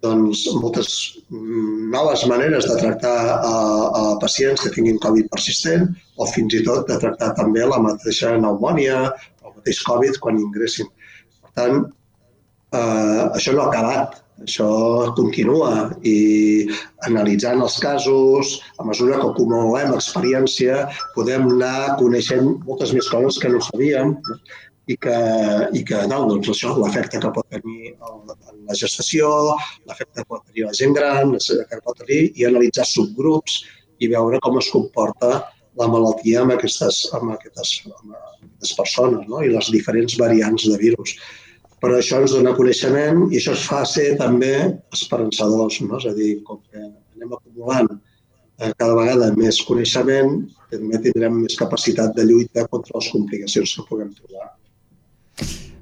doncs, 0.04 0.46
moltes 0.62 0.90
noves 1.30 2.26
maneres 2.30 2.68
de 2.70 2.78
tractar 2.80 3.16
a, 3.36 3.56
a 4.02 4.04
pacients 4.22 4.62
que 4.64 4.72
tinguin 4.76 5.00
Covid 5.04 5.28
persistent 5.34 5.90
o 6.18 6.28
fins 6.30 6.56
i 6.56 6.64
tot 6.68 6.88
de 6.88 7.00
tractar 7.02 7.34
també 7.40 7.66
la 7.68 7.82
mateixa 7.84 8.36
pneumònia 8.38 9.02
el 9.10 9.56
mateix 9.58 9.82
Covid 9.90 10.22
quan 10.24 10.40
ingressin. 10.40 10.88
Per 11.44 11.52
tant, 11.58 11.82
eh, 12.74 13.24
això 13.36 13.54
no 13.56 13.66
ha 13.66 13.70
acabat, 13.72 14.20
això 14.44 14.70
continua. 15.18 15.90
I 16.04 16.70
analitzant 17.08 17.62
els 17.66 17.78
casos, 17.84 18.56
a 18.80 18.88
mesura 18.88 19.20
que 19.20 19.30
acumulem 19.34 19.94
experiència, 19.98 20.88
podem 21.16 21.50
anar 21.56 22.00
coneixent 22.02 22.58
moltes 22.66 22.96
més 22.96 23.10
coses 23.12 23.40
que 23.42 23.52
no 23.54 23.62
sabíem 23.68 24.16
i 24.90 24.96
que, 24.98 25.18
i 25.78 25.84
que 25.86 26.00
no, 26.10 26.24
doncs 26.32 26.50
això, 26.54 26.74
l'efecte 26.80 27.22
que 27.22 27.34
pot 27.36 27.46
tenir 27.54 27.94
el, 27.94 28.16
la 28.70 28.78
gestació, 28.78 29.30
l'efecte 29.90 30.24
que 30.24 30.30
pot 30.32 30.46
tenir 30.48 30.66
la 30.66 30.78
gent 30.78 30.96
gran, 30.98 31.36
que 31.38 31.84
pot 31.86 32.00
tenir, 32.02 32.24
i 32.40 32.48
analitzar 32.48 32.88
subgrups 32.90 33.62
i 34.00 34.10
veure 34.10 34.40
com 34.42 34.58
es 34.58 34.72
comporta 34.74 35.44
la 35.80 35.88
malaltia 35.92 36.42
amb 36.42 36.56
aquestes, 36.56 37.04
amb 37.16 37.36
aquestes, 37.36 37.76
amb 38.00 38.16
aquestes 38.16 38.74
persones 38.80 39.30
no? 39.30 39.44
i 39.46 39.54
les 39.54 39.70
diferents 39.76 40.18
variants 40.20 40.66
de 40.72 40.80
virus 40.82 41.14
però 41.82 41.98
això 41.98 42.20
ens 42.24 42.36
dona 42.36 42.56
coneixement 42.58 43.26
i 43.30 43.40
això 43.40 43.56
es 43.56 43.66
fa 43.70 43.82
ser 43.88 44.12
també 44.20 44.54
esperançadors, 44.96 45.80
no? 45.86 45.98
és 46.00 46.08
a 46.10 46.16
dir, 46.18 46.32
com 46.48 46.62
que 46.70 46.80
anem 46.84 47.36
acumulant 47.36 47.90
eh, 47.94 48.72
cada 48.78 48.96
vegada 49.00 49.32
més 49.38 49.62
coneixement, 49.68 50.40
també 50.72 51.02
tindrem 51.04 51.42
més 51.44 51.58
capacitat 51.60 52.16
de 52.16 52.28
lluita 52.28 52.68
contra 52.72 53.00
les 53.00 53.12
complicacions 53.16 53.76
que 53.76 53.88
puguem 53.90 54.16
trobar. 54.18 54.52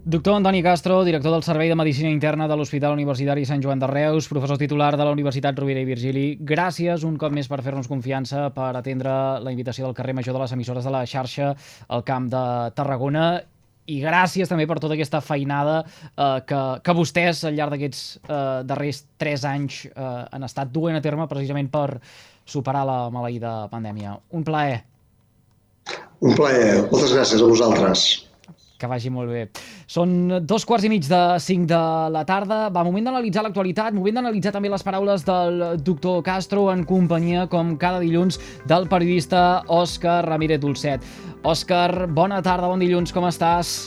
Doctor 0.08 0.38
Antoni 0.38 0.62
Castro, 0.64 1.02
director 1.04 1.34
del 1.34 1.44
Servei 1.44 1.68
de 1.68 1.76
Medicina 1.76 2.08
Interna 2.08 2.46
de 2.48 2.56
l'Hospital 2.56 2.94
Universitari 2.96 3.42
Sant 3.44 3.60
Joan 3.60 3.82
de 3.82 3.90
Reus, 3.92 4.30
professor 4.32 4.56
titular 4.56 4.94
de 4.96 5.04
la 5.04 5.12
Universitat 5.12 5.60
Rovira 5.60 5.82
i 5.84 5.90
Virgili, 5.90 6.38
gràcies 6.40 7.04
un 7.04 7.18
cop 7.20 7.36
més 7.36 7.50
per 7.52 7.60
fer-nos 7.66 7.90
confiança 7.92 8.46
per 8.56 8.70
atendre 8.80 9.12
la 9.44 9.52
invitació 9.52 9.84
del 9.84 9.98
carrer 9.98 10.16
Major 10.16 10.38
de 10.38 10.46
les 10.46 10.56
emissores 10.56 10.88
de 10.88 10.96
la 10.96 11.04
xarxa 11.04 11.52
al 11.92 12.08
Camp 12.08 12.32
de 12.32 12.46
Tarragona 12.80 13.28
i 13.88 14.00
gràcies 14.04 14.50
també 14.52 14.68
per 14.68 14.80
tota 14.84 14.98
aquesta 14.98 15.22
feinada 15.24 15.80
eh, 15.84 16.40
que, 16.48 16.62
que 16.84 16.96
vostès 16.98 17.44
al 17.48 17.56
llarg 17.58 17.76
d'aquests 17.76 18.04
eh, 18.20 18.42
darrers 18.68 19.04
tres 19.20 19.46
anys 19.48 19.86
eh, 19.88 20.10
han 20.32 20.48
estat 20.48 20.72
duent 20.74 21.00
a 21.00 21.04
terme 21.04 21.28
precisament 21.32 21.72
per 21.72 22.02
superar 22.48 22.86
la 22.88 23.00
maleïda 23.12 23.68
pandèmia. 23.72 24.16
Un 24.36 24.46
plaer. 24.48 24.82
Un 26.24 26.36
plaer. 26.36 26.88
Moltes 26.92 27.14
gràcies 27.16 27.44
a 27.44 27.50
vosaltres. 27.50 28.08
Que 28.78 28.86
vagi 28.86 29.10
molt 29.10 29.32
bé. 29.34 29.48
Són 29.90 30.30
dos 30.46 30.66
quarts 30.70 30.86
i 30.86 30.92
mig 30.92 31.08
de 31.10 31.22
cinc 31.42 31.66
de 31.72 31.80
la 32.14 32.22
tarda. 32.30 32.68
Va, 32.70 32.84
moment 32.86 33.10
d'analitzar 33.10 33.42
l'actualitat, 33.48 33.96
moment 33.98 34.20
d'analitzar 34.20 34.54
també 34.54 34.70
les 34.70 34.86
paraules 34.86 35.26
del 35.26 35.64
doctor 35.82 36.22
Castro 36.26 36.68
en 36.74 36.86
companyia, 36.86 37.48
com 37.50 37.74
cada 37.82 38.04
dilluns, 38.04 38.38
del 38.70 38.86
periodista 38.92 39.64
Òscar 39.66 40.22
Ramírez 40.30 40.62
Dulcet. 40.62 41.02
Òscar, 41.42 42.06
bona 42.14 42.42
tarda, 42.46 42.70
bon 42.70 42.86
dilluns, 42.86 43.14
com 43.16 43.26
estàs? 43.26 43.78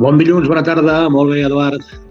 Bon 0.00 0.16
dilluns, 0.16 0.48
bona 0.48 0.64
tarda, 0.64 1.02
molt 1.12 1.34
bé, 1.34 1.44
Eduard. 1.44 2.07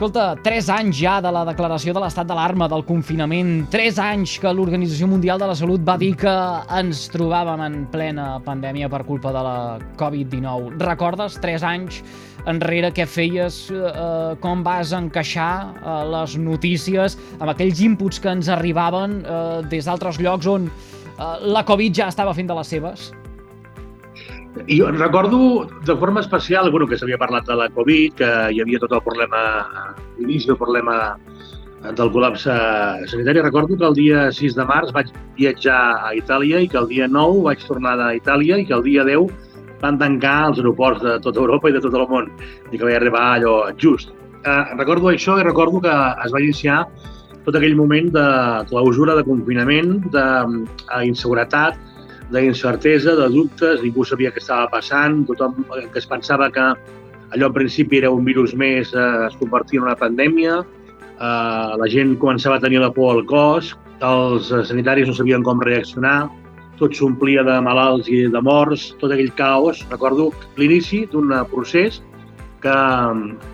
Escolta, 0.00 0.30
tres 0.40 0.70
anys 0.72 0.96
ja 0.96 1.18
de 1.20 1.28
la 1.28 1.42
declaració 1.44 1.92
de 1.92 2.00
l'estat 2.00 2.24
d'alarma, 2.24 2.70
del 2.72 2.86
confinament, 2.88 3.66
tres 3.68 3.98
anys 4.00 4.38
que 4.40 4.48
l'Organització 4.48 5.04
Mundial 5.10 5.36
de 5.42 5.50
la 5.50 5.56
Salut 5.58 5.84
va 5.84 5.98
dir 6.00 6.14
que 6.22 6.32
ens 6.78 7.02
trobàvem 7.12 7.60
en 7.66 7.76
plena 7.92 8.30
pandèmia 8.46 8.88
per 8.88 9.02
culpa 9.04 9.28
de 9.36 9.44
la 9.44 9.58
Covid-19. 10.00 10.80
Recordes, 10.80 11.36
tres 11.44 11.60
anys 11.60 12.00
enrere, 12.48 12.94
què 12.96 13.04
feies, 13.04 13.66
eh, 13.76 14.40
com 14.40 14.64
vas 14.64 14.96
encaixar 14.96 15.52
eh, 15.68 16.00
les 16.16 16.40
notícies 16.48 17.20
amb 17.36 17.52
aquells 17.52 17.84
inputs 17.84 18.24
que 18.24 18.32
ens 18.32 18.48
arribaven 18.48 19.20
eh, 19.20 19.40
des 19.68 19.84
d'altres 19.84 20.16
llocs 20.16 20.48
on 20.48 20.72
eh, 20.72 21.34
la 21.44 21.68
Covid 21.68 22.00
ja 22.00 22.08
estava 22.08 22.32
fent 22.32 22.48
de 22.48 22.56
les 22.56 22.72
seves? 22.72 23.10
I 24.66 24.80
recordo 24.82 25.68
de 25.86 25.96
forma 25.96 26.20
especial 26.20 26.70
bueno, 26.70 26.86
que 26.86 26.98
s'havia 26.98 27.18
parlat 27.18 27.46
de 27.46 27.56
la 27.56 27.68
Covid, 27.70 28.14
que 28.18 28.30
hi 28.50 28.60
havia 28.60 28.80
tot 28.82 28.92
el 28.96 29.02
problema, 29.04 29.42
l'inici 30.18 30.50
del 30.50 30.58
problema 30.58 30.96
del 31.96 32.10
col·lapse 32.12 32.54
sanitari. 33.08 33.40
Recordo 33.40 33.76
que 33.78 33.86
el 33.86 33.94
dia 33.94 34.24
6 34.32 34.56
de 34.58 34.66
març 34.68 34.90
vaig 34.96 35.12
viatjar 35.38 35.78
a 36.08 36.10
Itàlia 36.18 36.60
i 36.60 36.68
que 36.68 36.80
el 36.82 36.88
dia 36.90 37.08
9 37.08 37.44
vaig 37.46 37.62
tornar 37.66 37.96
a 38.00 38.10
Itàlia 38.16 38.58
i 38.60 38.66
que 38.66 38.74
el 38.76 38.82
dia 38.84 39.06
10 39.06 39.30
van 39.80 40.00
tancar 40.00 40.50
els 40.50 40.58
aeroports 40.60 41.00
de 41.02 41.16
tota 41.24 41.40
Europa 41.40 41.70
i 41.70 41.76
de 41.76 41.80
tot 41.80 41.94
el 41.96 42.08
món 42.10 42.28
i 42.70 42.76
que 42.76 42.84
vaig 42.84 42.98
arribar 42.98 43.22
allò 43.36 43.54
just. 43.80 44.12
Eh, 44.44 44.64
recordo 44.76 45.08
això 45.08 45.38
i 45.40 45.46
recordo 45.46 45.80
que 45.80 45.94
es 46.24 46.34
va 46.34 46.42
iniciar 46.42 46.82
tot 47.46 47.56
aquell 47.56 47.76
moment 47.76 48.10
de 48.12 48.26
clausura, 48.68 49.14
de 49.16 49.24
confinament, 49.24 49.94
d'inseguretat, 50.12 51.78
d'incertesa, 52.30 53.16
de 53.18 53.28
dubtes, 53.34 53.82
ningú 53.82 54.04
sabia 54.06 54.32
què 54.34 54.42
estava 54.42 54.68
passant, 54.72 55.24
tothom 55.28 55.64
que 55.66 55.98
es 55.98 56.08
pensava 56.08 56.50
que 56.54 56.66
allò 57.34 57.50
en 57.50 57.56
principi 57.56 58.00
era 58.00 58.10
un 58.10 58.24
virus 58.26 58.54
més 58.58 58.94
eh, 58.94 59.06
es 59.28 59.38
convertia 59.40 59.80
en 59.80 59.88
una 59.88 59.98
pandèmia, 59.98 60.60
eh, 60.62 61.70
la 61.82 61.88
gent 61.90 62.16
començava 62.22 62.58
a 62.58 62.64
tenir 62.64 62.82
la 62.82 62.92
por 62.94 63.16
al 63.16 63.24
cos, 63.26 63.74
els 64.00 64.50
sanitaris 64.68 65.08
no 65.10 65.14
sabien 65.14 65.42
com 65.46 65.60
reaccionar, 65.62 66.30
tot 66.80 66.96
s'omplia 66.96 67.44
de 67.44 67.58
malalts 67.60 68.08
i 68.08 68.22
de 68.32 68.40
morts, 68.40 68.90
tot 69.00 69.12
aquell 69.12 69.34
caos. 69.36 69.82
Recordo 69.90 70.30
l'inici 70.56 71.04
d'un 71.12 71.34
procés 71.52 72.00
que, 72.64 72.76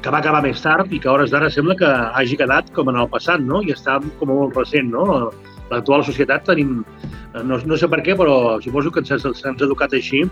que 0.02 0.12
va 0.14 0.20
acabar 0.20 0.42
més 0.44 0.62
tard 0.62 0.92
i 0.94 1.00
que 1.02 1.10
a 1.10 1.16
hores 1.16 1.34
d'ara 1.34 1.50
sembla 1.50 1.76
que 1.78 1.90
hagi 1.90 2.38
quedat 2.38 2.70
com 2.76 2.90
en 2.92 3.00
el 3.02 3.10
passat, 3.10 3.42
no? 3.42 3.62
I 3.66 3.74
està 3.74 3.98
com 4.20 4.30
molt 4.30 4.56
recent, 4.58 4.90
no? 4.94 5.32
L'actual 5.70 6.04
societat 6.06 6.44
tenim 6.46 6.84
no, 7.44 7.58
no 7.58 7.76
sé 7.76 7.88
per 7.90 8.00
què, 8.06 8.14
però 8.16 8.56
suposo 8.64 8.92
que 8.94 9.02
ens, 9.02 9.26
ens 9.26 9.64
educat 9.66 9.94
així, 9.96 10.22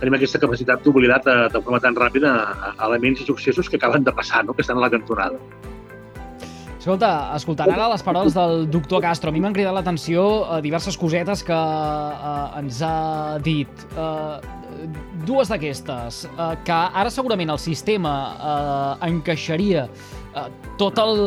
tenim 0.00 0.16
aquesta 0.16 0.40
capacitat 0.42 0.84
d'oblidar 0.84 1.20
de, 1.26 1.36
de 1.52 1.62
forma 1.62 1.80
tan 1.82 1.96
ràpida 1.98 2.32
elements 2.86 3.22
i 3.22 3.28
successos 3.28 3.70
que 3.70 3.80
acaben 3.80 4.06
de 4.06 4.14
passar, 4.14 4.44
no? 4.46 4.54
que 4.54 4.64
estan 4.64 4.78
a 4.78 4.86
la 4.86 4.92
cantonada. 4.92 5.40
Escolta, 6.86 7.32
escoltant 7.34 7.72
ara 7.74 7.88
les 7.90 8.04
paraules 8.06 8.34
del 8.36 8.68
doctor 8.70 9.00
Castro, 9.02 9.32
a 9.32 9.34
mi 9.34 9.40
m'han 9.42 9.56
cridat 9.56 9.74
l'atenció 9.74 10.22
eh, 10.44 10.60
diverses 10.62 10.94
cosetes 10.94 11.42
que 11.42 11.56
eh, 11.56 12.60
ens 12.60 12.78
ha 12.86 13.40
dit. 13.42 13.88
Eh, 13.98 14.54
dues 15.26 15.50
d'aquestes, 15.50 16.20
eh, 16.28 16.52
que 16.62 16.76
ara 17.02 17.10
segurament 17.10 17.50
el 17.50 17.58
sistema 17.58 18.14
eh, 18.36 19.08
encaixaria 19.08 19.88
Eh, 20.25 20.25
tot 20.76 20.98
el... 21.00 21.20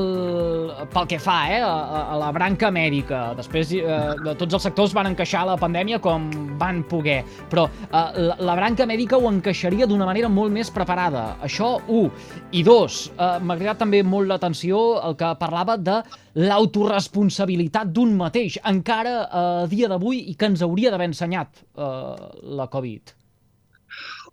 pel 0.94 1.08
que 1.10 1.20
fa 1.22 1.38
eh, 1.50 1.60
a, 1.66 2.04
a 2.14 2.18
la 2.22 2.30
branca 2.36 2.70
mèdica. 2.74 3.34
Després 3.38 3.74
eh, 3.78 3.98
de 4.26 4.36
tots 4.40 4.58
els 4.58 4.68
sectors 4.70 4.94
van 4.98 5.10
encaixar 5.12 5.46
la 5.50 5.58
pandèmia 5.60 6.00
com 6.04 6.30
van 6.62 6.84
poder, 6.90 7.20
però 7.50 7.66
eh, 7.68 8.06
la, 8.22 8.38
la 8.38 8.58
branca 8.60 8.88
mèdica 8.90 9.18
ho 9.18 9.30
encaixaria 9.32 9.90
d'una 9.90 10.08
manera 10.10 10.30
molt 10.30 10.54
més 10.54 10.72
preparada. 10.74 11.26
Això, 11.46 11.76
un. 11.88 12.10
I 12.54 12.64
dos, 12.66 13.08
eh, 13.16 13.36
m'ha 13.42 13.58
agradat 13.58 13.84
també 13.86 14.04
molt 14.06 14.30
l'atenció 14.30 15.00
el 15.06 15.18
que 15.20 15.34
parlava 15.42 15.78
de 15.78 16.00
l'autoresponsabilitat 16.40 17.90
d'un 17.94 18.14
mateix, 18.18 18.60
encara 18.70 19.16
a 19.26 19.46
dia 19.70 19.90
d'avui, 19.92 20.28
i 20.30 20.36
que 20.38 20.52
ens 20.54 20.62
hauria 20.66 20.94
d'haver 20.94 21.10
ensenyat 21.12 21.64
eh, 21.64 22.28
la 22.60 22.70
Covid. 22.72 23.19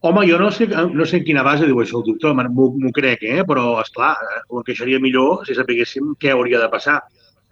Home, 0.00 0.26
jo 0.28 0.38
no 0.38 0.50
sé, 0.52 0.66
no 0.68 1.06
sé 1.08 1.20
en 1.20 1.24
quina 1.24 1.42
base 1.46 1.66
diu 1.66 1.78
això 1.80 2.00
el 2.00 2.06
doctor, 2.10 2.34
m'ho 2.36 2.92
crec, 2.94 3.22
eh? 3.24 3.42
però, 3.48 3.78
és 3.80 3.90
clar, 3.94 4.12
eh, 4.20 4.40
ho 4.48 4.60
encaixaria 4.60 5.00
millor 5.00 5.46
si 5.46 5.56
sapiguéssim 5.56 6.14
què 6.20 6.34
hauria 6.34 6.60
de 6.60 6.68
passar. 6.72 7.00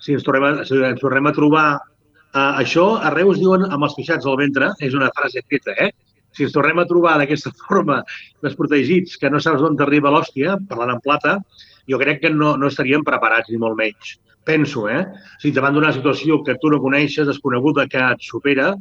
Si 0.05 0.13
ens 0.13 0.27
tornem 0.27 0.45
a, 0.51 0.65
si 0.69 0.77
ens 0.77 1.01
tornem 1.01 1.31
a 1.31 1.33
trobar 1.33 1.67
uh, 1.79 2.53
això, 2.61 2.87
a 3.01 3.13
Reus 3.15 3.41
diuen 3.41 3.65
amb 3.71 3.87
els 3.89 3.95
pixats 3.97 4.29
al 4.29 4.37
ventre, 4.41 4.73
és 4.85 4.97
una 4.99 5.09
frase 5.17 5.45
feta, 5.49 5.73
eh? 5.81 5.93
Si 6.35 6.45
ens 6.45 6.53
tornem 6.53 6.83
a 6.83 6.87
trobar 6.91 7.15
d'aquesta 7.21 7.55
forma 7.65 8.03
desprotegits, 8.45 9.17
que 9.23 9.31
no 9.33 9.41
saps 9.41 9.65
d'on 9.65 9.81
arriba 9.87 10.13
l'hòstia, 10.13 10.59
parlant 10.69 10.97
en 10.97 11.01
plata, 11.05 11.39
jo 11.89 12.01
crec 12.01 12.21
que 12.25 12.35
no, 12.35 12.59
no 12.61 12.69
estaríem 12.69 13.07
preparats, 13.07 13.49
ni 13.49 13.61
molt 13.63 13.79
menys. 13.81 14.19
Penso, 14.45 14.85
eh? 14.93 15.01
Si 15.41 15.55
davant 15.57 15.73
d'una 15.73 15.95
situació 15.97 16.43
que 16.45 16.59
tu 16.61 16.69
no 16.69 16.83
coneixes, 16.83 17.25
desconeguda, 17.31 17.89
que 17.89 18.03
et 18.05 18.27
supera, 18.29 18.75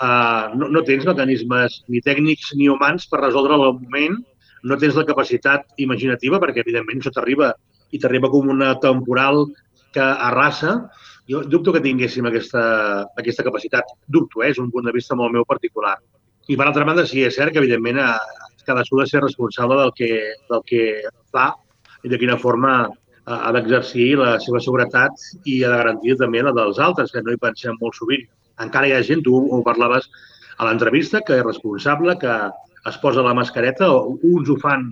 eh, 0.00 0.44
no, 0.56 0.68
no 0.68 0.82
tens 0.86 1.06
mecanismes 1.08 1.80
ni 1.88 2.02
tècnics 2.04 2.54
ni 2.58 2.68
humans 2.72 3.06
per 3.10 3.22
resoldre 3.24 3.58
el 3.58 3.66
moment, 3.80 4.20
no 4.62 4.78
tens 4.80 4.96
la 4.98 5.06
capacitat 5.08 5.80
imaginativa, 5.80 6.40
perquè 6.40 6.64
evidentment 6.64 7.00
això 7.00 7.12
t'arriba 7.14 7.52
i 7.90 8.00
t'arriba 8.00 8.30
com 8.32 8.50
una 8.52 8.74
temporal 8.82 9.46
que 9.94 10.02
arrasa. 10.02 10.76
Jo 11.30 11.42
dubto 11.46 11.72
que 11.74 11.82
tinguéssim 11.84 12.26
aquesta, 12.26 12.62
aquesta 13.18 13.46
capacitat. 13.46 13.94
Dubto, 14.06 14.44
eh? 14.44 14.50
és 14.52 14.60
un 14.62 14.70
punt 14.70 14.86
de 14.86 14.94
vista 14.94 15.16
molt 15.18 15.34
meu 15.34 15.46
particular. 15.48 15.96
I 16.50 16.56
per 16.58 16.66
altra 16.66 16.86
banda, 16.86 17.06
sí, 17.06 17.22
és 17.24 17.36
cert 17.36 17.54
que 17.54 17.62
evidentment 17.62 18.00
eh, 18.02 18.14
cadascú 18.66 19.00
ha 19.00 19.06
de 19.06 19.10
ser 19.10 19.22
responsable 19.22 19.78
del 19.80 19.92
que, 19.96 20.10
del 20.50 20.64
que 20.66 20.82
fa 21.32 21.52
i 22.04 22.10
de 22.10 22.18
quina 22.18 22.38
forma 22.40 22.74
eh, 22.86 23.36
ha 23.36 23.52
d'exercir 23.54 24.12
la 24.20 24.34
seva 24.42 24.60
seguretat 24.62 25.24
i 25.44 25.60
ha 25.62 25.70
de 25.70 25.80
garantir 25.82 26.18
també 26.20 26.42
la 26.44 26.54
dels 26.56 26.80
altres, 26.82 27.12
que 27.14 27.22
no 27.24 27.34
hi 27.34 27.40
pensem 27.40 27.78
molt 27.80 27.98
sovint 27.98 28.26
encara 28.64 28.88
hi 28.88 28.96
ha 28.96 29.04
gent, 29.06 29.24
tu 29.26 29.36
ho 29.36 29.60
parlaves 29.66 30.08
a 30.58 30.66
l'entrevista, 30.68 31.22
que 31.26 31.38
és 31.40 31.46
responsable, 31.46 32.16
que 32.20 32.34
es 32.88 32.98
posa 33.02 33.24
la 33.24 33.36
mascareta, 33.36 33.90
o 33.92 34.18
uns 34.22 34.50
ho 34.50 34.56
fan 34.60 34.90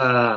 eh, 0.00 0.36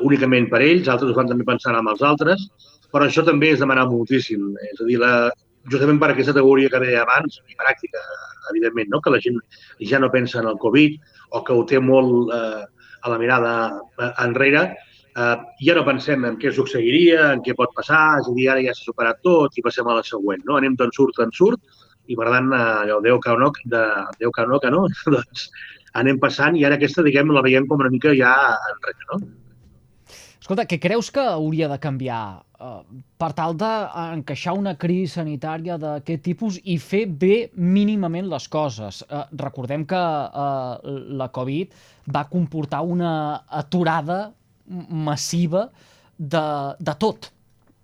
únicament 0.00 0.48
per 0.50 0.62
ells, 0.62 0.90
altres 0.90 1.10
ho 1.10 1.16
fan 1.18 1.30
també 1.30 1.46
pensant 1.48 1.78
en 1.78 1.88
els 1.90 2.02
altres, 2.06 2.48
però 2.92 3.08
això 3.08 3.24
també 3.26 3.52
és 3.52 3.62
demanar 3.62 3.88
moltíssim. 3.90 4.52
És 4.70 4.82
a 4.82 4.88
dir, 4.88 4.98
la, 5.02 5.30
justament 5.70 6.00
per 6.02 6.12
aquesta 6.12 6.34
teoria 6.36 6.70
que 6.70 6.82
deia 6.82 7.02
abans, 7.06 7.40
i 7.48 7.58
pràctica, 7.58 8.02
evidentment, 8.50 8.90
no? 8.92 9.00
que 9.00 9.12
la 9.14 9.20
gent 9.22 9.38
ja 9.90 10.00
no 10.02 10.10
pensa 10.10 10.40
en 10.40 10.48
el 10.50 10.58
Covid 10.62 10.98
o 11.30 11.42
que 11.46 11.54
ho 11.54 11.66
té 11.68 11.80
molt 11.80 12.32
eh, 12.34 12.64
a 13.02 13.12
la 13.12 13.18
mirada 13.18 13.52
eh, 13.98 14.10
enrere, 14.24 14.64
eh, 15.16 15.36
ja 15.66 15.76
no 15.78 15.86
pensem 15.86 16.26
en 16.28 16.38
què 16.42 16.52
succeiria, 16.54 17.30
en 17.36 17.44
què 17.46 17.56
pot 17.58 17.74
passar, 17.76 18.02
és 18.20 18.28
a 18.28 18.36
dir, 18.36 18.48
ara 18.50 18.64
ja 18.66 18.74
s'ha 18.74 18.90
superat 18.90 19.22
tot 19.26 19.56
i 19.56 19.64
passem 19.64 19.88
a 19.88 19.98
la 20.00 20.06
següent. 20.06 20.42
No? 20.48 20.58
Anem 20.58 20.76
d'en 20.78 20.94
surt 20.96 21.22
en 21.24 21.34
surt, 21.34 21.62
i 22.12 22.18
per 22.18 22.30
tant, 22.32 22.50
eh, 22.52 22.64
allò, 22.86 23.00
Déu 23.04 23.20
que 23.22 23.36
no, 23.40 23.52
de, 23.74 23.84
Déu 24.20 24.32
que 24.34 24.48
no, 24.48 24.60
que 24.62 24.72
no, 24.74 24.86
doncs 25.08 25.46
anem 25.98 26.18
passant 26.20 26.56
i 26.56 26.64
ara 26.64 26.78
aquesta, 26.80 27.04
diguem, 27.04 27.32
la 27.32 27.44
veiem 27.44 27.68
com 27.68 27.80
una 27.82 27.92
mica 27.92 28.14
ja 28.16 28.32
enrere, 28.72 29.08
no? 29.12 29.22
Escolta, 30.42 30.64
què 30.66 30.80
creus 30.82 31.06
que 31.14 31.22
hauria 31.22 31.68
de 31.70 31.76
canviar 31.78 32.22
uh, 32.58 32.80
per 33.20 33.28
tal 33.38 33.54
d'encaixar 33.54 34.56
una 34.58 34.72
crisi 34.74 35.12
sanitària 35.20 35.76
d'aquest 35.78 36.24
tipus 36.24 36.56
i 36.66 36.80
fer 36.82 37.04
bé 37.06 37.36
mínimament 37.54 38.26
les 38.32 38.48
coses? 38.50 39.04
Uh, 39.06 39.22
recordem 39.38 39.84
que 39.86 40.00
uh, 40.00 40.96
la 41.20 41.28
Covid 41.36 41.76
va 42.16 42.24
comportar 42.32 42.82
una 42.82 43.12
aturada 43.62 44.32
massiva 44.66 45.68
de, 46.18 46.44
de 46.80 46.96
tot, 46.98 47.30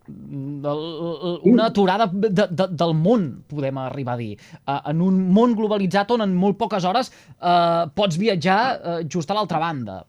una 0.09 1.67
aturada 1.67 2.09
de, 2.13 2.31
de, 2.31 2.67
del 2.71 2.95
món, 2.97 3.29
podem 3.49 3.79
arribar 3.83 4.17
a 4.17 4.21
dir. 4.21 4.37
Uh, 4.65 4.81
en 4.93 5.03
un 5.05 5.21
món 5.35 5.55
globalitzat 5.59 6.11
on 6.17 6.25
en 6.25 6.35
molt 6.37 6.59
poques 6.61 6.85
hores 6.89 7.13
uh, 7.13 7.89
pots 7.95 8.19
viatjar 8.21 8.61
uh, 8.79 9.01
just 9.05 9.31
a 9.31 9.37
l'altra 9.39 9.61
banda. 9.63 10.03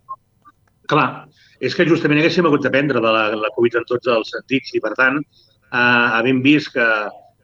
Clar, 0.90 1.28
és 1.62 1.76
que 1.76 1.86
justament 1.86 2.22
haguéssim 2.22 2.48
hagut 2.48 2.64
d'aprendre 2.66 3.02
de 3.04 3.16
la, 3.16 3.26
la 3.38 3.54
Covid 3.56 3.82
en 3.82 3.88
tots 3.90 4.10
els 4.10 4.32
sentits 4.34 4.74
i, 4.74 4.82
per 4.84 4.96
tant, 4.98 5.20
uh, 5.20 6.08
havent 6.18 6.40
vist 6.46 6.72
que, 6.74 6.88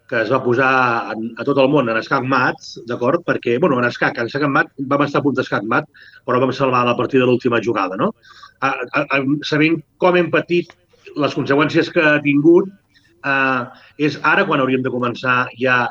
que 0.09 0.21
es 0.21 0.31
va 0.31 0.41
posar 0.43 0.71
a, 1.11 1.13
a 1.13 1.45
tot 1.47 1.59
el 1.61 1.69
món 1.73 1.91
en 1.91 1.99
escac 1.99 2.25
mat, 2.29 2.57
d'acord? 2.89 3.25
Perquè, 3.27 3.59
bueno, 3.61 3.77
en 3.81 3.89
escac, 3.89 4.17
en 4.21 4.31
escac 4.31 4.47
mat, 4.49 4.71
vam 4.91 5.05
estar 5.05 5.21
a 5.21 5.25
punt 5.25 5.37
d'escac 5.37 5.67
mat, 5.69 5.89
però 6.25 6.41
vam 6.41 6.53
salvar 6.55 6.85
la 6.87 6.97
partida 6.97 7.25
de 7.25 7.29
l'última 7.29 7.61
jugada, 7.61 7.97
no? 8.01 8.13
Uh, 8.63 8.71
uh, 8.71 9.05
uh, 9.19 9.37
sabent 9.45 9.81
com 10.01 10.17
hem 10.17 10.31
patit 10.33 10.73
les 11.23 11.35
conseqüències 11.37 11.91
que 11.93 12.03
ha 12.03 12.17
tingut 12.23 12.71
eh, 13.25 13.61
és 14.09 14.17
ara 14.23 14.45
quan 14.47 14.63
hauríem 14.63 14.83
de 14.85 14.93
començar 14.93 15.45
ja 15.59 15.85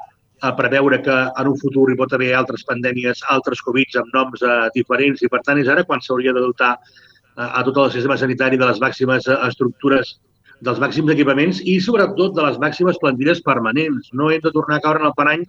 a 0.44 0.52
preveure 0.56 1.00
que 1.02 1.14
en 1.14 1.48
un 1.48 1.56
futur 1.56 1.88
hi 1.90 1.96
pot 1.96 2.12
haver 2.12 2.34
altres 2.36 2.66
pandèmies, 2.68 3.22
altres 3.32 3.62
Covids 3.64 3.96
amb 4.00 4.12
noms 4.16 4.42
eh, 4.42 4.68
diferents 4.74 5.22
i 5.24 5.30
per 5.32 5.40
tant 5.46 5.60
és 5.60 5.70
ara 5.72 5.86
quan 5.88 6.02
s'hauria 6.04 6.34
de 6.36 6.42
dotar 6.44 6.74
eh, 6.76 7.48
a 7.48 7.62
tot 7.64 7.80
el 7.84 7.92
sistema 7.94 8.18
sanitari 8.20 8.60
de 8.60 8.68
les 8.68 8.80
màximes 8.82 9.28
eh, 9.28 9.38
estructures 9.48 10.18
dels 10.64 10.80
màxims 10.82 11.12
equipaments 11.14 11.60
i 11.64 11.78
sobretot 11.82 12.36
de 12.36 12.44
les 12.44 12.60
màximes 12.62 13.00
plantilles 13.00 13.40
permanents. 13.46 14.12
No 14.12 14.30
hem 14.30 14.44
de 14.44 14.52
tornar 14.52 14.78
a 14.78 14.84
caure 14.84 15.02
en 15.02 15.08
el 15.10 15.16
parany 15.16 15.42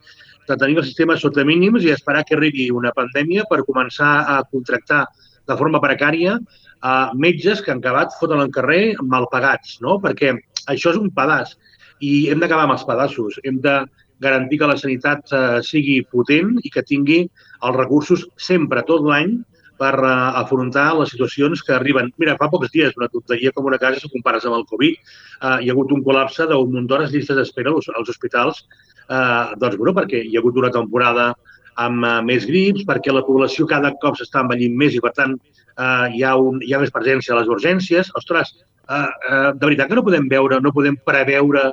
de 0.47 0.57
tenir 0.61 0.79
el 0.79 0.87
sistema 0.87 1.17
sota 1.17 1.45
mínims 1.45 1.85
i 1.85 1.93
esperar 1.93 2.23
que 2.25 2.35
arribi 2.37 2.69
una 2.71 2.93
pandèmia 2.95 3.45
per 3.49 3.63
començar 3.67 4.15
a 4.35 4.41
contractar 4.51 5.05
de 5.45 5.57
forma 5.57 5.81
precària 5.81 6.39
uh, 6.85 7.13
metges 7.17 7.63
que 7.65 7.73
han 7.73 7.81
acabat 7.81 8.13
foten 8.19 8.43
al 8.43 8.53
carrer 8.53 8.95
mal 9.01 9.27
pagats, 9.31 9.79
no? 9.81 9.97
perquè 10.03 10.35
això 10.71 10.93
és 10.93 11.01
un 11.01 11.11
pedaç 11.15 11.55
i 12.03 12.27
hem 12.31 12.41
d'acabar 12.41 12.67
amb 12.67 12.75
els 12.75 12.85
pedaços. 12.87 13.39
Hem 13.43 13.59
de 13.63 13.79
garantir 14.23 14.59
que 14.61 14.69
la 14.69 14.77
sanitat 14.79 15.33
uh, 15.33 15.59
sigui 15.65 15.99
potent 16.11 16.55
i 16.63 16.71
que 16.71 16.85
tingui 16.85 17.25
els 17.25 17.77
recursos 17.77 18.25
sempre, 18.37 18.83
tot 18.87 19.03
l'any, 19.07 19.37
per 19.79 19.93
uh, 19.99 20.31
afrontar 20.39 20.87
les 20.99 21.11
situacions 21.11 21.63
que 21.65 21.75
arriben. 21.75 22.11
Mira, 22.21 22.37
fa 22.39 22.49
pocs 22.51 22.71
dies, 22.73 22.95
una 22.99 23.09
tonteria 23.11 23.51
com 23.55 23.67
una 23.67 23.79
casa, 23.81 23.99
si 23.99 24.11
compares 24.11 24.47
amb 24.47 24.59
el 24.59 24.67
Covid, 24.69 25.01
uh, 25.41 25.57
hi 25.59 25.69
ha 25.69 25.75
hagut 25.75 25.91
un 25.95 26.03
col·lapse 26.05 26.47
d'un 26.51 26.71
munt 26.75 26.87
d'hores 26.91 27.11
llistes 27.11 27.39
d'espera 27.39 27.73
als, 27.73 27.89
als 27.91 28.11
hospitals, 28.13 28.63
uh, 29.09 29.51
doncs, 29.59 29.75
bueno, 29.81 29.95
perquè 29.97 30.23
hi 30.23 30.37
ha 30.37 30.43
hagut 30.43 30.61
una 30.63 30.71
temporada 30.71 31.33
amb 31.81 32.05
uh, 32.05 32.19
més 32.25 32.45
grips, 32.47 32.85
perquè 32.87 33.13
la 33.13 33.25
població 33.25 33.67
cada 33.69 33.91
cop 34.01 34.19
s'està 34.19 34.43
envellint 34.43 34.77
més 34.79 34.95
i, 34.95 35.01
per 35.03 35.11
tant, 35.17 35.35
uh, 35.35 36.07
hi, 36.11 36.23
ha 36.23 36.35
un, 36.39 36.61
hi 36.63 36.73
ha 36.75 36.81
més 36.83 36.93
presència 36.95 37.35
a 37.35 37.41
les 37.41 37.51
urgències. 37.51 38.11
Ostres, 38.19 38.53
uh, 38.87 39.09
uh, 39.09 39.51
de 39.55 39.65
veritat 39.65 39.91
que 39.91 39.99
no 39.99 40.05
podem 40.07 40.29
veure, 40.31 40.61
no 40.63 40.73
podem 40.75 40.97
preveure 41.07 41.71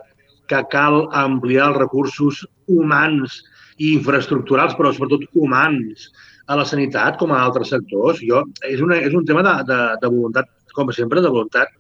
que 0.51 0.61
cal 0.73 1.07
ampliar 1.17 1.71
els 1.71 1.81
recursos 1.85 2.43
humans 2.69 3.41
i 3.79 3.95
infraestructurals, 3.97 4.75
però 4.79 4.93
sobretot 4.93 5.25
humans, 5.39 6.11
a 6.51 6.59
la 6.59 6.67
sanitat 6.69 7.19
com 7.21 7.33
a 7.33 7.41
altres 7.41 7.71
sectors. 7.73 8.21
Jo, 8.27 8.43
és, 8.69 8.83
una, 8.85 8.99
és 8.99 9.15
un 9.15 9.27
tema 9.29 9.45
de, 9.47 9.55
de, 9.69 9.81
de 10.03 10.11
voluntat, 10.13 10.51
com 10.77 10.91
sempre, 10.95 11.23
de 11.23 11.31
voluntat 11.31 11.71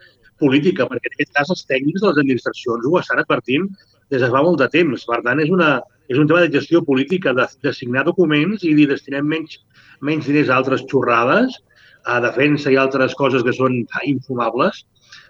política, 0.42 0.86
perquè 0.88 1.10
en 1.10 1.16
aquest 1.16 1.34
cas 1.36 1.50
els 1.54 1.64
tècnics 1.68 2.02
de 2.02 2.10
les 2.10 2.20
administracions 2.22 2.86
ho 2.86 2.98
estan 3.00 3.22
advertint 3.22 3.68
des 4.12 4.22
de 4.22 4.30
fa 4.32 4.42
molt 4.44 4.60
de 4.60 4.68
temps. 4.72 5.06
Per 5.08 5.20
tant, 5.26 5.42
és, 5.42 5.52
una, 5.52 5.74
és 6.12 6.20
un 6.20 6.28
tema 6.28 6.42
de 6.44 6.52
gestió 6.52 6.82
política, 6.84 7.32
de, 7.32 7.46
de 7.64 7.72
signar 7.72 8.04
documents 8.04 8.64
i 8.68 8.74
dir 8.76 8.88
destinem 8.90 9.28
menys, 9.28 9.58
menys 10.04 10.28
diners 10.28 10.50
a 10.50 10.58
altres 10.60 10.84
xorrades, 10.90 11.56
a 12.04 12.18
defensa 12.20 12.72
i 12.72 12.78
altres 12.80 13.14
coses 13.18 13.44
que 13.46 13.54
són 13.56 13.78
infumables, 14.08 14.82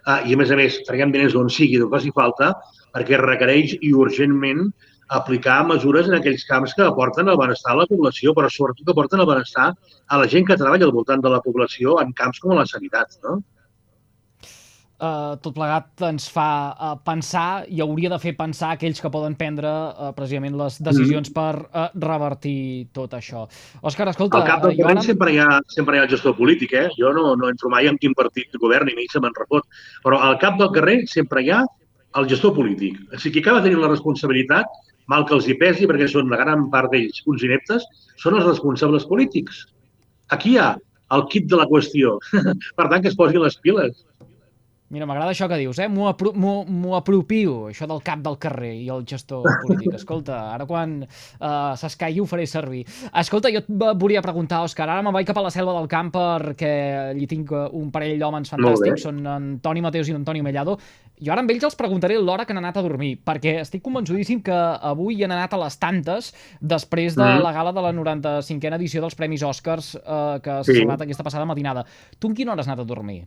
uh, 0.07 0.19
i 0.27 0.33
a 0.33 0.39
més 0.39 0.51
a 0.51 0.57
més 0.59 0.81
traguem 0.87 1.13
diners 1.13 1.37
d'on 1.37 1.51
sigui, 1.53 1.79
d'on 1.79 1.93
faci 1.93 2.11
falta, 2.15 2.51
perquè 2.95 3.19
requereix 3.21 3.77
i 3.81 3.93
urgentment 4.05 4.67
aplicar 5.13 5.61
mesures 5.69 6.07
en 6.09 6.17
aquells 6.17 6.45
camps 6.49 6.73
que 6.73 6.85
aporten 6.85 7.29
el 7.29 7.37
benestar 7.37 7.73
a 7.73 7.81
la 7.83 7.87
població, 7.89 8.33
però 8.33 8.49
sobretot 8.49 8.85
que 8.87 8.93
aporten 8.95 9.21
el 9.21 9.29
benestar 9.29 9.71
a 9.73 10.19
la 10.19 10.29
gent 10.29 10.47
que 10.47 10.57
treballa 10.57 10.87
al 10.89 10.95
voltant 10.95 11.21
de 11.21 11.31
la 11.31 11.41
població 11.43 11.99
en 12.01 12.13
camps 12.17 12.41
com 12.41 12.55
la 12.57 12.65
sanitat. 12.69 13.19
No? 13.27 13.39
Uh, 15.03 15.33
tot 15.43 15.55
plegat 15.57 16.03
ens 16.05 16.29
fa 16.31 16.47
uh, 16.71 16.91
pensar 17.03 17.65
i 17.67 17.81
hauria 17.83 18.11
de 18.13 18.19
fer 18.21 18.35
pensar 18.37 18.69
aquells 18.75 19.01
que 19.03 19.09
poden 19.11 19.33
prendre 19.35 19.67
uh, 19.67 20.11
precisament 20.15 20.53
les 20.55 20.77
decisions 20.85 21.31
mm. 21.31 21.33
per 21.35 21.65
uh, 21.65 21.87
revertir 22.05 22.85
tot 22.95 23.15
això. 23.17 23.41
Òscar, 23.81 24.07
escolta... 24.13 24.39
Al 24.39 24.47
cap 24.47 24.63
del 24.63 24.77
uh, 24.79 24.91
ara... 24.93 25.03
sempre, 25.03 25.33
hi 25.33 25.41
ha, 25.43 25.59
sempre 25.73 25.97
hi 25.97 25.99
ha 25.99 26.05
el 26.05 26.13
gestor 26.13 26.37
polític, 26.37 26.77
eh? 26.77 26.85
Jo 26.95 27.11
no, 27.17 27.33
no 27.35 27.49
entro 27.51 27.73
mai 27.73 27.89
en 27.89 27.99
quin 27.99 28.15
partit 28.15 28.55
govern 28.61 28.93
i 28.93 28.95
mi 28.95 29.09
se 29.11 29.19
me'n 29.19 29.35
repot. 29.41 29.67
Però 30.05 30.21
al 30.23 30.37
cap 30.39 30.61
del 30.61 30.71
carrer 30.77 31.01
sempre 31.11 31.43
hi 31.43 31.51
ha 31.51 31.63
el 32.21 32.29
gestor 32.29 32.53
polític. 32.55 33.01
O 33.09 33.19
sigui, 33.19 33.39
qui 33.39 33.43
acaba 33.43 33.65
tenint 33.65 33.81
la 33.81 33.91
responsabilitat 33.91 34.69
mal 35.11 35.25
que 35.27 35.35
els 35.35 35.49
hi 35.49 35.57
pesi, 35.59 35.87
perquè 35.89 36.07
són 36.07 36.31
la 36.31 36.39
gran 36.39 36.69
part 36.73 36.93
d'ells 36.93 37.23
uns 37.29 37.43
ineptes, 37.43 37.85
són 38.21 38.37
els 38.39 38.47
responsables 38.47 39.07
polítics. 39.09 39.65
Aquí 40.31 40.53
hi 40.53 40.59
ha 40.61 40.73
el 41.17 41.25
kit 41.33 41.49
de 41.51 41.59
la 41.59 41.67
qüestió. 41.69 42.17
per 42.77 42.87
tant, 42.87 43.01
que 43.01 43.11
es 43.11 43.17
posin 43.19 43.43
les 43.43 43.57
piles. 43.65 44.05
Mira, 44.93 45.07
m'agrada 45.09 45.31
això 45.33 45.47
que 45.49 45.57
dius, 45.57 45.79
eh? 45.81 45.87
M'ho 45.89 46.05
apro 46.05 46.29
apropio, 46.93 47.53
això 47.71 47.87
del 47.89 48.03
cap 48.05 48.19
del 48.21 48.35
carrer 48.37 48.75
i 48.77 48.89
el 48.93 49.01
gestor 49.09 49.41
polític. 49.63 49.95
Escolta, 49.97 50.37
ara 50.53 50.67
quan 50.69 50.99
uh, 51.01 51.73
s'escaigui 51.79 52.21
ho 52.21 52.27
faré 52.29 52.45
servir. 52.49 52.83
Escolta, 53.09 53.49
jo 53.49 53.63
et 53.63 53.71
volia 53.97 54.21
preguntar, 54.21 54.61
Òscar, 54.67 54.85
ara 54.85 55.01
me'n 55.01 55.15
vaig 55.15 55.25
cap 55.25 55.41
a 55.41 55.45
la 55.47 55.53
selva 55.53 55.73
del 55.79 55.89
camp 55.89 56.13
perquè 56.13 56.73
allí 57.09 57.25
tinc 57.31 57.49
un 57.55 57.89
parell 57.95 58.21
d'homes 58.21 58.53
fantàstics, 58.53 59.07
són 59.07 59.25
Antoni 59.25 59.81
Mateus 59.81 60.13
i 60.13 60.17
Antoni 60.19 60.45
Mellado. 60.45 60.77
Jo 61.23 61.33
ara 61.33 61.41
amb 61.41 61.49
ells 61.49 61.65
els 61.65 61.77
preguntaré 61.79 62.19
l'hora 62.21 62.45
que 62.45 62.53
han 62.53 62.61
anat 62.61 62.77
a 62.77 62.85
dormir, 62.85 63.15
perquè 63.25 63.57
estic 63.63 63.81
convençudíssim 63.85 64.43
que 64.45 64.53
avui 64.93 65.23
han 65.25 65.33
anat 65.33 65.57
a 65.57 65.63
les 65.65 65.79
tantes 65.81 66.33
després 66.61 67.17
de 67.17 67.25
mm. 67.25 67.41
la 67.41 67.53
gala 67.55 67.73
de 67.73 67.81
la 67.81 67.93
95a 67.97 68.77
edició 68.77 69.01
dels 69.01 69.17
Premis 69.17 69.45
Oscars 69.47 69.95
uh, 69.97 70.37
que 70.43 70.59
s'ha 70.59 70.67
sí. 70.69 70.83
celebrat 70.83 71.07
aquesta 71.07 71.25
passada 71.25 71.49
matinada. 71.49 71.87
Tu 72.19 72.29
en 72.29 72.37
quina 72.37 72.53
hora 72.53 72.61
has 72.61 72.69
anat 72.69 72.85
a 72.85 72.93
dormir? 72.93 73.23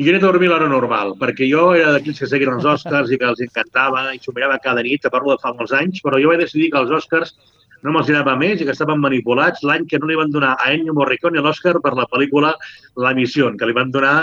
I 0.00 0.04
jo 0.04 0.08
he 0.08 0.14
anat 0.14 0.22
a 0.24 0.32
dormir 0.32 0.48
l'hora 0.48 0.68
normal, 0.72 1.10
perquè 1.20 1.44
jo 1.50 1.66
era 1.76 1.90
d'aquells 1.92 2.22
que 2.22 2.28
seguien 2.30 2.54
els 2.54 2.64
Oscars 2.64 3.10
i 3.12 3.18
que 3.20 3.26
els 3.28 3.42
encantava 3.44 4.06
i 4.16 4.20
s'ho 4.22 4.32
mirava 4.32 4.56
cada 4.64 4.80
nit, 4.86 5.04
a 5.04 5.10
parlo 5.12 5.34
de 5.34 5.42
fa 5.42 5.52
molts 5.58 5.74
anys, 5.76 6.00
però 6.04 6.20
jo 6.22 6.30
vaig 6.30 6.40
decidir 6.40 6.70
que 6.72 6.80
els 6.80 6.94
Oscars 6.96 7.34
no 7.82 7.92
me'ls 7.92 8.08
anava 8.12 8.36
més 8.38 8.60
i 8.62 8.66
que 8.66 8.72
estaven 8.72 9.02
manipulats 9.02 9.64
l'any 9.66 9.84
que 9.90 9.98
no 10.00 10.08
li 10.08 10.16
van 10.16 10.32
donar 10.32 10.54
a 10.54 10.70
Ennio 10.72 10.94
Morricone 10.96 11.42
l'Oscar 11.42 11.74
per 11.84 11.92
la 11.98 12.06
pel·lícula 12.08 12.54
La 13.04 13.12
Missió, 13.18 13.50
que 13.58 13.68
li 13.68 13.76
van 13.76 13.90
donar 13.92 14.14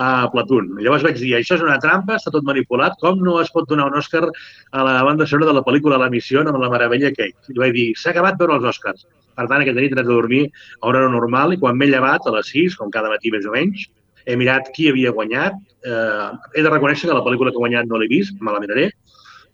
a 0.00 0.10
Platoon. 0.32 0.76
Llavors 0.78 1.04
vaig 1.04 1.18
dir, 1.18 1.34
això 1.36 1.58
és 1.58 1.66
una 1.66 1.78
trampa, 1.82 2.16
està 2.16 2.32
tot 2.32 2.46
manipulat, 2.46 2.96
com 3.02 3.20
no 3.26 3.36
es 3.42 3.52
pot 3.52 3.68
donar 3.68 3.90
un 3.90 3.98
Oscar 4.00 4.24
a 4.24 4.86
la 4.86 4.98
banda 5.04 5.26
sonora 5.26 5.50
de 5.50 5.58
la 5.58 5.66
pel·lícula 5.66 6.00
La 6.00 6.08
Missió 6.08 6.40
amb 6.46 6.62
la 6.62 6.70
meravella 6.72 7.12
Kate? 7.12 7.50
I 7.52 7.58
vaig 7.60 7.76
dir, 7.76 7.88
s'ha 7.98 8.14
acabat 8.14 8.38
veure 8.40 8.56
els 8.60 8.68
Oscars. 8.72 9.04
Per 9.36 9.46
tant, 9.46 9.60
aquesta 9.60 9.80
nit 9.82 9.92
he 9.92 9.98
anat 9.98 10.06
a 10.06 10.14
dormir 10.14 10.44
a 10.48 10.86
hora 10.88 11.08
normal 11.10 11.54
i 11.54 11.58
quan 11.60 11.76
m'he 11.76 11.90
llevat, 11.90 12.26
a 12.26 12.38
les 12.38 12.54
6, 12.54 12.78
com 12.78 12.94
cada 12.94 13.10
matí 13.10 13.34
més 13.34 13.46
o 13.46 13.54
menys, 13.54 13.90
he 14.26 14.36
mirat 14.40 14.70
qui 14.74 14.88
havia 14.90 15.12
guanyat. 15.16 15.56
Eh, 15.84 16.26
he 16.56 16.64
de 16.64 16.72
reconèixer 16.72 17.08
que 17.08 17.16
la 17.16 17.24
pel·lícula 17.24 17.52
que 17.52 17.60
ha 17.60 17.64
guanyat 17.64 17.88
no 17.88 18.00
l'he 18.00 18.10
vist, 18.10 18.36
me 18.40 18.52
la 18.54 18.60
miraré, 18.62 18.90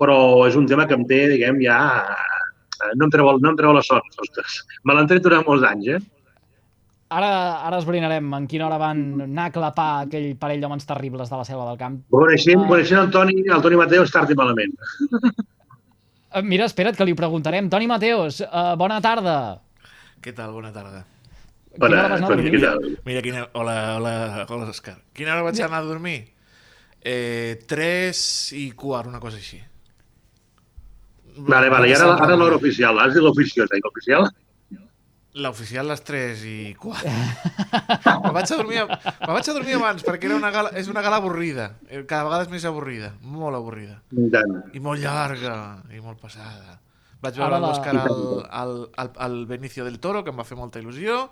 però 0.01 0.19
és 0.49 0.57
un 0.59 0.67
tema 0.67 0.87
que 0.87 0.99
em 0.99 1.07
té, 1.09 1.27
diguem, 1.35 1.63
ja... 1.65 1.81
No 3.01 3.07
em 3.07 3.11
treu, 3.11 3.31
no 3.41 3.51
em 3.51 3.57
treu 3.57 3.73
la 3.73 3.81
son, 3.81 4.05
ostres. 4.21 4.61
Me 4.85 4.93
l'han 4.93 5.07
tret 5.09 5.25
durant 5.25 5.47
molts 5.47 5.65
anys, 5.65 5.87
eh? 5.97 6.01
Ara, 7.17 7.31
ara 7.65 7.79
esbrinarem 7.79 8.33
en 8.35 8.47
quina 8.51 8.67
hora 8.67 8.77
van 8.83 9.01
anar 9.25 9.47
a 9.49 9.53
clapar 9.55 9.89
aquell 10.03 10.33
parell 10.41 10.61
d'homes 10.61 10.85
terribles 10.89 11.31
de 11.31 11.39
la 11.39 11.47
selva 11.47 11.69
del 11.71 11.79
camp. 11.81 12.01
Coneixent, 12.13 12.65
uh... 12.65 12.69
coneixent 12.69 13.01
el 13.05 13.13
Toni, 13.15 13.39
el 13.47 13.63
Toni 13.65 13.79
Mateus, 13.81 14.13
tard 14.13 14.33
i 14.35 14.39
malament. 14.39 14.75
Eh, 16.37 16.43
mira, 16.43 16.67
espera't, 16.67 16.99
que 16.99 17.07
li 17.07 17.15
preguntarem. 17.17 17.71
Toni 17.73 17.87
Mateus, 17.89 18.43
uh, 18.45 18.75
bona 18.77 18.99
tarda. 19.01 19.37
Què 20.21 20.35
tal? 20.37 20.51
Bona 20.53 20.75
tarda. 20.75 21.07
Quina 21.77 21.99
hora 22.01 22.09
vas 22.09 22.23
anar 22.23 22.33
a 22.33 22.37
dormir? 22.37 22.99
Mira, 23.05 23.23
quina... 23.23 23.45
Hola, 23.53 23.77
hola, 23.97 24.15
hola, 24.49 24.69
Òscar. 24.73 24.97
Quina 25.17 25.35
hora 25.35 25.45
vaig 25.47 25.61
anar 25.61 25.83
a 25.83 25.87
dormir? 25.87 26.19
Eh, 27.07 27.61
3 27.69 28.23
i 28.59 28.71
quart, 28.79 29.11
una 29.13 29.21
cosa 29.21 29.39
així. 29.39 29.61
Vale, 31.37 31.69
vale, 31.69 31.91
i 31.91 31.95
ara, 31.95 32.15
ara 32.17 32.37
l'hora 32.39 32.57
oficial. 32.57 32.99
Has 33.03 33.13
dit 33.15 33.23
l'oficiosa 33.23 33.77
i 33.77 33.85
l'oficial? 33.85 34.29
L'oficial 35.37 35.91
les 35.93 36.01
3 36.01 36.45
i 36.49 36.57
4. 36.81 37.13
me, 37.13 38.33
vaig 38.33 38.49
a 38.49 38.57
dormir, 38.57 38.87
me 38.89 39.35
vaig 39.35 39.51
a 39.51 39.57
dormir 39.59 39.77
abans 39.77 40.07
perquè 40.07 40.31
era 40.31 40.39
una 40.41 40.51
gala, 40.55 40.73
és 40.81 40.89
una 40.89 41.05
gala 41.05 41.21
avorrida. 41.21 41.75
Eh, 41.91 42.07
cada 42.09 42.25
vegada 42.25 42.47
és 42.47 42.53
més 42.55 42.65
avorrida, 42.65 43.13
molt 43.21 43.59
avorrida. 43.59 44.01
I 44.17 44.81
molt 44.81 45.05
llarga, 45.05 45.59
i 45.93 46.01
molt 46.01 46.25
passada. 46.25 46.79
Vaig 47.21 47.37
veure 47.37 47.61
l'Òscar 47.61 47.93
al, 48.01 48.25
al, 48.49 48.75
al, 48.97 49.13
al 49.29 49.37
Benicio 49.51 49.85
del 49.85 50.01
Toro, 50.01 50.25
que 50.25 50.33
em 50.33 50.41
va 50.41 50.49
fer 50.49 50.57
molta 50.57 50.81
il·lusió, 50.81 51.27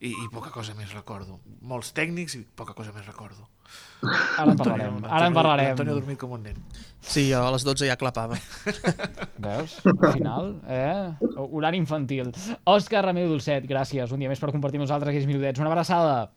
i, 0.00 0.12
i 0.12 0.28
poca 0.32 0.50
cosa 0.54 0.74
més 0.78 0.92
recordo. 0.94 1.40
Molts 1.66 1.90
tècnics 1.96 2.36
i 2.38 2.44
poca 2.56 2.74
cosa 2.76 2.94
més 2.94 3.06
recordo. 3.06 3.48
Ara 4.38 4.52
en 4.52 4.58
parlarem. 4.58 4.98
Ara 5.04 5.26
en 5.26 5.36
parlarem. 5.36 5.72
Antonio 5.74 5.96
ha 5.96 5.98
dormit 5.98 6.18
com 6.20 6.32
un 6.36 6.44
nen. 6.46 6.58
Sí, 7.02 7.26
jo 7.32 7.42
a 7.42 7.50
les 7.52 7.66
12 7.66 7.88
ja 7.88 7.98
clapava. 8.00 8.38
Veus? 9.44 9.78
Al 9.90 10.12
final, 10.14 10.52
eh? 10.70 11.28
Horari 11.36 11.80
infantil. 11.82 12.30
Òscar 12.68 13.02
Ramiro 13.08 13.32
Dolcet, 13.32 13.66
gràcies 13.68 14.14
un 14.14 14.22
dia 14.22 14.30
més 14.30 14.40
per 14.40 14.52
compartir 14.54 14.78
amb 14.78 14.86
nosaltres 14.86 15.12
aquells 15.12 15.26
minutets. 15.30 15.60
Una 15.60 15.72
abraçada. 15.72 16.28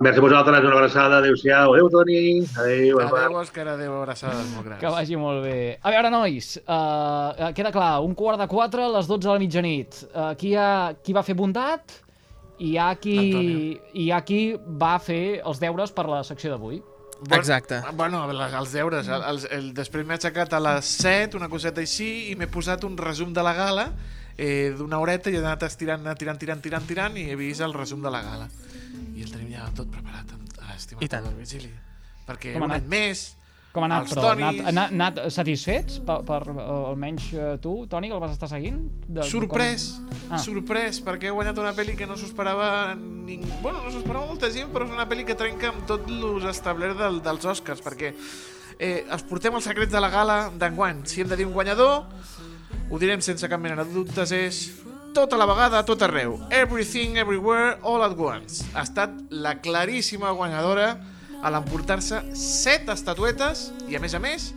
Merci 0.00 0.16
a 0.16 0.22
vosaltres, 0.24 0.62
una 0.64 0.76
abraçada, 0.78 1.18
adéu-siau, 1.20 1.74
adéu 1.74 1.90
Toni, 1.92 2.20
adéu, 2.56 3.02
adéu 3.04 3.34
Òscar, 3.36 3.66
adéu, 3.68 3.98
abraçades 3.98 4.46
molt 4.54 4.64
grans. 4.64 4.80
Que 4.80 4.92
vagi 4.94 5.18
molt 5.20 5.42
bé. 5.44 5.56
A 5.76 5.92
veure, 5.92 6.12
nois, 6.14 6.54
uh, 6.62 7.50
queda 7.52 7.72
clar, 7.74 7.98
un 8.00 8.14
quart 8.16 8.40
de 8.40 8.46
quatre 8.48 8.86
a 8.86 8.94
les 8.94 9.10
12 9.10 9.26
de 9.26 9.28
la 9.34 9.42
mitjanit. 9.42 9.98
Uh, 10.08 10.30
qui, 10.40 10.54
ha, 10.56 10.94
qui 11.04 11.12
va 11.12 11.24
fer 11.26 11.36
bondat? 11.36 12.00
I 12.60 12.72
hi 12.72 12.78
ha 12.78 12.92
qui, 13.00 13.18
hi 13.96 14.10
ha 14.12 14.20
qui 14.26 14.40
va 14.56 14.94
fer 15.00 15.40
els 15.40 15.60
deures 15.62 15.92
per 15.96 16.06
la 16.10 16.22
secció 16.28 16.52
d'avui. 16.52 16.80
Bon, 17.20 17.36
Exacte. 17.36 17.82
Bueno, 17.96 18.22
els 18.30 18.72
deures. 18.72 19.08
El, 19.08 19.24
el, 19.32 19.40
el, 19.56 19.68
després 19.76 20.06
m'he 20.06 20.16
aixecat 20.16 20.54
a 20.56 20.60
les 20.60 20.94
7, 21.02 21.36
una 21.40 21.50
coseta 21.52 21.82
així, 21.84 22.30
i 22.30 22.36
m'he 22.36 22.48
posat 22.52 22.84
un 22.88 22.96
resum 23.00 23.34
de 23.36 23.44
la 23.44 23.52
gala 23.56 23.90
eh, 24.40 24.72
d'una 24.76 25.00
horeta 25.02 25.28
i 25.32 25.36
he 25.36 25.42
anat 25.42 25.66
estirant, 25.68 26.06
tirant, 26.16 26.40
tirant, 26.40 26.62
tirant, 26.64 26.86
tirant, 26.88 27.18
i 27.20 27.28
he 27.28 27.36
vist 27.36 27.64
el 27.64 27.76
resum 27.76 28.00
de 28.04 28.12
la 28.12 28.22
gala. 28.24 28.48
I 29.16 29.26
el 29.26 29.32
tenim 29.32 29.52
ja 29.52 29.68
tot 29.76 29.90
preparat, 29.92 30.32
estimat 30.76 31.04
I 31.04 31.10
tant. 31.12 31.28
Virgili. 31.36 31.70
Perquè 32.26 32.56
un 32.56 32.72
any 32.72 32.88
més, 32.88 33.26
com 33.70 33.84
ha 33.84 33.88
anat, 33.88 34.06
els 34.06 34.14
però? 34.14 34.22
Tonis... 34.28 34.60
Anat, 34.60 34.68
anat, 34.72 34.94
anat 34.96 35.34
satisfets 35.34 36.00
per, 36.06 36.18
per 36.26 36.40
almenys 36.50 37.28
uh, 37.36 37.52
tu, 37.62 37.74
Toni, 37.90 38.10
que 38.10 38.16
el 38.16 38.22
vas 38.22 38.34
estar 38.34 38.48
seguint? 38.50 38.80
De, 39.06 39.22
sorprès, 39.30 39.86
com... 40.00 40.16
ah. 40.34 40.40
sorprès, 40.42 40.98
perquè 41.06 41.30
he 41.30 41.34
guanyat 41.34 41.60
una 41.62 41.72
pel·li 41.76 41.94
que 41.98 42.08
no 42.10 42.18
s'ho 42.18 42.26
esperava 42.30 42.70
ningú... 42.98 43.46
Bueno, 43.62 43.84
no 43.84 43.92
s'ho 43.92 44.02
esperava 44.02 44.26
molta 44.26 44.50
gent, 44.50 44.72
però 44.74 44.88
és 44.88 44.96
una 44.96 45.06
pel·li 45.10 45.26
que 45.28 45.38
trenca 45.38 45.70
amb 45.70 45.86
tot 45.90 46.10
l'ús 46.10 46.48
establert 46.50 46.98
del, 46.98 47.20
dels 47.22 47.46
Oscars, 47.54 47.82
perquè 47.86 48.10
eh, 48.80 49.04
els 49.06 49.26
portem 49.30 49.54
els 49.54 49.70
secrets 49.70 49.94
de 49.94 50.02
la 50.02 50.10
gala 50.10 50.40
d'enguany. 50.50 51.04
Si 51.06 51.22
hem 51.22 51.30
de 51.30 51.38
dir 51.38 51.46
un 51.46 51.54
guanyador, 51.54 52.02
ho 52.90 52.98
direm 52.98 53.22
sense 53.22 53.46
cap 53.46 53.62
mena 53.62 53.84
de 53.84 53.86
dubtes, 53.94 54.34
és 54.34 54.64
tota 55.14 55.38
la 55.38 55.46
vegada, 55.46 55.78
a 55.78 55.86
tot 55.86 56.02
arreu. 56.02 56.40
Everything, 56.50 57.18
Everywhere, 57.22 57.78
All 57.86 58.02
at 58.02 58.18
Once. 58.18 58.66
Ha 58.74 58.82
estat 58.86 59.14
la 59.30 59.56
claríssima 59.62 60.34
guanyadora 60.34 60.94
a 61.42 61.52
l'emportar-se 61.52 62.20
set 62.36 62.90
estatuetes 62.92 63.70
i, 63.88 63.96
a 63.96 64.02
més 64.02 64.14
a 64.14 64.20
més, 64.22 64.50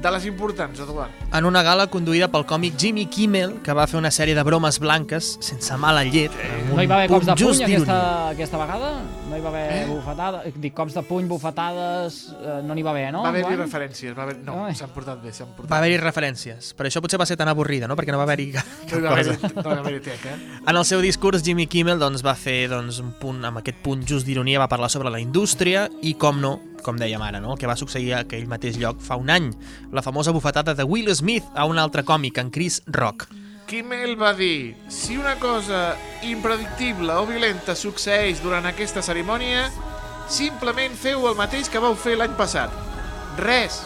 de 0.00 0.10
les 0.10 0.24
importants, 0.26 0.78
Eduard. 0.80 1.10
En 1.36 1.44
una 1.44 1.60
gala 1.62 1.84
conduïda 1.92 2.26
pel 2.32 2.46
còmic 2.48 2.78
Jimmy 2.80 3.04
Kimmel, 3.12 3.58
que 3.62 3.74
va 3.76 3.84
fer 3.86 3.98
una 4.00 4.10
sèrie 4.10 4.34
de 4.34 4.42
bromes 4.46 4.78
blanques 4.80 5.34
sense 5.44 5.76
mala 5.78 6.02
llet. 6.08 6.32
amb 6.32 6.72
No 6.74 6.82
hi 6.82 6.88
va 6.88 6.96
haver 6.96 7.08
cops 7.12 7.26
de 7.28 7.34
puny 7.36 7.60
aquesta, 7.66 7.98
aquesta 8.30 8.58
vegada? 8.62 8.90
No 9.28 9.36
hi 9.36 9.42
va 9.44 9.50
haver 9.52 9.66
Eh? 9.70 9.84
bufetades? 9.90 10.54
Dic, 10.56 10.74
cops 10.74 10.94
de 10.96 11.02
puny, 11.06 11.28
bufetades... 11.28 12.18
Eh, 12.40 12.60
no 12.64 12.74
n'hi 12.74 12.82
va 12.82 12.90
haver, 12.94 13.12
no? 13.12 13.22
va 13.22 13.28
haver-hi 13.28 13.56
referències. 13.60 14.16
Va 14.16 14.24
haver... 14.24 14.38
No, 14.46 14.64
Ai. 14.64 14.74
s'han 14.74 14.90
portat 14.94 15.20
bé, 15.22 15.32
s'han 15.36 15.52
portat 15.54 15.70
Va 15.70 15.78
haver-hi 15.82 15.98
referències, 16.00 16.72
per 16.74 16.88
això 16.88 17.02
potser 17.04 17.20
va 17.20 17.26
ser 17.28 17.36
tan 17.36 17.48
avorrida, 17.52 17.86
no? 17.86 17.94
perquè 17.98 18.10
no 18.14 18.18
va 18.18 18.24
haver-hi 18.24 18.50
cap 18.56 18.66
No 18.90 19.02
va 19.04 19.12
haver-hi 19.18 19.52
no 19.54 19.62
va 19.68 19.78
haver 19.84 20.00
teca. 20.02 20.34
En 20.66 20.76
el 20.76 20.84
seu 20.88 21.00
discurs, 21.04 21.44
Jimmy 21.44 21.66
Kimmel 21.66 22.00
doncs, 22.00 22.24
va 22.24 22.34
fer 22.34 22.68
doncs, 22.72 22.98
un 23.04 23.12
punt, 23.20 23.44
amb 23.44 23.60
aquest 23.60 23.78
punt 23.84 24.02
just 24.08 24.26
d'ironia, 24.26 24.58
va 24.64 24.68
parlar 24.72 24.88
sobre 24.90 25.10
la 25.12 25.20
indústria 25.20 25.88
i, 26.02 26.14
com 26.14 26.40
no, 26.40 26.56
com 26.84 26.98
dèiem 27.00 27.22
ara, 27.22 27.40
no? 27.40 27.54
el 27.54 27.60
que 27.60 27.68
va 27.70 27.76
succeir 27.78 28.14
a 28.14 28.22
aquell 28.24 28.48
mateix 28.50 28.78
lloc 28.80 29.00
fa 29.04 29.18
un 29.20 29.30
any, 29.30 29.50
la 29.92 30.02
famosa 30.02 30.32
bufetada 30.32 30.74
de 30.74 30.84
Will 30.84 31.12
Smith 31.14 31.46
a 31.54 31.66
un 31.68 31.78
altre 31.78 32.04
còmic, 32.04 32.38
en 32.38 32.50
Chris 32.50 32.80
Rock. 32.86 33.28
Kimmel 33.70 34.16
va 34.18 34.32
dir 34.34 34.74
si 34.90 35.16
una 35.16 35.36
cosa 35.38 35.94
impredictible 36.26 37.14
o 37.14 37.26
violenta 37.28 37.76
succeeix 37.78 38.42
durant 38.42 38.66
aquesta 38.66 39.02
cerimònia, 39.06 39.68
simplement 40.26 40.96
feu 40.98 41.28
el 41.30 41.38
mateix 41.38 41.70
que 41.70 41.82
vau 41.82 41.94
fer 41.94 42.16
l'any 42.18 42.34
passat. 42.38 42.74
Res. 43.38 43.84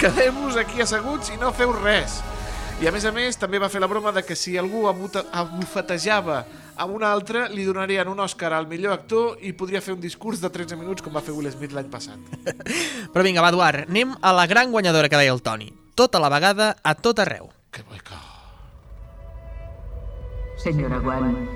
Quedeu-vos 0.00 0.58
aquí 0.58 0.82
asseguts 0.82 1.30
i 1.30 1.38
no 1.38 1.52
feu 1.54 1.70
res. 1.78 2.18
I 2.82 2.88
a 2.88 2.92
més 2.92 3.04
a 3.06 3.12
més 3.14 3.36
també 3.38 3.60
va 3.62 3.68
fer 3.70 3.80
la 3.80 3.88
broma 3.88 4.10
de 4.12 4.24
que 4.26 4.34
si 4.36 4.56
algú 4.58 4.88
abufetejava 4.90 6.40
a 6.76 6.86
un 6.90 7.04
altre, 7.06 7.46
li 7.54 7.64
donarien 7.64 8.08
un 8.10 8.18
Òscar 8.20 8.50
al 8.52 8.66
millor 8.66 8.96
actor 8.96 9.38
i 9.46 9.52
podria 9.54 9.80
fer 9.80 9.94
un 9.94 10.02
discurs 10.02 10.42
de 10.42 10.50
13 10.50 10.76
minuts 10.80 11.04
com 11.04 11.14
va 11.14 11.22
fer 11.22 11.32
Will 11.36 11.50
Smith 11.54 11.72
l'any 11.72 11.88
passat. 11.92 12.18
Però 13.14 13.22
vinga, 13.24 13.44
va, 13.44 13.52
Eduard, 13.54 13.86
anem 13.88 14.16
a 14.20 14.34
la 14.34 14.48
gran 14.50 14.74
guanyadora 14.74 15.08
que 15.08 15.20
deia 15.20 15.32
el 15.32 15.42
Toni. 15.42 15.70
Tota 15.94 16.18
la 16.18 16.32
vegada, 16.34 16.74
a 16.82 16.96
tot 16.98 17.22
arreu. 17.22 17.46
Que 17.70 17.86
boica. 17.86 18.18
Señora 20.58 20.98
Guan. 20.98 21.48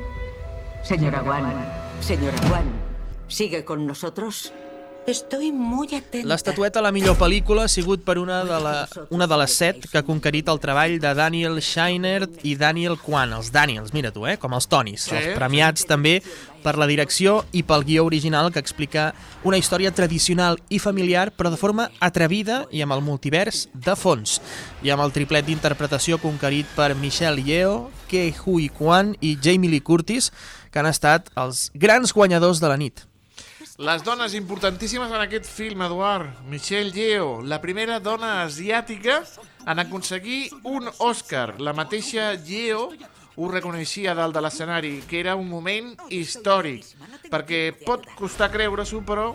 Señora 0.85 1.21
Guan. 1.27 1.51
Señora 2.01 2.39
Guan. 2.49 2.71
¿Sigue 3.27 3.65
con 3.65 3.87
nosotros? 3.87 4.53
Estoy 5.09 5.53
muy 5.53 5.89
atenta. 5.95 6.29
L'estatueta 6.29 6.81
a 6.81 6.85
la 6.85 6.91
millor 6.93 7.15
pel·lícula 7.17 7.63
ha 7.65 7.69
sigut 7.73 8.03
per 8.05 8.19
una 8.21 8.43
de, 8.45 8.59
la, 8.61 8.75
una 9.09 9.25
de 9.27 9.39
les 9.41 9.55
set 9.57 9.87
que 9.89 9.97
ha 9.97 10.05
conquerit 10.05 10.51
el 10.53 10.61
treball 10.61 10.99
de 11.01 11.13
Daniel 11.17 11.57
Scheinert 11.65 12.45
i 12.45 12.53
Daniel 12.61 12.99
Kwan, 13.01 13.33
els 13.33 13.49
Daniels, 13.55 13.95
mira 13.97 14.13
tu, 14.13 14.27
eh? 14.29 14.37
com 14.37 14.53
els 14.53 14.69
Tonis, 14.69 15.07
Sí. 15.09 15.17
els 15.17 15.33
premiats 15.39 15.89
també 15.89 16.19
per 16.61 16.77
la 16.77 16.85
direcció 16.91 17.39
i 17.57 17.63
pel 17.65 17.87
guió 17.89 18.05
original 18.05 18.53
que 18.53 18.61
explica 18.61 19.15
una 19.49 19.57
història 19.57 19.95
tradicional 19.97 20.61
i 20.69 20.79
familiar 20.79 21.31
però 21.33 21.49
de 21.49 21.57
forma 21.57 21.89
atrevida 22.05 22.67
i 22.69 22.85
amb 22.85 22.93
el 22.93 23.01
multivers 23.01 23.71
de 23.73 23.97
fons 23.97 24.43
i 24.85 24.93
amb 24.93 25.09
el 25.09 25.17
triplet 25.17 25.49
d'interpretació 25.49 26.21
conquerit 26.21 26.69
per 26.77 26.93
Michelle 27.01 27.41
Yeoh, 27.41 27.89
Ke 28.13 28.29
Huy 28.45 28.69
Kwan 28.69 29.17
i 29.25 29.39
Jamie 29.41 29.71
Lee 29.73 29.81
Curtis 29.81 30.35
que 30.69 30.83
han 30.83 30.93
estat 30.93 31.33
els 31.41 31.71
grans 31.73 32.13
guanyadors 32.13 32.61
de 32.61 32.69
la 32.69 32.77
nit. 32.77 33.08
Les 33.79 34.03
dones 34.03 34.33
importantíssimes 34.35 35.13
en 35.15 35.21
aquest 35.23 35.45
film, 35.47 35.85
Eduard. 35.87 36.41
Michelle 36.51 36.91
Yeoh, 36.91 37.45
la 37.47 37.61
primera 37.63 38.01
dona 38.03 38.41
asiàtica 38.43 39.21
en 39.71 39.79
aconseguir 39.79 40.49
un 40.67 40.91
Oscar. 40.99 41.61
La 41.63 41.71
mateixa 41.79 42.33
Yeoh 42.35 42.89
ho 43.39 43.51
reconeixia 43.53 44.17
dalt 44.19 44.35
de 44.35 44.43
l'escenari, 44.43 44.91
que 45.07 45.21
era 45.21 45.37
un 45.39 45.47
moment 45.47 45.93
històric, 46.11 46.91
perquè 47.31 47.63
pot 47.85 48.03
costar 48.19 48.51
creure-s'ho, 48.51 49.05
però 49.07 49.29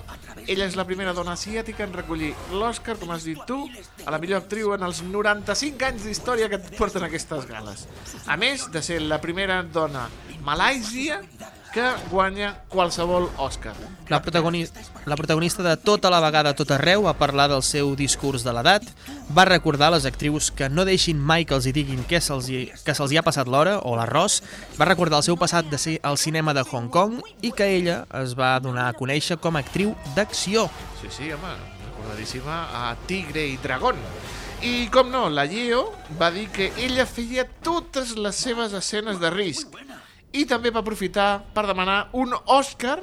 ella 0.43 0.67
és 0.67 0.75
la 0.75 0.83
primera 0.91 1.15
dona 1.15 1.37
asiàtica 1.39 1.87
en 1.87 1.95
recollir 1.95 2.33
l'Oscar, 2.51 2.97
com 2.99 3.15
has 3.15 3.23
dit 3.23 3.39
tu, 3.47 3.61
a 4.03 4.11
la 4.11 4.19
millor 4.19 4.43
actriu 4.43 4.75
en 4.75 4.83
els 4.83 5.05
95 5.07 5.87
anys 5.93 6.03
d'història 6.03 6.51
que 6.51 6.59
et 6.59 6.75
porten 6.75 7.07
aquestes 7.07 7.47
gales. 7.47 7.87
A 8.27 8.35
més 8.35 8.67
de 8.75 8.83
ser 8.83 8.99
la 9.07 9.23
primera 9.23 9.63
dona 9.63 10.09
malàisia 10.43 11.23
que 11.74 11.84
guanya 12.11 12.53
qualsevol 12.69 13.26
Òscar. 13.41 13.74
La, 14.07 14.21
protagoni 14.21 14.63
la 15.05 15.17
protagonista 15.17 15.63
de 15.65 15.74
tota 15.78 16.11
la 16.13 16.19
vegada 16.21 16.53
tot 16.53 16.69
arreu 16.71 17.07
va 17.07 17.15
parlar 17.17 17.47
del 17.49 17.63
seu 17.65 17.95
discurs 17.97 18.45
de 18.45 18.53
l'edat, 18.53 18.86
va 19.34 19.47
recordar 19.49 19.89
a 19.89 19.95
les 19.95 20.05
actrius 20.05 20.51
que 20.53 20.69
no 20.69 20.86
deixin 20.86 21.17
mai 21.17 21.47
que 21.49 21.57
els 21.57 21.65
hi 21.65 21.74
diguin 21.74 22.03
que 22.05 22.21
se'ls 22.21 22.49
hi, 22.49 22.67
que 22.86 22.93
se'ls 22.93 23.11
hi 23.11 23.17
ha 23.17 23.26
passat 23.26 23.49
l'hora 23.49 23.80
o 23.82 23.95
l'arròs, 23.97 24.41
va 24.78 24.88
recordar 24.89 25.24
el 25.24 25.26
seu 25.26 25.39
passat 25.39 25.65
de 25.71 25.82
ser 25.82 25.97
al 26.03 26.21
cinema 26.21 26.53
de 26.53 26.61
Hong 26.61 26.91
Kong 26.93 27.24
i 27.41 27.51
que 27.51 27.71
ella 27.74 28.03
es 28.21 28.38
va 28.38 28.53
donar 28.61 28.88
a 28.88 28.97
conèixer 28.97 29.39
com 29.41 29.57
a 29.57 29.65
actriu 29.65 29.95
d'acció. 30.15 30.69
Sí, 31.01 31.09
sí, 31.09 31.32
home, 31.34 31.57
recordadíssima 31.89 32.67
a 32.84 32.95
Tigre 33.09 33.47
i 33.49 33.57
Dragón. 33.57 33.97
I, 34.63 34.88
com 34.93 35.09
no, 35.11 35.26
la 35.28 35.47
Gio 35.49 35.89
va 36.21 36.30
dir 36.32 36.45
que 36.53 36.69
ella 36.78 37.07
feia 37.09 37.43
totes 37.65 38.13
les 38.15 38.38
seves 38.45 38.78
escenes 38.78 39.19
de 39.19 39.34
risc 39.34 39.74
i 40.34 40.45
també 40.49 40.71
va 40.73 40.81
aprofitar 40.81 41.43
per 41.53 41.67
demanar 41.69 42.07
un 42.17 42.34
Òscar 42.34 42.99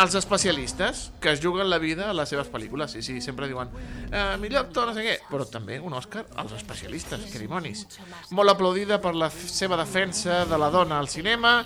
als 0.00 0.14
especialistes 0.14 1.10
que 1.20 1.32
es 1.34 1.40
juguen 1.42 1.68
la 1.68 1.78
vida 1.78 2.08
a 2.10 2.14
les 2.16 2.30
seves 2.30 2.48
pel·lícules. 2.50 2.94
Sí, 2.94 3.02
sí, 3.02 3.20
sempre 3.20 3.48
diuen 3.50 3.68
eh, 4.10 4.36
millor 4.40 4.64
actor, 4.64 4.88
no 4.88 4.94
sé 4.96 5.04
què, 5.04 5.16
però 5.30 5.46
també 5.50 5.80
un 5.82 5.96
Òscar 5.98 6.24
als 6.40 6.54
especialistes, 6.56 7.26
que 7.32 7.42
dimonis. 7.42 7.86
Molt 8.30 8.54
aplaudida 8.54 9.00
per 9.02 9.14
la 9.18 9.30
seva 9.30 9.78
defensa 9.80 10.44
de 10.48 10.58
la 10.60 10.70
dona 10.70 10.98
al 10.98 11.10
cinema, 11.12 11.58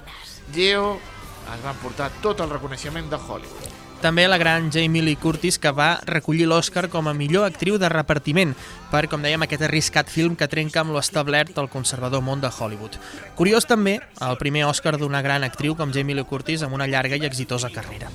Geo 0.55 0.97
es 1.45 1.65
va 1.65 1.75
emportar 1.77 2.11
tot 2.25 2.41
el 2.41 2.53
reconeixement 2.57 3.11
de 3.13 3.21
Hollywood. 3.21 3.74
També 4.05 4.27
la 4.29 4.37
gran 4.37 4.67
Jamie 4.69 5.01
Lee 5.01 5.17
Curtis, 5.17 5.57
que 5.57 5.71
va 5.73 5.95
recollir 6.05 6.45
l'Oscar 6.45 6.91
com 6.93 7.07
a 7.09 7.15
millor 7.17 7.47
actriu 7.47 7.79
de 7.81 7.89
repartiment 7.89 8.51
per, 8.91 9.07
com 9.09 9.23
dèiem, 9.25 9.41
aquest 9.47 9.65
arriscat 9.65 10.11
film 10.13 10.35
que 10.37 10.45
trenca 10.53 10.83
amb 10.83 10.93
l'establert 10.93 11.57
al 11.57 11.71
conservador 11.73 12.21
món 12.21 12.43
de 12.43 12.51
Hollywood. 12.53 12.99
Curiós 13.39 13.65
també 13.65 13.95
el 14.21 14.37
primer 14.37 14.67
Oscar 14.69 14.99
d'una 15.01 15.23
gran 15.25 15.47
actriu 15.49 15.73
com 15.79 15.95
Jamie 15.95 16.19
Lee 16.19 16.29
Curtis 16.29 16.67
amb 16.67 16.77
una 16.77 16.85
llarga 16.85 17.17
i 17.17 17.25
exitosa 17.25 17.73
carrera. 17.73 18.13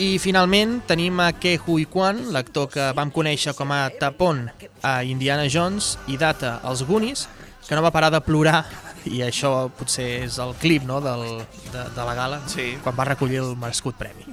I 0.00 0.16
finalment 0.24 0.78
tenim 0.88 1.20
a 1.20 1.34
Ke 1.36 1.58
Huy 1.60 1.84
Kwan, 1.84 2.30
l'actor 2.32 2.70
que 2.72 2.88
vam 2.96 3.12
conèixer 3.12 3.52
com 3.58 3.76
a 3.76 3.90
Tapon 4.00 4.46
a 4.80 5.02
Indiana 5.04 5.44
Jones 5.52 5.98
i 6.08 6.16
Data 6.16 6.62
als 6.64 6.80
Goonies, 6.88 7.28
que 7.68 7.76
no 7.76 7.84
va 7.84 7.92
parar 7.92 8.08
de 8.08 8.24
plorar 8.24 8.64
i 9.04 9.20
això 9.20 9.68
potser 9.76 10.08
és 10.24 10.40
el 10.40 10.56
clip 10.60 10.88
no, 10.88 11.04
del, 11.04 11.44
de, 11.74 11.84
de 11.92 12.08
la 12.08 12.16
gala, 12.16 12.40
Sí. 12.48 12.72
quan 12.80 12.96
va 12.96 13.04
recollir 13.12 13.44
el 13.44 13.52
merescut 13.60 14.00
premi. 14.00 14.29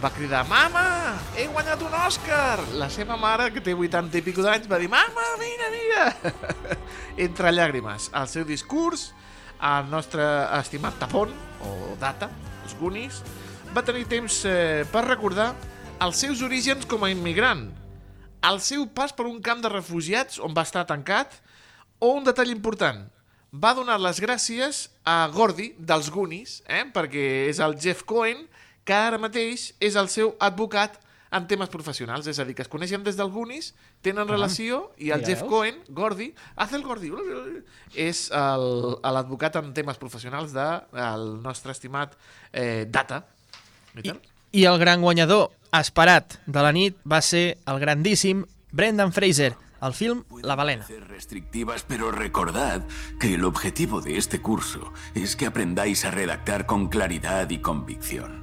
Va 0.00 0.10
cridar 0.14 0.46
«Mama, 0.48 1.18
he 1.36 1.44
guanyat 1.52 1.82
un 1.84 1.92
Òscar!» 1.92 2.62
La 2.80 2.88
seva 2.88 3.18
mare, 3.20 3.50
que 3.52 3.60
té 3.60 3.74
80 3.76 4.16
i 4.16 4.22
pico 4.24 4.40
d'anys, 4.40 4.68
va 4.70 4.78
dir 4.80 4.88
«Mama, 4.88 5.26
mira, 5.40 5.68
mira!» 5.74 6.04
Entre 7.26 7.52
llàgrimes. 7.52 8.08
Al 8.16 8.28
seu 8.32 8.46
discurs, 8.48 9.10
el 9.60 9.90
nostre 9.92 10.24
estimat 10.56 10.96
Tapón, 11.02 11.34
o 11.60 11.92
Data, 12.00 12.30
els 12.64 12.76
Goonies, 12.80 13.20
va 13.76 13.84
tenir 13.84 14.06
temps 14.08 14.40
eh, 14.48 14.86
per 14.88 15.04
recordar 15.04 15.50
els 16.00 16.22
seus 16.24 16.40
orígens 16.46 16.88
com 16.88 17.04
a 17.04 17.12
immigrant, 17.12 17.66
el 18.48 18.60
seu 18.64 18.86
pas 18.88 19.12
per 19.12 19.26
un 19.28 19.42
camp 19.44 19.60
de 19.60 19.68
refugiats 19.68 20.40
on 20.40 20.56
va 20.56 20.64
estar 20.64 20.86
tancat, 20.88 21.36
o 22.00 22.14
un 22.16 22.24
detall 22.24 22.54
important, 22.54 23.04
va 23.52 23.74
donar 23.76 23.98
les 24.00 24.22
gràcies 24.22 24.86
a 25.04 25.26
Gordy 25.34 25.74
dels 25.76 26.08
Goonies, 26.08 26.62
eh? 26.64 26.86
perquè 26.88 27.50
és 27.50 27.60
el 27.60 27.76
Jeff 27.76 28.06
Cohen, 28.08 28.46
que 28.84 28.92
ara 28.94 29.18
mateix 29.18 29.74
és 29.80 29.96
el 29.96 30.08
seu 30.08 30.34
advocat 30.40 30.98
en 31.32 31.46
temes 31.46 31.68
professionals, 31.70 32.26
és 32.26 32.40
a 32.40 32.44
dir, 32.44 32.56
que 32.58 32.62
es 32.62 32.68
coneixen 32.68 33.04
des 33.06 33.14
del 33.16 33.30
Goonies, 33.30 33.74
tenen 34.02 34.26
Ah, 34.26 34.32
relació, 34.32 34.92
i 34.98 35.10
el 35.14 35.20
ja 35.20 35.26
Jeff 35.28 35.42
veus. 35.42 35.50
Cohen, 35.50 35.76
Gordy, 35.88 36.34
hace 36.56 36.74
el 36.76 36.82
Gordy, 36.82 37.12
és 37.94 38.30
el- 38.32 38.96
l'advocat 39.02 39.56
en 39.56 39.72
temes 39.72 39.96
professionals 39.96 40.52
del 40.52 40.80
de, 40.90 41.00
el 41.00 41.42
nostre 41.42 41.70
estimat 41.70 42.16
eh, 42.52 42.86
Data. 42.90 43.26
I, 44.02 44.10
I 44.52 44.64
el 44.66 44.78
gran 44.80 45.00
guanyador 45.02 45.50
esperat 45.72 46.40
de 46.46 46.62
la 46.62 46.72
nit 46.72 46.96
va 47.06 47.20
ser 47.22 47.58
el 47.66 47.78
grandíssim 47.78 48.44
Brendan 48.72 49.12
Fraser, 49.12 49.54
al 49.80 49.94
film 49.94 50.24
La 50.42 50.56
Balena. 50.56 50.84
restrictivas, 51.08 51.84
pero 51.86 52.10
recordad 52.10 52.82
que 53.20 53.34
el 53.34 53.44
objetivo 53.44 54.00
de 54.00 54.18
este 54.18 54.42
curso 54.42 54.92
es 55.14 55.36
que 55.36 55.46
aprendáis 55.46 56.04
a 56.04 56.10
redactar 56.10 56.66
con 56.66 56.88
claridad 56.88 57.48
y 57.50 57.58
convicción. 57.60 58.39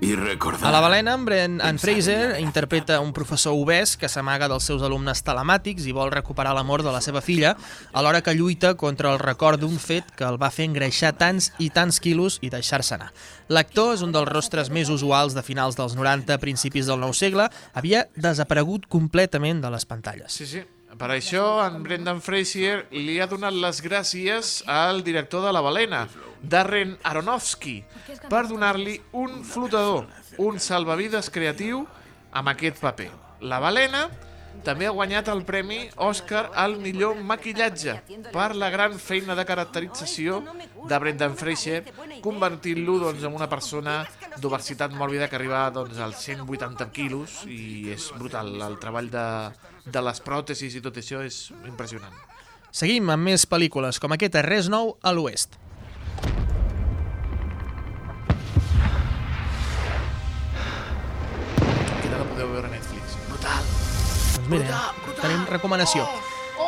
Y 0.00 0.14
recordad... 0.14 0.68
A 0.68 0.70
La 0.70 0.80
Balena, 0.80 1.14
en, 1.14 1.24
Bren, 1.24 1.60
en 1.60 1.78
Fraser 1.78 2.40
interpreta 2.40 3.00
un 3.00 3.12
professor 3.12 3.56
obès 3.58 3.96
que 3.98 4.06
s'amaga 4.06 4.46
dels 4.46 4.68
seus 4.70 4.84
alumnes 4.86 5.24
telemàtics 5.26 5.88
i 5.90 5.94
vol 5.96 6.12
recuperar 6.14 6.52
l'amor 6.54 6.84
de 6.86 6.92
la 6.94 7.00
seva 7.02 7.18
filla, 7.24 7.56
alhora 7.92 8.22
que 8.22 8.36
lluita 8.38 8.76
contra 8.78 9.10
el 9.12 9.18
record 9.18 9.58
d'un 9.58 9.74
fet 9.82 10.14
que 10.14 10.28
el 10.28 10.38
va 10.38 10.52
fer 10.54 10.68
engreixar 10.70 11.16
tants 11.18 11.50
i 11.58 11.72
tants 11.74 11.98
quilos 11.98 12.38
i 12.46 12.52
deixar-se 12.54 12.94
anar. 12.94 13.10
L'actor 13.50 13.96
és 13.96 14.06
un 14.06 14.14
dels 14.14 14.30
rostres 14.30 14.70
més 14.70 14.88
usuals 14.88 15.34
de 15.34 15.42
finals 15.42 15.74
dels 15.74 15.98
90, 15.98 16.38
principis 16.38 16.86
del 16.86 17.02
nou 17.02 17.10
segle, 17.10 17.50
havia 17.74 18.06
desaparegut 18.14 18.86
completament 18.86 19.64
de 19.64 19.74
les 19.74 19.88
pantalles. 19.88 20.30
Sí, 20.30 20.46
sí. 20.46 20.62
Per 20.98 21.10
això, 21.12 21.58
en 21.66 21.82
Brendan 21.82 22.22
Fraser 22.24 22.86
li 22.94 23.18
ha 23.20 23.26
donat 23.28 23.52
les 23.52 23.82
gràcies 23.84 24.62
al 24.66 25.02
director 25.04 25.42
de 25.44 25.52
La 25.52 25.60
Balena, 25.60 26.06
Darren 26.42 26.96
Aronofsky, 27.02 27.82
per 28.30 28.46
donar-li 28.48 28.98
un 29.12 29.42
flotador, 29.44 30.06
un 30.38 30.58
salvavides 30.62 31.30
creatiu 31.34 31.84
amb 32.32 32.54
aquest 32.54 32.80
paper. 32.82 33.10
La 33.40 33.60
balena 33.62 34.08
també 34.64 34.88
ha 34.88 34.94
guanyat 34.94 35.28
el 35.30 35.44
Premi 35.46 35.78
Oscar 36.02 36.48
al 36.58 36.76
millor 36.82 37.18
maquillatge 37.22 37.94
per 38.32 38.48
la 38.58 38.70
gran 38.74 38.96
feina 38.98 39.36
de 39.38 39.44
caracterització 39.46 40.40
de 40.88 40.98
Brendan 40.98 41.36
Fraser, 41.38 41.82
convertint-lo 42.24 42.98
doncs, 43.04 43.22
en 43.22 43.36
una 43.38 43.48
persona 43.50 44.00
d'obesitat 44.38 44.94
mòrbida 44.94 45.28
que 45.28 45.38
arriba 45.38 45.62
doncs, 45.74 46.00
als 46.02 46.24
180 46.26 46.90
quilos 46.94 47.42
i 47.46 47.92
és 47.94 48.10
brutal. 48.18 48.50
El 48.66 48.78
treball 48.82 49.10
de, 49.12 49.28
de 49.86 50.04
les 50.04 50.22
pròtesis 50.26 50.74
i 50.74 50.84
tot 50.84 50.98
això 50.98 51.22
és 51.26 51.48
impressionant. 51.68 52.14
Seguim 52.74 53.08
amb 53.10 53.30
més 53.30 53.46
pel·lícules, 53.48 53.98
com 54.02 54.12
aquesta 54.12 54.42
Res 54.44 54.68
nou 54.72 54.96
a 55.02 55.14
l'Oest. 55.14 55.56
Podeu 62.38 62.54
veure 62.54 62.68
a 62.68 62.70
Netflix. 62.70 63.18
Brutal! 63.26 63.64
Doncs 64.38 64.50
mira, 64.52 64.78
tenim 65.18 65.42
recomanació. 65.50 66.06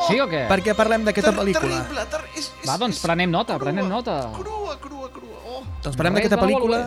Sí 0.08 0.18
o 0.18 0.26
què? 0.30 0.42
Per 0.50 0.58
què 0.66 0.74
parlem 0.74 1.06
d'aquesta 1.06 1.30
pel·lícula? 1.36 1.84
Terrible, 1.84 2.04
ter 2.10 2.22
és, 2.34 2.48
és, 2.48 2.66
Va, 2.66 2.74
doncs 2.80 2.98
prenem 3.04 3.30
nota, 3.30 3.58
prenem 3.60 3.86
nota. 3.86 4.16
crua, 4.34 4.74
crua, 4.82 5.10
crua. 5.14 5.38
Oh. 5.46 5.62
Doncs 5.84 5.98
parlem 5.98 6.18
d'aquesta 6.18 6.40
pel·lícula 6.40 6.82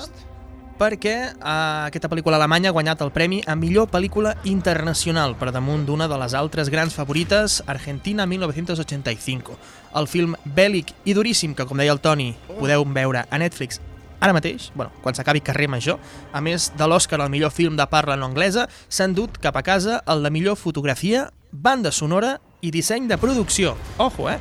perquè 0.74 1.16
uh, 1.38 1.86
aquesta 1.88 2.10
pel·lícula 2.12 2.36
alemanya 2.42 2.72
ha 2.72 2.76
guanyat 2.76 3.04
el 3.06 3.14
premi 3.16 3.40
a 3.48 3.56
millor 3.56 3.88
pel·lícula 3.94 4.34
internacional 4.50 5.38
per 5.40 5.54
damunt 5.56 5.86
d'una 5.88 6.10
de 6.12 6.18
les 6.20 6.36
altres 6.36 6.72
grans 6.74 6.98
favorites, 6.98 7.62
Argentina 7.68 8.26
1985. 8.28 9.56
El 9.96 10.12
film 10.12 10.36
bèl·lic 10.44 10.92
i 11.06 11.16
duríssim 11.16 11.56
que, 11.56 11.70
com 11.70 11.80
deia 11.80 11.94
el 11.94 12.04
Toni, 12.04 12.34
podeu 12.58 12.84
veure 12.90 13.24
a 13.30 13.40
Netflix 13.40 13.80
ara 14.24 14.32
mateix, 14.32 14.72
bueno, 14.74 14.94
quan 15.04 15.16
s'acabi 15.18 15.42
carrer 15.44 15.68
major, 15.68 16.00
a 16.32 16.40
més 16.40 16.70
de 16.80 16.88
l'Oscar 16.88 17.20
al 17.20 17.32
millor 17.32 17.52
film 17.52 17.76
de 17.76 17.86
parla 17.92 18.16
no 18.16 18.30
anglesa, 18.30 18.70
s'han 18.88 19.16
dut 19.18 19.36
cap 19.44 19.58
a 19.60 19.64
casa 19.68 20.00
el 20.08 20.24
de 20.24 20.32
millor 20.32 20.56
fotografia, 20.56 21.28
banda 21.52 21.92
sonora 21.92 22.38
i 22.64 22.72
disseny 22.72 23.10
de 23.12 23.18
producció. 23.20 23.76
Ojo, 24.00 24.30
eh? 24.32 24.38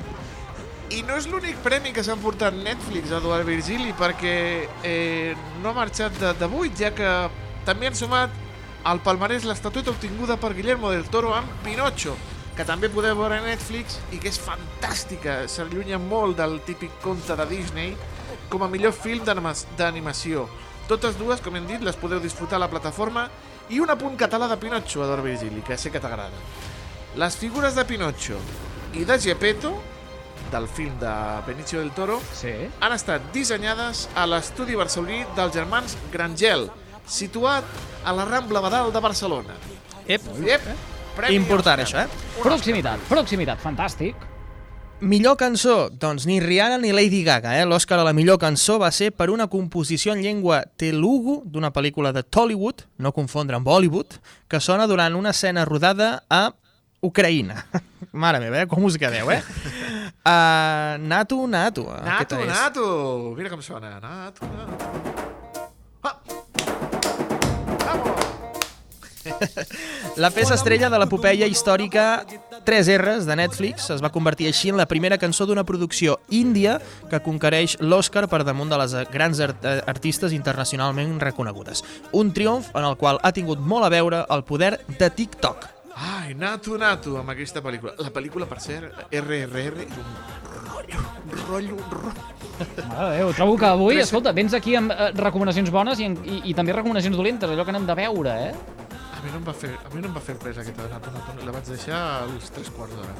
I 0.92 1.02
no 1.08 1.16
és 1.18 1.26
l'únic 1.26 1.58
premi 1.64 1.90
que 1.96 2.04
s'ha 2.04 2.14
portat 2.20 2.54
Netflix 2.54 3.10
Eduard 3.16 3.48
Virgili 3.48 3.94
perquè 3.98 4.36
eh, 4.86 5.34
no 5.62 5.72
ha 5.72 5.78
marxat 5.80 6.14
de, 6.20 6.30
de 6.38 6.50
buit, 6.52 6.76
ja 6.78 6.92
que 6.94 7.10
també 7.66 7.90
han 7.90 7.98
sumat 7.98 8.30
al 8.86 9.02
palmarès 9.02 9.46
l'estatueta 9.48 9.90
obtinguda 9.90 10.38
per 10.38 10.52
Guillermo 10.54 10.92
del 10.92 11.08
Toro 11.10 11.34
amb 11.34 11.50
Pinocho, 11.66 12.14
que 12.54 12.66
també 12.68 12.90
podeu 12.92 13.16
veure 13.18 13.40
a 13.40 13.46
Netflix 13.48 13.98
i 14.12 14.22
que 14.22 14.30
és 14.30 14.38
fantàstica, 14.38 15.42
s'allunya 15.50 15.98
molt 15.98 16.38
del 16.38 16.60
típic 16.68 16.94
conte 17.02 17.34
de 17.34 17.50
Disney 17.50 17.96
com 18.52 18.62
a 18.66 18.68
millor 18.68 18.92
film 18.92 19.24
d'anima- 19.24 19.54
d'animació. 19.78 20.44
Totes 20.90 21.16
dues, 21.16 21.40
com 21.40 21.56
hem 21.56 21.64
dit, 21.66 21.80
les 21.80 21.96
podeu 21.96 22.20
disfrutar 22.20 22.58
a 22.58 22.64
la 22.66 22.68
plataforma 22.68 23.28
i 23.72 23.78
un 23.80 23.88
apunt 23.90 24.18
català 24.20 24.48
de 24.50 24.58
Pinocho, 24.60 25.04
Eduard 25.06 25.24
Virgili, 25.24 25.62
que 25.64 25.78
sé 25.78 25.90
que 25.90 26.00
t'agrada. 26.02 26.36
Les 27.16 27.36
figures 27.36 27.74
de 27.74 27.84
Pinocho 27.88 28.36
i 28.92 29.04
de 29.08 29.18
Gepetto, 29.20 29.72
del 30.52 30.66
film 30.68 30.98
de 31.00 31.12
Benicio 31.46 31.78
del 31.80 31.92
Toro, 31.96 32.18
sí. 32.36 32.52
han 32.80 32.92
estat 32.92 33.30
dissenyades 33.32 34.08
a 34.14 34.26
l'estudi 34.28 34.76
barceloní 34.76 35.22
dels 35.36 35.54
germans 35.54 35.96
Grangel, 36.12 36.66
situat 37.06 37.64
a 38.04 38.12
la 38.12 38.26
Rambla 38.28 38.60
Badal 38.60 38.92
de 38.92 39.00
Barcelona. 39.00 39.54
Ep, 40.06 40.20
Ep, 40.44 40.66
premi 41.16 41.36
important 41.36 41.80
Oscar. 41.80 42.04
això, 42.08 42.10
eh? 42.10 42.42
Proximitat, 42.42 43.00
proximitat, 43.08 43.62
fantàstic. 43.64 44.16
Millor 45.02 45.34
cançó, 45.34 45.90
doncs 45.90 46.28
ni 46.30 46.38
Rihanna 46.38 46.78
ni 46.78 46.92
Lady 46.94 47.24
Gaga, 47.26 47.56
eh? 47.58 47.64
L'Oscar 47.66 47.98
a 47.98 48.04
la 48.06 48.12
millor 48.14 48.38
cançó 48.38 48.76
va 48.78 48.92
ser 48.94 49.08
per 49.10 49.32
una 49.32 49.48
composició 49.50 50.12
en 50.14 50.22
llengua 50.22 50.60
telugu 50.78 51.40
d'una 51.42 51.72
pel·lícula 51.74 52.12
de 52.14 52.22
Tollywood, 52.22 52.84
no 53.02 53.10
confondre 53.10 53.58
amb 53.58 53.66
Bollywood, 53.66 54.14
que 54.46 54.60
sona 54.62 54.86
durant 54.86 55.18
una 55.18 55.34
escena 55.34 55.64
rodada 55.66 56.22
a 56.30 56.52
Ucraïna. 57.02 57.64
Mare 58.12 58.38
meva, 58.44 58.62
eh? 58.62 58.68
com 58.70 58.86
us 58.86 58.94
quedeu, 58.94 59.32
eh? 59.34 59.42
Uh, 60.22 61.02
Natu. 61.10 61.42
aquesta 61.50 62.06
Nato, 62.06 62.38
és. 62.38 62.46
Nato! 62.46 63.34
Mira 63.34 63.50
com 63.50 63.58
sona. 63.60 63.98
Nato, 63.98 64.46
Nato. 64.46 65.32
La 70.16 70.30
peça 70.30 70.54
estrella 70.54 70.88
de 70.90 70.98
l'epopeia 70.98 71.46
històrica 71.50 72.24
3 72.64 72.88
R's 72.98 73.26
de 73.26 73.36
Netflix 73.36 73.90
es 73.90 74.02
va 74.04 74.12
convertir 74.14 74.46
així 74.50 74.70
en 74.70 74.78
la 74.80 74.86
primera 74.90 75.18
cançó 75.18 75.46
d'una 75.48 75.64
producció 75.68 76.18
índia 76.30 76.78
que 77.10 77.20
conquereix 77.24 77.76
l'Oscar 77.80 78.28
per 78.30 78.42
damunt 78.46 78.70
de 78.72 78.78
les 78.80 78.96
grans 79.12 79.42
art 79.42 79.66
artistes 79.90 80.32
internacionalment 80.32 81.18
reconegudes. 81.20 81.84
Un 82.12 82.32
triomf 82.32 82.70
en 82.74 82.86
el 82.86 82.96
qual 82.96 83.20
ha 83.22 83.32
tingut 83.32 83.60
molt 83.60 83.86
a 83.86 83.92
veure 83.92 84.24
el 84.30 84.44
poder 84.44 84.76
de 84.98 85.10
TikTok. 85.10 85.68
Ai, 85.94 86.34
Nato, 86.34 86.78
Nato, 86.78 87.18
amb 87.20 87.34
aquesta 87.34 87.60
pel·lícula. 87.62 87.92
La 88.00 88.10
pel·lícula, 88.12 88.46
per 88.48 88.60
cert, 88.64 89.02
RRR, 89.12 89.84
és 89.84 89.98
un 90.00 90.14
rotllo, 90.70 91.02
un 91.26 91.42
rotllo, 91.42 91.76
un 91.76 91.90
rotllo. 91.92 92.40
Mare 92.88 93.08
de 93.10 93.18
Déu, 93.18 93.32
trobo 93.36 93.58
que 93.60 93.68
avui, 93.68 93.98
escolta, 94.00 94.32
vens 94.32 94.54
aquí 94.56 94.76
amb 94.78 94.92
eh, 94.94 95.10
recomanacions 95.18 95.70
bones 95.74 96.00
i, 96.00 96.08
i, 96.08 96.38
i 96.52 96.54
també 96.56 96.72
recomanacions 96.72 97.18
dolentes, 97.18 97.50
allò 97.50 97.66
que 97.66 97.74
n'hem 97.74 97.88
de 97.88 97.98
veure, 97.98 98.36
eh? 98.48 98.80
A 99.22 99.24
mi 99.24 99.30
no 99.30 99.38
em 99.38 99.44
va 99.46 99.52
fer, 99.54 99.68
a 99.70 99.90
mi 99.94 100.00
no 100.02 100.08
em 100.08 100.14
va 100.16 100.20
fer 100.26 100.34
presa 100.34 100.64
aquesta 100.64 100.82
de 100.82 100.88
Nato, 100.90 101.34
la 101.46 101.52
vaig 101.54 101.68
deixar 101.70 101.98
als 102.24 102.48
tres 102.50 102.70
quarts 102.74 102.96
d'hora. 102.98 103.12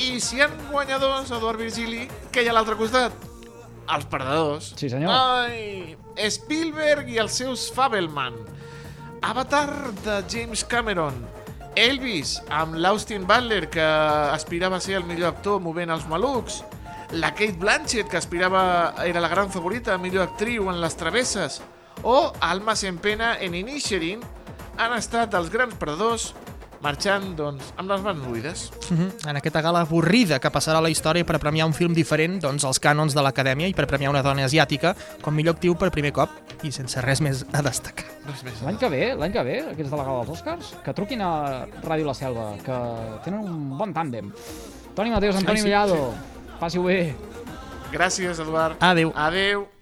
I 0.00 0.22
si 0.24 0.38
hi 0.38 0.40
ha 0.40 0.46
guanyadors, 0.70 1.28
Eduard 1.36 1.60
Virgili, 1.60 2.06
què 2.32 2.40
hi 2.40 2.48
ha 2.48 2.54
a 2.54 2.56
l'altre 2.56 2.78
costat? 2.80 3.12
Els 3.92 4.06
perdedors. 4.08 4.70
Sí, 4.80 4.88
senyor. 4.88 5.12
Ai, 5.12 5.98
Spielberg 6.32 7.10
i 7.12 7.20
els 7.20 7.36
seus 7.42 7.66
Fabelman. 7.76 8.38
Avatar 9.20 9.68
de 10.00 10.22
James 10.32 10.64
Cameron. 10.64 11.20
Elvis, 11.76 12.38
amb 12.48 12.80
l'Austin 12.80 13.28
Butler, 13.28 13.66
que 13.68 13.84
aspirava 14.32 14.80
a 14.80 14.86
ser 14.86 14.96
el 15.02 15.04
millor 15.04 15.34
actor 15.34 15.60
movent 15.60 15.92
els 15.92 16.08
malucs. 16.08 16.62
La 17.20 17.34
Kate 17.36 17.60
Blanchett, 17.60 18.08
que 18.08 18.16
aspirava 18.16 18.64
era 19.04 19.20
la 19.20 19.28
gran 19.28 19.52
favorita 19.52 20.00
millor 20.00 20.24
actriu 20.30 20.72
en 20.72 20.80
Les 20.80 20.96
Travesses. 20.96 21.60
O 22.00 22.32
Almas 22.40 22.88
en 22.88 22.96
pena 22.96 23.34
en 23.36 23.54
Inisherin 23.60 24.24
han 24.78 24.94
estat 24.96 25.34
els 25.34 25.50
grans 25.50 25.74
perdedors 25.78 26.32
marxant, 26.84 27.32
doncs, 27.36 27.72
amb 27.76 27.90
les 27.90 28.02
mans 28.04 28.20
buides. 28.22 28.60
Mhm. 28.90 29.28
En 29.28 29.36
aquesta 29.36 29.60
gala 29.60 29.80
avorrida 29.80 30.38
que 30.38 30.50
passarà 30.50 30.78
a 30.78 30.80
la 30.80 30.90
història 30.90 31.26
per 31.26 31.38
premiar 31.40 31.66
un 31.66 31.74
film 31.74 31.94
diferent 31.94 32.40
doncs, 32.40 32.64
als 32.64 32.80
cànons 32.80 33.14
de 33.14 33.22
l'acadèmia 33.22 33.66
i 33.68 33.74
per 33.74 33.86
premiar 33.86 34.10
una 34.10 34.22
dona 34.22 34.44
asiàtica 34.44 34.94
com 35.20 35.34
millor 35.34 35.56
actiu 35.56 35.74
per 35.74 35.90
primer 35.90 36.12
cop 36.12 36.30
i 36.62 36.70
sense 36.70 37.00
res 37.02 37.20
més 37.20 37.44
a 37.52 37.62
destacar. 37.62 38.06
Res 38.26 38.44
més. 38.44 38.62
L'any 38.62 38.78
que 38.78 38.88
ve, 38.88 39.14
l'any 39.14 39.32
que 39.32 39.42
ve, 39.42 39.58
aquests 39.72 39.90
de 39.90 39.96
la 39.96 40.04
gala 40.04 40.24
dels 40.24 40.38
Oscars, 40.38 40.74
que 40.84 40.94
truquin 40.94 41.20
a 41.20 41.66
Ràdio 41.82 42.06
La 42.06 42.14
Selva, 42.14 42.52
que 42.64 42.78
tenen 43.24 43.40
un 43.40 43.76
bon 43.78 43.94
tàndem. 43.94 44.32
Toni 44.94 45.10
Mateus, 45.10 45.36
Antoni 45.36 45.58
Sí, 45.58 45.62
sí, 45.62 45.68
Millado, 45.68 46.14
passi-ho 46.60 46.82
bé. 46.84 47.14
Gràcies, 47.92 48.38
Eduard. 48.38 48.76
Adéu. 48.80 49.12
Adéu. 49.16 49.77